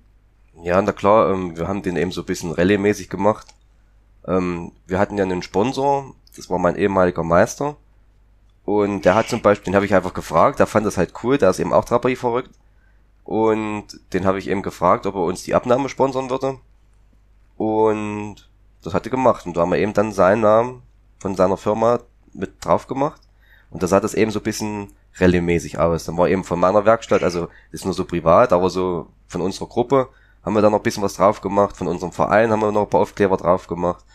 Ja, 0.61 0.81
na 0.81 0.91
klar, 0.91 1.31
ähm, 1.31 1.57
wir 1.57 1.67
haben 1.67 1.81
den 1.81 1.97
eben 1.97 2.11
so 2.11 2.21
ein 2.21 2.25
bisschen 2.25 2.53
Rallye-mäßig 2.53 3.09
gemacht. 3.09 3.47
Ähm, 4.27 4.71
wir 4.87 4.99
hatten 4.99 5.17
ja 5.17 5.23
einen 5.23 5.43
Sponsor, 5.43 6.15
das 6.35 6.49
war 6.49 6.59
mein 6.59 6.75
ehemaliger 6.75 7.23
Meister. 7.23 7.75
Und 8.63 9.05
der 9.05 9.15
hat 9.15 9.29
zum 9.29 9.41
Beispiel, 9.41 9.71
den 9.71 9.75
habe 9.75 9.85
ich 9.85 9.93
einfach 9.93 10.13
gefragt, 10.13 10.59
der 10.59 10.65
fand 10.65 10.85
das 10.85 10.97
halt 10.97 11.13
cool, 11.23 11.37
der 11.37 11.51
ist 11.51 11.59
eben 11.59 11.73
auch 11.73 11.85
Draperie 11.85 12.15
verrückt. 12.15 12.51
Und 13.23 13.99
den 14.13 14.25
habe 14.25 14.39
ich 14.39 14.47
eben 14.47 14.61
gefragt, 14.61 15.05
ob 15.05 15.15
er 15.15 15.23
uns 15.23 15.43
die 15.43 15.55
Abnahme 15.55 15.89
sponsern 15.89 16.29
würde. 16.29 16.59
Und 17.57 18.49
das 18.83 18.93
hat 18.93 19.05
er 19.05 19.11
gemacht. 19.11 19.45
Und 19.45 19.57
da 19.57 19.61
haben 19.61 19.71
wir 19.71 19.79
eben 19.79 19.93
dann 19.93 20.11
seinen 20.11 20.41
Namen 20.41 20.83
von 21.19 21.35
seiner 21.35 21.57
Firma 21.57 21.99
mit 22.33 22.63
drauf 22.63 22.87
gemacht. 22.87 23.21
Und 23.71 23.83
da 23.83 23.87
sah 23.87 23.99
das 23.99 24.13
eben 24.13 24.31
so 24.31 24.39
ein 24.39 24.43
bisschen 24.43 24.93
rallye-mäßig 25.17 25.77
aus. 25.77 26.05
Dann 26.05 26.17
war 26.17 26.29
eben 26.29 26.43
von 26.43 26.59
meiner 26.59 26.85
Werkstatt, 26.85 27.23
also 27.23 27.47
ist 27.71 27.85
nur 27.85 27.93
so 27.93 28.05
privat, 28.05 28.53
aber 28.53 28.69
so 28.69 29.07
von 29.27 29.41
unserer 29.41 29.67
Gruppe 29.67 30.09
haben 30.43 30.53
wir 30.53 30.61
da 30.61 30.69
noch 30.69 30.79
ein 30.79 30.83
bisschen 30.83 31.03
was 31.03 31.15
drauf 31.15 31.41
gemacht. 31.41 31.75
Von 31.75 31.87
unserem 31.87 32.11
Verein 32.11 32.51
haben 32.51 32.61
wir 32.61 32.71
noch 32.71 32.83
ein 32.83 32.89
paar 32.89 33.01
Aufkleber 33.01 33.37
drauf 33.37 33.67
gemacht. 33.67 34.05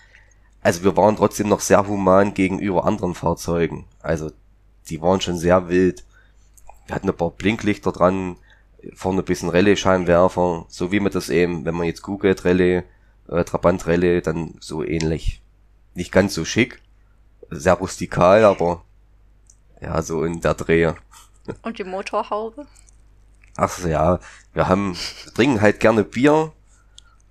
Also 0.63 0.85
wir 0.85 0.97
waren 0.97 1.17
trotzdem 1.17 1.49
noch 1.49 1.61
sehr 1.61 1.87
human 1.87 2.35
gegenüber 2.35 2.85
anderen 2.85 3.15
Fahrzeugen. 3.15 3.87
Also 4.01 4.31
die 4.89 5.01
waren 5.01 5.21
schon 5.21 5.39
sehr 5.39 5.69
wild. 5.69 6.05
Wir 6.87 6.95
hatten 6.95 7.09
ein 7.09 7.17
paar 7.17 7.31
Blinklichter 7.31 7.93
dran, 7.93 8.37
vorne 8.95 9.21
ein 9.21 9.25
bisschen 9.25 9.49
Rallye-Scheinwerfer, 9.49 10.67
so 10.69 10.93
wie 10.93 11.01
man 11.01 11.13
das 11.13 11.31
eben, 11.31 11.65
wenn 11.65 11.75
man 11.75 11.87
jetzt 11.87 12.03
googelt, 12.03 12.45
Rallye, 12.45 12.83
äh, 13.29 13.45
Trabant 13.45 13.87
Rallye, 13.87 14.21
dann 14.21 14.55
so 14.61 14.85
ähnlich. 14.85 15.43
Nicht 15.95 16.13
ganz 16.13 16.35
so 16.35 16.45
schick, 16.45 16.81
sehr 17.51 17.75
rustikal, 17.75 18.45
aber 18.45 18.85
ja, 19.81 20.03
so 20.03 20.25
in 20.25 20.41
der 20.41 20.55
Dreh. 20.55 20.93
Und 21.63 21.79
die 21.79 21.85
Motorhaube? 21.85 22.67
Ach 23.57 23.85
ja, 23.85 24.21
wir 24.53 24.69
haben, 24.69 24.97
wir 25.25 25.35
trinken 25.35 25.61
halt 25.61 25.81
gerne 25.81 26.05
Bier 26.05 26.53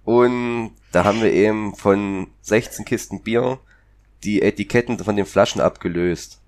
und 0.04 0.76
da 0.92 1.04
haben 1.04 1.22
wir 1.22 1.32
eben 1.32 1.76
von 1.76 2.28
16 2.42 2.86
Kisten 2.86 3.22
Bier 3.22 3.60
die 4.24 4.42
Etiketten 4.42 5.00
von 5.00 5.16
den 5.16 5.26
Flaschen 5.26 5.62
abgelöst. 5.62 6.42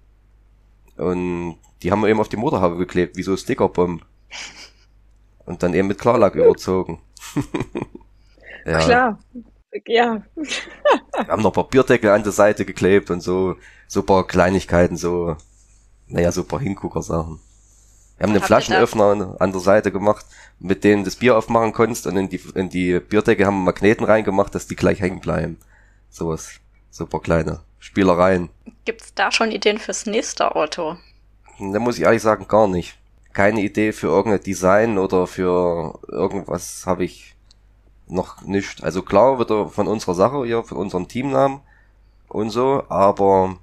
Und 0.97 1.57
die 1.81 1.91
haben 1.91 2.01
wir 2.01 2.09
eben 2.09 2.19
auf 2.19 2.29
die 2.29 2.37
Motorhaube 2.37 2.77
geklebt, 2.77 3.15
wie 3.15 3.23
so 3.23 3.37
Stickerbomb. 3.37 4.05
Und 5.45 5.63
dann 5.63 5.73
eben 5.73 5.87
mit 5.87 5.99
Klarlack 5.99 6.35
überzogen. 6.35 7.01
ja. 8.65 8.79
Klar. 8.79 9.19
Ja. 9.87 10.21
wir 10.35 11.27
haben 11.27 11.41
noch 11.41 11.51
ein 11.51 11.53
paar 11.53 11.69
Bierdeckel 11.69 12.09
an 12.09 12.23
der 12.23 12.33
Seite 12.33 12.65
geklebt 12.65 13.09
und 13.09 13.21
so, 13.21 13.55
so 13.87 14.03
paar 14.03 14.27
Kleinigkeiten, 14.27 14.97
so, 14.97 15.37
naja, 16.12 16.32
so 16.32 16.43
paar 16.43 16.60
Hingucker-Sachen. 16.60 17.39
Wir 18.17 18.28
haben 18.28 18.34
einen 18.34 18.43
Flaschenöffner 18.43 19.36
an 19.39 19.52
der 19.52 19.62
Seite 19.62 19.91
gemacht, 19.91 20.26
mit 20.60 20.84
dem 20.84 21.00
du 21.00 21.06
das 21.06 21.15
Bier 21.15 21.36
aufmachen 21.36 21.74
konntest 21.74 22.06
und 22.06 22.17
in 22.17 22.30
die, 22.30 22.39
in 22.54 22.69
die 22.69 23.00
Bierdecke 23.00 23.45
haben 23.45 23.60
wir 23.63 23.71
Magneten 23.71 24.06
reingemacht, 24.06 24.54
dass 24.54 24.67
die 24.67 24.76
gleich 24.76 25.02
hängen 25.02 25.21
bleiben. 25.21 25.58
Sowas. 26.10 26.52
Super 26.91 27.19
kleine 27.19 27.62
Spielereien. 27.80 28.50
Gibt's 28.86 29.13
da 29.15 29.32
schon 29.32 29.52
Ideen 29.52 29.80
fürs 29.80 30.06
nächste 30.06 30.56
Auto? 30.56 30.97
Da 31.58 31.80
muss 31.80 31.97
ich 31.97 32.04
ehrlich 32.04 32.21
sagen, 32.21 32.47
gar 32.47 32.67
nicht. 32.67 32.97
Keine 33.34 33.62
Idee 33.62 33.93
für 33.93 34.08
irgendein 34.08 34.43
Design 34.43 34.97
oder 34.97 35.26
für 35.26 36.00
irgendwas 36.10 36.86
habe 36.86 37.06
ich 37.06 37.36
noch 38.08 38.41
nicht. 38.41 38.84
Also 38.84 39.02
klar 39.02 39.39
wird 39.39 39.52
er 39.52 39.69
von 39.69 39.88
unserer 39.88 40.15
Sache 40.15 40.45
hier, 40.45 40.63
von 40.63 40.78
unserem 40.78 41.08
Teamnamen 41.08 41.62
und 42.28 42.50
so, 42.50 42.84
aber 42.89 43.58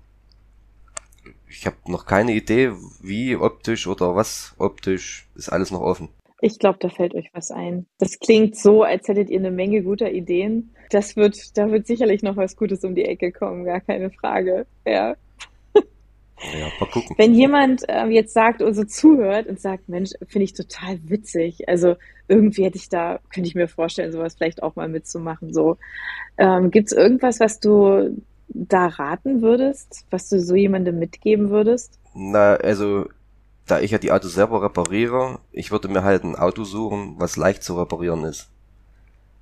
ich 1.50 1.66
habe 1.66 1.76
noch 1.86 2.06
keine 2.06 2.32
Idee, 2.32 2.72
wie 3.02 3.36
optisch 3.36 3.86
oder 3.86 4.14
was 4.14 4.54
optisch, 4.58 5.28
ist 5.34 5.48
alles 5.48 5.70
noch 5.70 5.80
offen. 5.80 6.08
Ich 6.40 6.58
glaube, 6.58 6.78
da 6.80 6.88
fällt 6.88 7.14
euch 7.14 7.30
was 7.32 7.50
ein. 7.50 7.86
Das 7.98 8.20
klingt 8.20 8.56
so, 8.56 8.82
als 8.84 9.08
hättet 9.08 9.28
ihr 9.28 9.40
eine 9.40 9.50
Menge 9.50 9.82
guter 9.82 10.12
Ideen. 10.12 10.70
Das 10.90 11.16
wird, 11.16 11.56
da 11.58 11.70
wird 11.70 11.86
sicherlich 11.86 12.22
noch 12.22 12.36
was 12.36 12.56
Gutes 12.56 12.84
um 12.84 12.94
die 12.94 13.04
Ecke 13.04 13.32
kommen, 13.32 13.64
gar 13.64 13.80
keine 13.80 14.10
Frage. 14.10 14.66
Ja. 14.86 15.16
Ja, 15.74 16.68
mal 16.78 16.86
gucken. 16.86 17.16
Wenn 17.18 17.34
jemand 17.34 17.82
ähm, 17.88 18.12
jetzt 18.12 18.32
sagt 18.32 18.62
oder 18.62 18.72
so 18.72 18.84
zuhört 18.84 19.48
und 19.48 19.60
sagt, 19.60 19.88
Mensch, 19.88 20.10
finde 20.28 20.44
ich 20.44 20.52
total 20.52 21.00
witzig. 21.02 21.68
Also 21.68 21.96
irgendwie 22.28 22.64
hätte 22.64 22.76
ich 22.76 22.88
da, 22.88 23.18
könnte 23.34 23.48
ich 23.48 23.56
mir 23.56 23.66
vorstellen, 23.66 24.12
sowas 24.12 24.36
vielleicht 24.36 24.62
auch 24.62 24.76
mal 24.76 24.88
mitzumachen. 24.88 25.52
So, 25.52 25.78
ähm, 26.36 26.70
gibt 26.70 26.92
es 26.92 26.96
irgendwas, 26.96 27.40
was 27.40 27.58
du 27.58 28.16
da 28.48 28.86
raten 28.86 29.42
würdest, 29.42 30.04
was 30.10 30.28
du 30.28 30.40
so 30.40 30.54
jemandem 30.54 30.98
mitgeben 30.98 31.50
würdest? 31.50 31.98
Na, 32.14 32.54
also 32.54 33.06
da 33.66 33.80
ich 33.80 33.90
ja 33.90 33.98
die 33.98 34.12
Autos 34.12 34.34
selber 34.34 34.62
repariere, 34.62 35.38
ich 35.52 35.70
würde 35.70 35.88
mir 35.88 36.02
halt 36.02 36.24
ein 36.24 36.36
Auto 36.36 36.64
suchen, 36.64 37.16
was 37.18 37.36
leicht 37.36 37.62
zu 37.62 37.78
reparieren 37.78 38.24
ist. 38.24 38.48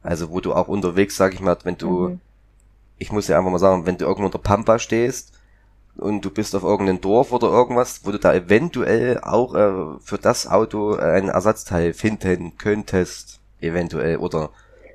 Also 0.02 0.30
wo 0.30 0.40
du 0.40 0.52
auch 0.52 0.68
unterwegs, 0.68 1.16
sag 1.16 1.34
ich 1.34 1.40
mal, 1.40 1.56
wenn 1.64 1.78
du, 1.78 2.08
mhm. 2.08 2.20
ich 2.98 3.12
muss 3.12 3.28
ja 3.28 3.38
einfach 3.38 3.50
mal 3.50 3.58
sagen, 3.58 3.86
wenn 3.86 3.98
du 3.98 4.04
irgendwo 4.04 4.26
unter 4.26 4.38
Pampa 4.38 4.78
stehst 4.78 5.32
und 5.96 6.24
du 6.24 6.30
bist 6.30 6.54
auf 6.54 6.64
irgendeinem 6.64 7.00
Dorf 7.00 7.32
oder 7.32 7.48
irgendwas, 7.48 8.04
wo 8.04 8.10
du 8.10 8.18
da 8.18 8.34
eventuell 8.34 9.20
auch 9.20 9.54
äh, 9.54 9.98
für 10.00 10.18
das 10.18 10.46
Auto 10.46 10.96
äh, 10.96 11.00
ein 11.00 11.28
Ersatzteil 11.28 11.94
finden 11.94 12.58
könntest, 12.58 13.40
eventuell, 13.60 14.18
oder 14.18 14.50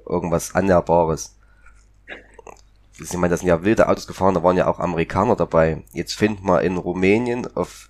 irgendwas 0.06 0.54
Annäherbares 0.56 1.36
ich 3.02 3.14
meine, 3.14 3.32
das 3.32 3.42
sind 3.42 3.50
ja 3.50 3.64
wilde 3.64 3.88
Autos 3.88 4.08
gefahren, 4.08 4.34
da 4.34 4.44
waren 4.44 4.58
ja 4.58 4.68
auch 4.68 4.80
Amerikaner 4.80 5.36
dabei. 5.36 5.84
Jetzt 5.94 6.14
find 6.16 6.44
mal 6.44 6.60
in 6.60 6.78
Rumänien 6.78 7.48
auf 7.56 7.90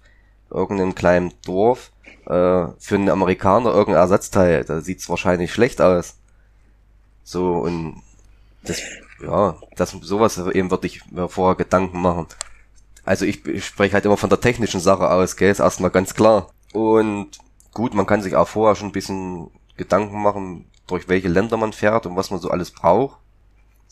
irgendeinem 0.50 0.96
kleinen 0.96 1.34
Dorf 1.46 1.92
äh, 2.26 2.68
für 2.80 2.96
einen 2.96 3.10
Amerikaner 3.10 3.72
irgendein 3.72 4.02
Ersatzteil. 4.02 4.64
Da 4.64 4.82
sieht's 4.82 5.10
wahrscheinlich 5.10 5.54
schlecht 5.54 5.82
aus. 5.82 6.18
So 7.24 7.54
und 7.54 8.02
das, 8.64 8.82
ja, 9.22 9.58
das 9.76 9.92
sowas 9.92 10.38
eben 10.38 10.72
würde 10.72 10.88
ich 10.88 11.06
mir 11.12 11.30
vorher 11.30 11.56
Gedanken 11.56 12.02
machen. 12.02 12.28
Also 13.04 13.26
ich, 13.26 13.46
ich 13.46 13.66
spreche 13.66 13.94
halt 13.94 14.06
immer 14.06 14.18
von 14.18 14.30
der 14.30 14.42
technischen 14.42 14.80
Sache 14.80 15.10
aus, 15.10 15.36
gell, 15.36 15.52
ist 15.52 15.60
erstmal 15.60 15.92
ganz 15.92 16.14
klar. 16.14 16.50
Und 16.74 17.40
gut, 17.74 17.94
man 17.94 18.06
kann 18.06 18.22
sich 18.22 18.36
auch 18.36 18.48
vorher 18.48 18.76
schon 18.76 18.90
ein 18.90 18.94
bisschen 18.94 19.50
Gedanken 19.78 20.22
machen, 20.22 20.66
durch 20.88 21.08
welche 21.08 21.28
Länder 21.28 21.58
man 21.58 21.74
fährt 21.74 22.06
und 22.06 22.16
was 22.16 22.30
man 22.30 22.40
so 22.40 22.50
alles 22.50 22.72
braucht 22.72 23.21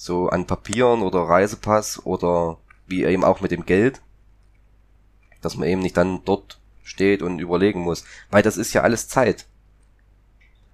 so 0.02 0.30
an 0.30 0.48
Papieren 0.48 1.02
oder 1.02 1.24
Reisepass 1.24 2.06
oder 2.06 2.58
wie 2.88 3.04
eben 3.04 3.26
auch 3.26 3.42
mit 3.42 3.52
dem 3.52 3.66
Geld. 3.66 4.00
Dass 5.42 5.58
man 5.58 5.68
eben 5.68 5.82
nicht 5.82 5.98
dann 5.98 6.22
dort 6.24 6.58
steht 6.84 7.22
und 7.22 7.40
überlegen 7.40 7.82
muss. 7.82 8.06
Weil 8.32 8.42
das 8.42 8.56
ist 8.56 8.72
ja 8.72 8.82
alles 8.82 9.10
Zeit. 9.10 9.46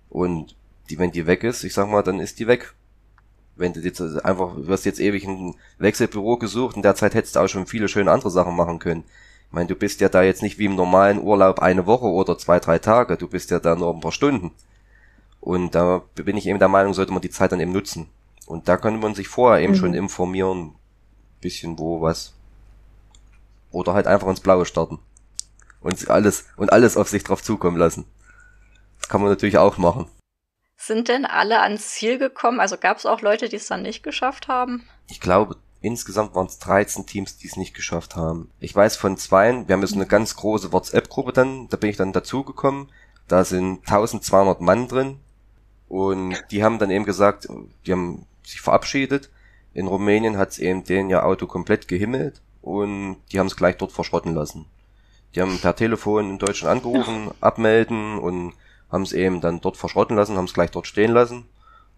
Und 0.09 0.55
die, 0.91 0.99
wenn 0.99 1.11
die 1.11 1.25
weg 1.25 1.43
ist, 1.43 1.63
ich 1.63 1.73
sag 1.73 1.89
mal, 1.89 2.03
dann 2.03 2.19
ist 2.19 2.37
die 2.37 2.45
weg. 2.45 2.75
Wenn 3.55 3.73
du 3.73 3.79
jetzt 3.79 3.99
einfach, 3.99 4.57
du 4.57 4.67
hast 4.67 4.85
jetzt 4.85 4.99
ewig 4.99 5.25
ein 5.25 5.55
Wechselbüro 5.79 6.37
gesucht, 6.37 6.75
in 6.75 6.83
der 6.83 6.93
Zeit 6.93 7.15
hättest 7.15 7.35
du 7.35 7.39
auch 7.39 7.47
schon 7.47 7.65
viele 7.65 7.87
schöne 7.87 8.11
andere 8.11 8.29
Sachen 8.29 8.55
machen 8.55 8.77
können. 8.77 9.05
Ich 9.47 9.53
meine, 9.53 9.67
du 9.67 9.75
bist 9.75 10.01
ja 10.01 10.09
da 10.09 10.21
jetzt 10.21 10.43
nicht 10.43 10.59
wie 10.59 10.65
im 10.65 10.75
normalen 10.75 11.19
Urlaub 11.19 11.59
eine 11.59 11.87
Woche 11.87 12.05
oder 12.05 12.37
zwei, 12.37 12.59
drei 12.59 12.77
Tage, 12.77 13.17
du 13.17 13.27
bist 13.27 13.49
ja 13.49 13.59
da 13.59 13.75
nur 13.75 13.91
ein 13.91 14.01
paar 14.01 14.11
Stunden. 14.11 14.51
Und 15.41 15.73
da 15.73 16.03
bin 16.13 16.37
ich 16.37 16.45
eben 16.45 16.59
der 16.59 16.67
Meinung, 16.67 16.93
sollte 16.93 17.11
man 17.11 17.21
die 17.23 17.31
Zeit 17.31 17.51
dann 17.51 17.59
eben 17.59 17.71
nutzen. 17.71 18.07
Und 18.45 18.67
da 18.67 18.77
könnte 18.77 18.99
man 18.99 19.15
sich 19.15 19.27
vorher 19.27 19.63
eben 19.63 19.73
mhm. 19.73 19.77
schon 19.77 19.93
informieren, 19.93 20.75
bisschen 21.41 21.77
wo, 21.79 22.01
was. 22.01 22.33
Oder 23.71 23.93
halt 23.93 24.07
einfach 24.07 24.27
ins 24.27 24.39
Blaue 24.39 24.65
starten. 24.65 24.99
Und 25.81 26.09
alles, 26.09 26.45
und 26.55 26.71
alles 26.71 26.97
auf 26.97 27.09
sich 27.09 27.23
drauf 27.23 27.43
zukommen 27.43 27.77
lassen. 27.77 28.05
Das 28.99 29.09
kann 29.09 29.21
man 29.21 29.29
natürlich 29.29 29.57
auch 29.57 29.77
machen. 29.77 30.07
Sind 30.77 31.07
denn 31.07 31.25
alle 31.25 31.61
ans 31.61 31.89
Ziel 31.89 32.17
gekommen? 32.17 32.59
Also 32.59 32.77
gab 32.77 32.97
es 32.97 33.05
auch 33.05 33.21
Leute, 33.21 33.49
die 33.49 33.55
es 33.55 33.67
dann 33.67 33.81
nicht 33.81 34.03
geschafft 34.03 34.47
haben? 34.47 34.83
Ich 35.07 35.19
glaube, 35.19 35.57
insgesamt 35.81 36.35
waren 36.35 36.47
es 36.47 36.59
13 36.59 37.05
Teams, 37.05 37.37
die 37.37 37.47
es 37.47 37.55
nicht 37.55 37.73
geschafft 37.73 38.15
haben. 38.15 38.49
Ich 38.59 38.75
weiß 38.75 38.97
von 38.97 39.17
zweien, 39.17 39.67
wir 39.67 39.73
haben 39.73 39.81
jetzt 39.81 39.93
eine 39.93 40.07
ganz 40.07 40.35
große 40.35 40.71
WhatsApp-Gruppe 40.73 41.33
dann, 41.33 41.69
da 41.69 41.77
bin 41.77 41.89
ich 41.89 41.97
dann 41.97 42.13
dazugekommen. 42.13 42.89
Da 43.27 43.43
sind 43.43 43.79
1200 43.79 44.61
Mann 44.61 44.87
drin. 44.87 45.19
Und 45.87 46.35
die 46.51 46.63
haben 46.63 46.79
dann 46.79 46.91
eben 46.91 47.05
gesagt, 47.05 47.47
die 47.85 47.91
haben 47.91 48.25
sich 48.45 48.61
verabschiedet. 48.61 49.29
In 49.73 49.87
Rumänien 49.87 50.37
hat 50.37 50.51
es 50.51 50.59
eben 50.59 50.83
den 50.83 51.09
ja 51.09 51.23
Auto 51.23 51.47
komplett 51.47 51.87
gehimmelt 51.87 52.41
und 52.61 53.17
die 53.31 53.39
haben 53.39 53.47
es 53.47 53.55
gleich 53.55 53.77
dort 53.77 53.91
verschrotten 53.91 54.33
lassen. 54.33 54.65
Die 55.33 55.41
haben 55.41 55.59
per 55.59 55.75
Telefon 55.75 56.29
in 56.29 56.39
Deutschland 56.39 56.77
angerufen, 56.77 57.31
abmelden 57.41 58.17
und 58.17 58.53
haben 58.89 59.03
es 59.03 59.11
eben 59.11 59.41
dann 59.41 59.59
dort 59.59 59.77
verschrotten 59.77 60.15
lassen, 60.15 60.37
haben 60.37 60.45
es 60.45 60.53
gleich 60.53 60.71
dort 60.71 60.87
stehen 60.87 61.11
lassen 61.11 61.45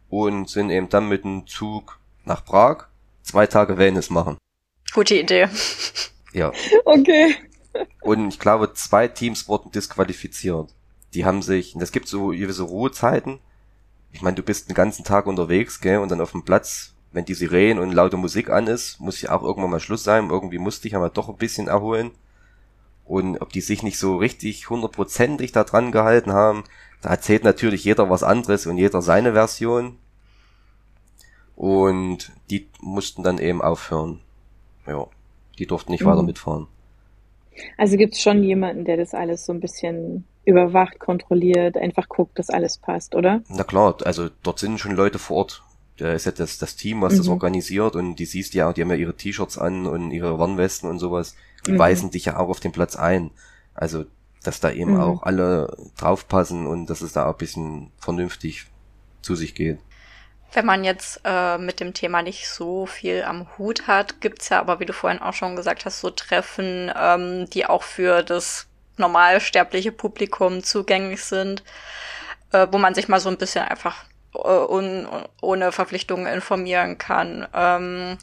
und 0.10 0.50
sind 0.50 0.70
eben 0.72 0.90
dann 0.90 1.08
mit 1.08 1.24
dem 1.24 1.46
Zug 1.46 2.00
nach 2.26 2.44
Prag 2.44 2.88
zwei 3.22 3.46
Tage 3.46 3.78
Wellness 3.78 4.10
machen. 4.10 4.38
Gute 4.94 5.16
Idee. 5.16 5.50
Ja. 6.34 6.52
Okay. 6.86 7.36
Und 8.02 8.30
ich 8.30 8.40
glaube, 8.40 8.74
zwei 8.74 9.08
Teams 9.08 9.48
wurden 9.48 9.72
disqualifiziert. 9.72 10.74
Die 11.14 11.26
haben 11.26 11.44
sich, 11.44 11.76
das 11.78 11.92
gibt 11.92 12.08
so 12.08 12.28
gewisse 12.30 12.64
Ruhezeiten. 12.64 13.40
Ich 14.18 14.24
meine, 14.24 14.36
du 14.36 14.42
bist 14.42 14.68
den 14.68 14.74
ganzen 14.74 15.06
Tag 15.06 15.28
unterwegs, 15.28 15.80
gell, 15.80 16.00
und 16.00 16.10
dann 16.10 16.22
auf 16.22 16.32
dem 16.32 16.42
Platz, 16.42 16.96
wenn 17.12 17.26
die 17.26 17.36
Sirenen 17.36 17.78
und 17.78 17.92
laute 17.92 18.18
Musik 18.18 18.50
an 18.50 18.66
ist, 18.66 19.00
muss 19.00 19.22
ja 19.22 19.32
auch 19.32 19.44
irgendwann 19.44 19.70
mal 19.70 19.80
Schluss 19.80 20.04
sein. 20.04 20.32
Irgendwie 20.32 20.58
musste 20.58 20.88
ich 20.88 20.96
aber 20.96 21.12
doch 21.12 21.30
ein 21.30 21.38
bisschen 21.38 21.68
erholen. 21.68 22.10
Und 23.06 23.40
ob 23.42 23.54
die 23.54 23.62
sich 23.62 23.84
nicht 23.84 24.00
so 24.00 24.18
richtig 24.18 24.72
hundertprozentig 24.72 25.52
da 25.52 25.64
dran 25.64 25.92
gehalten 25.92 26.34
haben, 26.34 26.64
da 27.04 27.10
erzählt 27.12 27.44
natürlich 27.44 27.84
jeder 27.84 28.10
was 28.10 28.24
anderes 28.24 28.66
und 28.66 28.80
jeder 28.80 29.04
seine 29.04 29.34
Version. 29.34 30.00
Und 31.56 32.32
die 32.50 32.68
mussten 32.82 33.22
dann 33.22 33.38
eben 33.38 33.62
aufhören. 33.62 34.22
Ja, 34.88 35.06
die 35.60 35.68
durften 35.68 35.92
nicht 35.92 36.02
mhm. 36.02 36.08
weiter 36.08 36.24
mitfahren. 36.24 36.66
Also 37.78 37.98
gibt 37.98 38.16
es 38.16 38.22
schon 38.22 38.44
jemanden, 38.44 38.86
der 38.86 38.98
das 38.98 39.14
alles 39.14 39.46
so 39.46 39.54
ein 39.54 39.60
bisschen 39.60 40.26
überwacht, 40.46 41.00
kontrolliert, 41.00 41.78
einfach 41.78 42.08
guckt, 42.08 42.40
dass 42.40 42.50
alles 42.50 42.78
passt, 42.78 43.16
oder? 43.16 43.42
Na 43.50 43.64
klar, 43.64 43.98
also 44.06 44.30
dort 44.44 44.60
sind 44.60 44.80
schon 44.80 44.96
Leute 44.96 45.20
vor 45.20 45.38
Ort. 45.38 45.64
Da 45.98 46.14
ist 46.14 46.26
ja 46.26 46.32
das, 46.32 46.58
das 46.58 46.76
Team, 46.76 47.02
was 47.02 47.14
mhm. 47.14 47.18
das 47.18 47.28
organisiert 47.28 47.96
und 47.96 48.16
die 48.16 48.26
siehst 48.26 48.54
ja, 48.54 48.72
die 48.72 48.82
haben 48.82 48.92
ja 48.92 48.96
ihre 48.96 49.16
T-Shirts 49.16 49.58
an 49.58 49.88
und 49.88 50.12
ihre 50.12 50.38
Warnwesten 50.40 50.90
und 50.90 51.00
sowas. 51.00 51.36
Die 51.66 51.74
mhm. 51.74 51.80
weisen 51.80 52.12
dich 52.12 52.26
ja 52.26 52.38
auch 52.38 52.50
auf 52.50 52.60
den 52.60 52.72
Platz 52.72 52.96
ein. 52.96 53.32
Also, 53.74 54.06
dass 54.44 54.60
da 54.60 54.72
eben 54.72 54.94
mhm. 54.94 55.00
auch 55.00 55.24
alle 55.24 55.76
draufpassen 55.98 56.68
und 56.68 56.90
dass 56.90 57.02
es 57.02 57.14
da 57.14 57.26
auch 57.26 57.34
ein 57.34 57.40
bisschen 57.40 57.92
vernünftig 57.98 58.68
zu 59.22 59.36
sich 59.36 59.56
geht. 59.56 59.80
Wenn 60.54 60.66
man 60.66 60.84
jetzt 60.84 61.22
äh, 61.24 61.58
mit 61.58 61.80
dem 61.80 61.94
Thema 61.94 62.22
nicht 62.22 62.48
so 62.48 62.86
viel 62.86 63.24
am 63.24 63.48
Hut 63.58 63.88
hat, 63.88 64.22
gibt's 64.22 64.50
ja 64.50 64.60
aber, 64.60 64.80
wie 64.80 64.86
du 64.86 64.94
vorhin 64.94 65.22
auch 65.22 65.34
schon 65.34 65.56
gesagt 65.56 65.86
hast, 65.86 66.00
so 66.00 66.10
Treffen, 66.10 66.92
ähm, 67.00 67.50
die 67.50 67.66
auch 67.66 67.84
für 67.84 68.24
das 68.24 68.68
normalsterbliche 68.98 69.92
Publikum 69.92 70.64
zugänglich 70.64 71.24
sind, 71.24 71.64
äh, 72.52 72.68
wo 72.72 72.78
man 72.78 72.96
sich 72.96 73.08
mal 73.08 73.20
so 73.20 73.30
ein 73.30 73.38
bisschen 73.38 73.66
einfach 73.66 74.06
äh, 74.34 74.40
un, 74.40 75.08
ohne 75.42 75.72
Verpflichtungen 75.72 76.28
informieren 76.28 76.98
kann. 76.98 77.48
Ähm, 77.54 78.18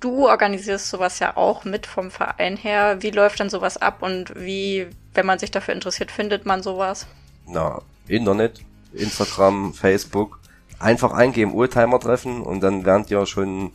du 0.00 0.28
organisierst 0.28 0.88
sowas 0.88 1.18
ja 1.18 1.36
auch 1.36 1.64
mit 1.64 1.86
vom 1.86 2.10
Verein 2.10 2.56
her. 2.56 3.02
Wie 3.02 3.10
läuft 3.10 3.40
denn 3.40 3.50
sowas 3.50 3.76
ab 3.76 4.02
und 4.02 4.32
wie, 4.36 4.88
wenn 5.14 5.26
man 5.26 5.38
sich 5.38 5.50
dafür 5.50 5.74
interessiert, 5.74 6.10
findet 6.10 6.46
man 6.46 6.62
sowas? 6.62 7.06
Na, 7.46 7.80
Internet, 8.06 8.60
Instagram, 8.92 9.74
Facebook. 9.74 10.37
Einfach 10.78 11.12
eingeben, 11.12 11.54
Oldtimer 11.54 11.98
treffen 11.98 12.42
und 12.42 12.60
dann 12.60 12.84
werden 12.84 13.06
dir 13.06 13.26
schon 13.26 13.72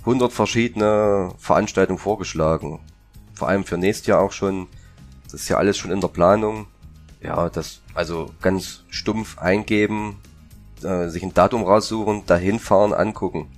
100 0.00 0.32
verschiedene 0.32 1.32
Veranstaltungen 1.38 1.98
vorgeschlagen. 1.98 2.80
Vor 3.34 3.48
allem 3.48 3.64
für 3.64 3.76
nächstes 3.76 4.06
Jahr 4.06 4.20
auch 4.20 4.32
schon. 4.32 4.68
Das 5.24 5.34
ist 5.34 5.48
ja 5.48 5.58
alles 5.58 5.76
schon 5.76 5.90
in 5.90 6.00
der 6.00 6.08
Planung. 6.08 6.66
Ja, 7.20 7.50
das, 7.50 7.80
also 7.94 8.30
ganz 8.40 8.84
stumpf 8.88 9.38
eingeben, 9.38 10.16
äh, 10.82 11.08
sich 11.08 11.22
ein 11.22 11.34
Datum 11.34 11.64
raussuchen, 11.64 12.24
dahin 12.26 12.58
fahren, 12.58 12.94
angucken. 12.94 13.48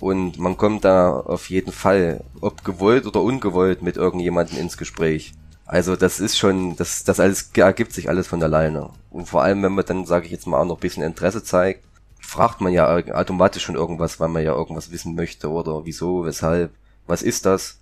Und 0.00 0.38
man 0.38 0.56
kommt 0.56 0.84
da 0.84 1.12
auf 1.12 1.50
jeden 1.50 1.72
Fall, 1.72 2.22
ob 2.40 2.64
gewollt 2.64 3.06
oder 3.06 3.22
ungewollt, 3.22 3.82
mit 3.82 3.96
irgendjemandem 3.96 4.58
ins 4.58 4.76
Gespräch. 4.76 5.32
Also 5.64 5.96
das 5.96 6.20
ist 6.20 6.38
schon, 6.38 6.76
das, 6.76 7.04
das 7.04 7.20
alles 7.20 7.50
ergibt 7.54 7.92
sich 7.92 8.08
alles 8.08 8.26
von 8.26 8.42
alleine. 8.42 8.90
Und 9.10 9.28
vor 9.28 9.42
allem, 9.42 9.62
wenn 9.62 9.72
man 9.72 9.84
dann, 9.84 10.06
sage 10.06 10.26
ich 10.26 10.32
jetzt 10.32 10.46
mal, 10.46 10.60
auch 10.60 10.64
noch 10.64 10.76
ein 10.76 10.80
bisschen 10.80 11.02
Interesse 11.02 11.42
zeigt, 11.42 11.84
fragt 12.28 12.60
man 12.60 12.74
ja 12.74 12.94
automatisch 13.14 13.62
schon 13.62 13.74
irgendwas, 13.74 14.20
weil 14.20 14.28
man 14.28 14.44
ja 14.44 14.52
irgendwas 14.52 14.90
wissen 14.90 15.14
möchte 15.14 15.50
oder 15.50 15.86
wieso, 15.86 16.26
weshalb, 16.26 16.72
was 17.06 17.22
ist 17.22 17.46
das? 17.46 17.80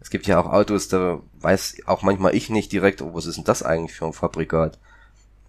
Es 0.00 0.10
gibt 0.10 0.26
ja 0.26 0.40
auch 0.40 0.52
Autos, 0.52 0.88
da 0.88 1.20
weiß 1.38 1.76
auch 1.86 2.02
manchmal 2.02 2.34
ich 2.34 2.50
nicht 2.50 2.72
direkt, 2.72 3.02
oh, 3.02 3.14
was 3.14 3.26
ist 3.26 3.36
denn 3.36 3.44
das 3.44 3.62
eigentlich 3.62 3.96
für 3.96 4.04
ein 4.04 4.12
Fabrikat? 4.12 4.80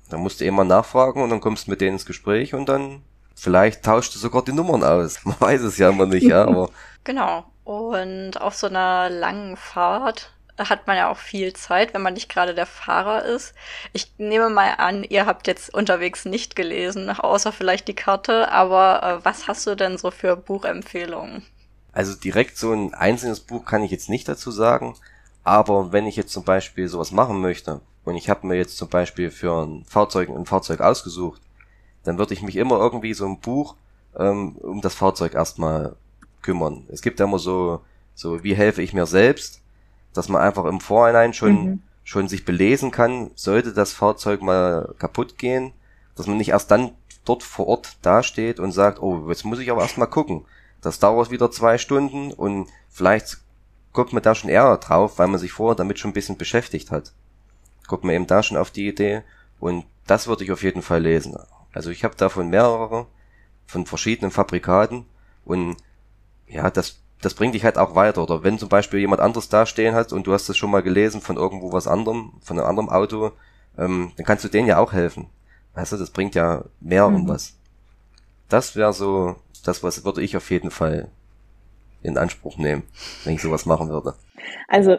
Da 0.10 0.18
musst 0.18 0.42
du 0.42 0.46
immer 0.46 0.64
nachfragen 0.64 1.24
und 1.24 1.32
dann 1.32 1.42
kommst 1.42 1.66
du 1.66 1.72
mit 1.72 1.82
denen 1.82 1.94
ins 1.94 2.06
Gespräch 2.06 2.54
und 2.54 2.70
dann 2.70 3.02
vielleicht 3.34 3.84
tauscht 3.84 4.14
du 4.14 4.20
sogar 4.20 4.44
die 4.44 4.54
Nummern 4.54 4.84
aus. 4.84 5.22
Man 5.26 5.40
weiß 5.40 5.62
es 5.62 5.80
ja 5.80 5.90
immer 5.90 6.06
nicht, 6.06 6.28
ja, 6.28 6.46
aber. 6.46 6.70
Genau. 7.04 7.46
Und 7.64 8.40
auf 8.40 8.54
so 8.54 8.68
einer 8.68 9.10
langen 9.10 9.58
Fahrt 9.58 10.35
hat 10.58 10.88
man 10.88 10.96
ja 10.96 11.10
auch 11.10 11.18
viel 11.18 11.54
Zeit, 11.54 11.94
wenn 11.94 12.02
man 12.02 12.14
nicht 12.14 12.30
gerade 12.30 12.56
der 12.56 12.66
Fahrer 12.66 13.26
ist. 13.26 13.54
Ich 13.94 14.12
nehme 14.18 14.50
mal 14.50 14.76
an, 14.78 15.04
ihr 15.04 15.26
habt 15.26 15.48
jetzt 15.48 15.74
unterwegs 15.74 16.26
nicht 16.26 16.56
gelesen, 16.56 17.10
außer 17.10 17.52
vielleicht 17.52 17.88
die 17.88 17.96
Karte, 17.96 18.52
aber 18.52 19.04
äh, 19.04 19.26
was 19.26 19.48
hast 19.48 19.68
du 19.68 19.76
denn 19.76 19.98
so 19.98 20.12
für 20.12 20.36
Buchempfehlungen? 20.36 21.44
Also 21.92 22.16
direkt 22.16 22.58
so 22.58 22.74
ein 22.74 22.94
einzelnes 22.94 23.40
Buch 23.40 23.66
kann 23.66 23.84
ich 23.84 23.92
jetzt 23.92 24.10
nicht 24.10 24.28
dazu 24.28 24.52
sagen, 24.52 24.96
aber 25.44 25.92
wenn 25.92 26.08
ich 26.08 26.16
jetzt 26.16 26.34
zum 26.34 26.44
Beispiel 26.44 26.88
sowas 26.88 27.12
machen 27.12 27.42
möchte, 27.42 27.82
und 28.04 28.16
ich 28.16 28.30
habe 28.30 28.48
mir 28.48 28.56
jetzt 28.56 28.78
zum 28.78 28.88
Beispiel 28.88 29.32
für 29.32 29.66
ein 29.66 29.84
Fahrzeug 29.86 30.30
ein 30.30 30.46
Fahrzeug 30.46 30.80
ausgesucht, 30.80 31.42
dann 32.04 32.18
würde 32.18 32.34
ich 32.34 32.44
mich 32.44 32.56
immer 32.56 32.78
irgendwie 32.78 33.14
so 33.14 33.26
ein 33.26 33.40
Buch 33.40 33.76
ähm, 34.16 34.56
um 34.58 34.82
das 34.82 34.94
Fahrzeug 34.94 35.34
erstmal 35.34 35.96
kümmern. 36.42 36.86
Es 36.90 37.02
gibt 37.02 37.20
ja 37.20 37.26
immer 37.26 37.40
so, 37.40 37.82
so 38.14 38.44
wie 38.44 38.56
helfe 38.56 38.84
ich 38.84 38.94
mir 38.94 39.08
selbst, 39.08 39.62
dass 40.16 40.30
man 40.30 40.42
einfach 40.42 40.66
im 40.66 40.80
Vorhinein 40.80 41.34
schon, 41.34 41.66
mhm. 41.66 41.82
schon 42.04 42.28
sich 42.28 42.46
belesen 42.46 42.92
kann, 42.92 43.32
sollte 43.36 43.74
das 43.74 43.94
Fahrzeug 43.94 44.42
mal 44.42 44.94
kaputt 44.98 45.38
gehen, 45.38 45.74
dass 46.16 46.28
man 46.28 46.38
nicht 46.38 46.50
erst 46.50 46.72
dann 46.72 46.92
dort 47.26 47.44
vor 47.44 47.68
Ort 47.68 47.98
dasteht 48.02 48.60
und 48.60 48.72
sagt, 48.72 49.02
oh, 49.02 49.30
jetzt 49.30 49.46
muss 49.46 49.60
ich 49.60 49.72
aber 49.72 49.82
erstmal 49.82 50.10
gucken. 50.10 50.46
Das 50.82 51.00
dauert 51.00 51.32
wieder 51.32 51.52
zwei 51.52 51.78
Stunden 51.78 52.32
und 52.32 52.68
vielleicht 52.90 53.38
kommt 53.92 54.14
man 54.14 54.22
da 54.22 54.36
schon 54.36 54.50
eher 54.50 54.78
drauf, 54.78 55.18
weil 55.18 55.28
man 55.28 55.40
sich 55.40 55.52
vorher 55.52 55.76
damit 55.76 56.00
schon 56.00 56.12
ein 56.12 56.16
bisschen 56.16 56.38
beschäftigt 56.38 56.92
hat 56.92 57.14
kommt 57.88 58.04
man 58.04 58.16
eben 58.16 58.28
da 58.28 58.44
schon 58.44 58.58
auf 58.58 58.72
die 58.72 58.88
Idee 58.88 59.22
und 59.60 59.86
das 60.08 60.28
würde 60.28 60.44
ich 60.44 60.52
auf 60.52 60.64
jeden 60.64 60.82
Fall 60.82 61.02
lesen. 61.02 61.38
Also 61.74 61.90
ich 61.90 62.04
habe 62.04 62.16
davon 62.16 62.50
mehrere, 62.50 63.08
von 63.68 63.86
verschiedenen 63.86 64.32
Fabrikaten 64.32 65.06
und 65.44 65.78
ja, 66.48 66.70
das, 66.70 67.00
das 67.22 67.34
bringt 67.34 67.56
dich 67.56 67.64
halt 67.64 67.78
auch 67.78 67.96
weiter. 67.96 68.24
Oder 68.24 68.44
wenn 68.44 68.60
zum 68.60 68.70
Beispiel 68.70 69.00
jemand 69.00 69.22
anderes 69.22 69.50
da 69.50 69.66
stehen 69.66 69.96
hat 69.96 70.14
und 70.14 70.28
du 70.28 70.34
hast 70.34 70.48
das 70.50 70.58
schon 70.58 70.72
mal 70.72 70.84
gelesen 70.84 71.22
von 71.22 71.38
irgendwo 71.38 71.72
was 71.72 71.88
anderem, 71.88 72.34
von 72.42 72.60
einem 72.60 72.68
anderen 72.68 72.90
Auto, 72.90 73.32
ähm, 73.78 74.12
dann 74.18 74.26
kannst 74.26 74.44
du 74.44 74.50
denen 74.50 74.68
ja 74.68 74.78
auch 74.78 74.94
helfen. 74.94 75.28
Weißt 75.74 75.92
du, 75.94 75.98
das 75.98 76.12
bringt 76.12 76.36
ja 76.36 76.66
mehr 76.80 77.08
mhm. 77.10 77.16
um 77.16 77.28
was. 77.28 77.58
Das 78.50 78.76
wäre 78.76 78.94
so, 78.94 79.36
das 79.64 79.84
was 79.84 80.06
würde 80.06 80.22
ich 80.22 80.38
auf 80.38 80.50
jeden 80.52 80.72
Fall 80.72 81.10
in 82.02 82.18
Anspruch 82.18 82.58
nehmen, 82.58 82.84
wenn 83.24 83.34
ich 83.34 83.42
sowas 83.42 83.66
machen 83.66 83.90
würde. 83.90 84.14
Also 84.68 84.98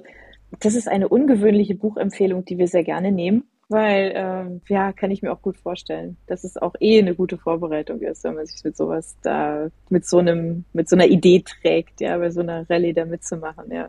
das 0.60 0.74
ist 0.74 0.88
eine 0.88 1.08
ungewöhnliche 1.08 1.74
Buchempfehlung, 1.74 2.44
die 2.44 2.58
wir 2.58 2.68
sehr 2.68 2.84
gerne 2.84 3.12
nehmen, 3.12 3.44
weil, 3.68 4.12
ähm, 4.14 4.60
ja, 4.68 4.92
kann 4.92 5.10
ich 5.10 5.22
mir 5.22 5.32
auch 5.32 5.42
gut 5.42 5.56
vorstellen, 5.56 6.16
dass 6.26 6.44
es 6.44 6.56
auch 6.56 6.74
eh 6.80 6.98
eine 6.98 7.14
gute 7.14 7.36
Vorbereitung 7.36 8.00
ist, 8.00 8.22
wenn 8.24 8.34
man 8.34 8.46
sich 8.46 8.62
mit 8.64 8.76
sowas 8.76 9.16
da, 9.22 9.68
mit 9.88 10.06
so 10.06 10.18
einem, 10.18 10.64
mit 10.72 10.88
so 10.88 10.96
einer 10.96 11.06
Idee 11.06 11.42
trägt, 11.42 12.00
ja, 12.00 12.16
bei 12.18 12.30
so 12.30 12.40
einer 12.40 12.68
Rallye 12.70 12.92
da 12.92 13.04
mitzumachen, 13.04 13.70
ja. 13.70 13.88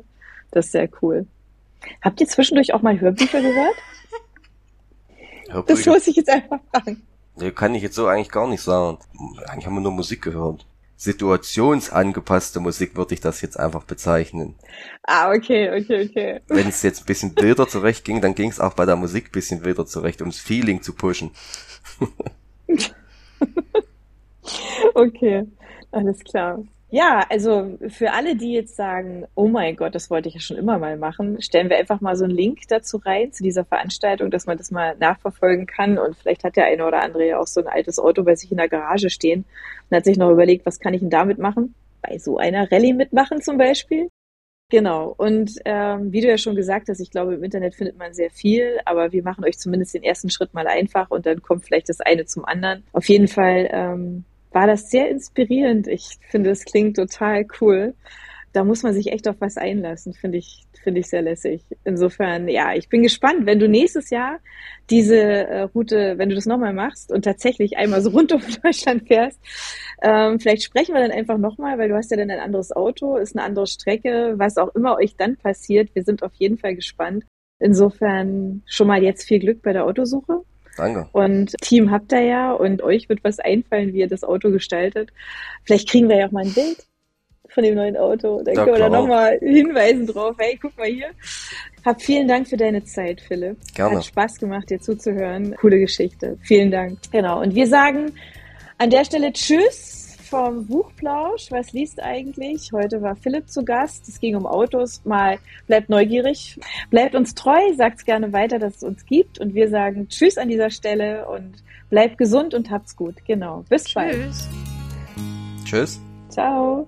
Das 0.51 0.65
ist 0.65 0.71
sehr 0.71 0.89
cool. 1.01 1.27
Habt 2.01 2.19
ihr 2.21 2.27
zwischendurch 2.27 2.73
auch 2.73 2.81
mal 2.81 2.99
Hörbücher 2.99 3.41
gehört? 3.41 3.75
Hörbücher. 5.49 5.75
Das 5.75 5.85
muss 5.85 6.07
ich 6.07 6.15
jetzt 6.15 6.29
einfach 6.29 6.59
fragen. 6.71 7.03
Nee, 7.35 7.51
kann 7.51 7.75
ich 7.75 7.83
jetzt 7.83 7.95
so 7.95 8.07
eigentlich 8.07 8.31
gar 8.31 8.47
nicht 8.47 8.61
sagen. 8.61 8.97
Eigentlich 9.45 9.67
haben 9.67 9.75
wir 9.75 9.81
nur 9.81 9.91
Musik 9.91 10.23
gehört. 10.23 10.65
Situationsangepasste 10.97 12.59
Musik 12.59 12.95
würde 12.95 13.13
ich 13.13 13.21
das 13.21 13.41
jetzt 13.41 13.59
einfach 13.59 13.83
bezeichnen. 13.83 14.55
Ah, 15.03 15.29
okay, 15.31 15.69
okay, 15.69 16.09
okay. 16.09 16.41
Wenn 16.47 16.67
es 16.67 16.81
jetzt 16.81 17.03
ein 17.03 17.05
bisschen 17.05 17.37
wilder 17.37 17.67
zurecht 17.67 18.03
ging, 18.03 18.19
dann 18.19 18.33
ging 18.33 18.49
es 18.49 18.59
auch 18.59 18.73
bei 18.73 18.85
der 18.85 18.95
Musik 18.95 19.27
ein 19.27 19.31
bisschen 19.31 19.63
wilder 19.63 19.85
zurecht, 19.85 20.21
ums 20.21 20.39
Feeling 20.39 20.81
zu 20.81 20.93
pushen. 20.93 21.29
okay, 24.95 25.45
alles 25.91 26.19
klar. 26.23 26.63
Ja, 26.89 27.25
also 27.29 27.77
für 27.89 28.13
alle, 28.13 28.37
die 28.37 28.53
jetzt 28.53 28.77
sagen, 28.77 29.25
oh 29.35 29.49
mein 29.49 29.75
Gott, 29.75 29.93
das 29.93 30.09
wollte 30.09 30.29
ich 30.29 30.35
ja 30.35 30.39
schon 30.39 30.55
immer 30.55 30.79
mal 30.79 30.95
machen, 30.97 31.41
stellen 31.41 31.69
wir 31.69 31.77
einfach 31.77 31.99
mal 31.99 32.15
so 32.15 32.23
einen 32.23 32.33
Link 32.33 32.61
dazu 32.69 32.97
rein, 32.97 33.33
zu 33.33 33.43
dieser 33.43 33.65
Veranstaltung, 33.65 34.31
dass 34.31 34.45
man 34.45 34.57
das 34.57 34.71
mal 34.71 34.95
nachverfolgen 34.97 35.65
kann. 35.65 35.97
Und 35.97 36.15
vielleicht 36.15 36.45
hat 36.45 36.55
der 36.55 36.65
eine 36.65 36.85
oder 36.85 37.01
andere 37.01 37.27
ja 37.27 37.39
auch 37.39 37.47
so 37.47 37.59
ein 37.59 37.67
altes 37.67 37.99
Auto 37.99 38.23
bei 38.23 38.35
sich 38.35 38.51
in 38.51 38.57
der 38.57 38.69
Garage 38.69 39.09
stehen 39.09 39.43
und 39.89 39.97
hat 39.97 40.05
sich 40.05 40.17
noch 40.17 40.31
überlegt, 40.31 40.65
was 40.65 40.79
kann 40.79 40.93
ich 40.93 41.01
denn 41.01 41.09
damit 41.09 41.39
machen? 41.39 41.75
Bei 42.01 42.17
so 42.19 42.37
einer 42.37 42.71
Rallye 42.71 42.93
mitmachen 42.93 43.41
zum 43.41 43.57
Beispiel. 43.57 44.07
Genau. 44.69 45.13
Und 45.17 45.51
ähm, 45.65 46.13
wie 46.13 46.21
du 46.21 46.27
ja 46.27 46.37
schon 46.37 46.55
gesagt 46.55 46.87
hast, 46.87 47.01
ich 47.01 47.11
glaube, 47.11 47.35
im 47.35 47.43
Internet 47.43 47.75
findet 47.75 47.97
man 47.97 48.13
sehr 48.13 48.29
viel, 48.29 48.79
aber 48.85 49.11
wir 49.11 49.23
machen 49.23 49.43
euch 49.43 49.57
zumindest 49.57 49.93
den 49.93 50.03
ersten 50.03 50.29
Schritt 50.29 50.53
mal 50.53 50.67
einfach 50.67 51.09
und 51.09 51.25
dann 51.25 51.41
kommt 51.41 51.65
vielleicht 51.65 51.89
das 51.89 51.99
eine 51.99 52.25
zum 52.25 52.45
anderen. 52.45 52.83
Auf 52.93 53.07
jeden 53.09 53.27
Fall 53.27 53.69
ähm, 53.71 54.25
war 54.51 54.67
das 54.67 54.89
sehr 54.89 55.09
inspirierend. 55.09 55.87
Ich 55.87 56.17
finde, 56.29 56.49
es 56.51 56.65
klingt 56.65 56.95
total 56.95 57.45
cool. 57.61 57.93
Da 58.53 58.63
muss 58.63 58.81
man 58.81 58.93
sich 58.93 59.11
echt 59.11 59.27
auf 59.27 59.35
was 59.39 59.57
einlassen, 59.57 60.13
finde 60.13 60.39
ich, 60.39 60.63
finde 60.83 61.01
ich 61.01 61.07
sehr 61.07 61.21
lässig. 61.21 61.63
Insofern, 61.83 62.47
ja, 62.47 62.73
ich 62.73 62.89
bin 62.89 63.03
gespannt, 63.03 63.45
wenn 63.45 63.59
du 63.59 63.67
nächstes 63.67 64.09
Jahr 64.09 64.39
diese 64.89 65.17
äh, 65.17 65.61
Route, 65.63 66.17
wenn 66.17 66.29
du 66.29 66.35
das 66.35 66.45
nochmal 66.45 66.73
machst 66.73 67.11
und 67.11 67.23
tatsächlich 67.23 67.77
einmal 67.77 68.01
so 68.01 68.09
rund 68.09 68.31
um 68.33 68.41
Deutschland 68.63 69.07
fährst, 69.07 69.39
ähm, 70.01 70.39
vielleicht 70.39 70.63
sprechen 70.63 70.95
wir 70.95 71.01
dann 71.01 71.11
einfach 71.11 71.37
nochmal, 71.37 71.77
weil 71.77 71.89
du 71.89 71.95
hast 71.95 72.09
ja 72.09 72.17
dann 72.17 72.31
ein 72.31 72.39
anderes 72.39 72.71
Auto, 72.71 73.17
ist 73.17 73.35
eine 73.35 73.45
andere 73.45 73.67
Strecke, 73.67 74.33
was 74.37 74.57
auch 74.57 74.73
immer 74.75 74.97
euch 74.97 75.15
dann 75.17 75.35
passiert. 75.35 75.93
Wir 75.93 76.03
sind 76.03 76.23
auf 76.23 76.33
jeden 76.35 76.57
Fall 76.57 76.73
gespannt. 76.73 77.25
Insofern 77.59 78.63
schon 78.65 78.87
mal 78.87 79.03
jetzt 79.03 79.27
viel 79.27 79.39
Glück 79.39 79.61
bei 79.61 79.73
der 79.73 79.85
Autosuche. 79.85 80.43
Danke. 80.77 81.07
Und 81.11 81.55
Team 81.61 81.91
habt 81.91 82.11
ihr 82.13 82.21
ja 82.21 82.51
und 82.53 82.81
euch 82.81 83.09
wird 83.09 83.23
was 83.23 83.39
einfallen, 83.39 83.93
wie 83.93 83.99
ihr 83.99 84.07
das 84.07 84.23
Auto 84.23 84.51
gestaltet. 84.51 85.09
Vielleicht 85.63 85.89
kriegen 85.89 86.07
wir 86.07 86.17
ja 86.17 86.27
auch 86.27 86.31
mal 86.31 86.45
ein 86.45 86.53
Bild 86.53 86.77
von 87.49 87.63
dem 87.63 87.75
neuen 87.75 87.97
Auto. 87.97 88.43
Dann 88.43 88.55
Ja, 88.55 88.63
können 88.63 88.75
wir 88.75 88.83
da 88.83 88.89
nochmal 88.89 89.39
hinweisen 89.39 90.05
drauf. 90.07 90.35
Hey, 90.37 90.57
guck 90.61 90.77
mal 90.77 90.87
hier. 90.87 91.09
Hab 91.83 92.01
vielen 92.01 92.27
Dank 92.27 92.47
für 92.47 92.57
deine 92.57 92.83
Zeit, 92.83 93.21
Philipp. 93.21 93.57
Gerne. 93.73 93.97
Hat 93.97 94.05
Spaß 94.05 94.39
gemacht, 94.39 94.69
dir 94.69 94.79
zuzuhören. 94.79 95.55
Coole 95.55 95.79
Geschichte. 95.79 96.37
Vielen 96.41 96.69
Dank. 96.71 96.99
Genau. 97.11 97.41
Und 97.41 97.55
wir 97.55 97.67
sagen 97.67 98.13
an 98.77 98.89
der 98.89 99.05
Stelle 99.05 99.33
Tschüss 99.33 100.06
vom 100.27 100.65
Buchplausch. 100.67 101.51
Was 101.51 101.73
liest 101.73 102.01
eigentlich? 102.01 102.71
Heute 102.71 103.01
war 103.01 103.15
Philipp 103.15 103.49
zu 103.49 103.63
Gast. 103.63 104.07
Es 104.07 104.19
ging 104.19 104.35
um 104.35 104.45
Autos. 104.45 105.01
Mal 105.05 105.39
bleibt 105.67 105.89
neugierig, 105.89 106.59
bleibt 106.89 107.15
uns 107.15 107.35
treu, 107.35 107.59
sagt's 107.75 108.05
gerne 108.05 108.33
weiter, 108.33 108.59
dass 108.59 108.77
es 108.77 108.83
uns 108.83 109.05
gibt. 109.05 109.39
Und 109.39 109.53
wir 109.53 109.69
sagen 109.69 110.07
Tschüss 110.09 110.37
an 110.37 110.49
dieser 110.49 110.69
Stelle 110.69 111.27
und 111.27 111.63
bleibt 111.89 112.17
gesund 112.17 112.53
und 112.53 112.69
habt's 112.69 112.95
gut. 112.95 113.15
Genau. 113.25 113.63
Bis 113.69 113.93
bald. 113.93 114.13
Tschüss. 114.13 114.49
Tschüss. 115.65 116.01
Ciao. 116.29 116.87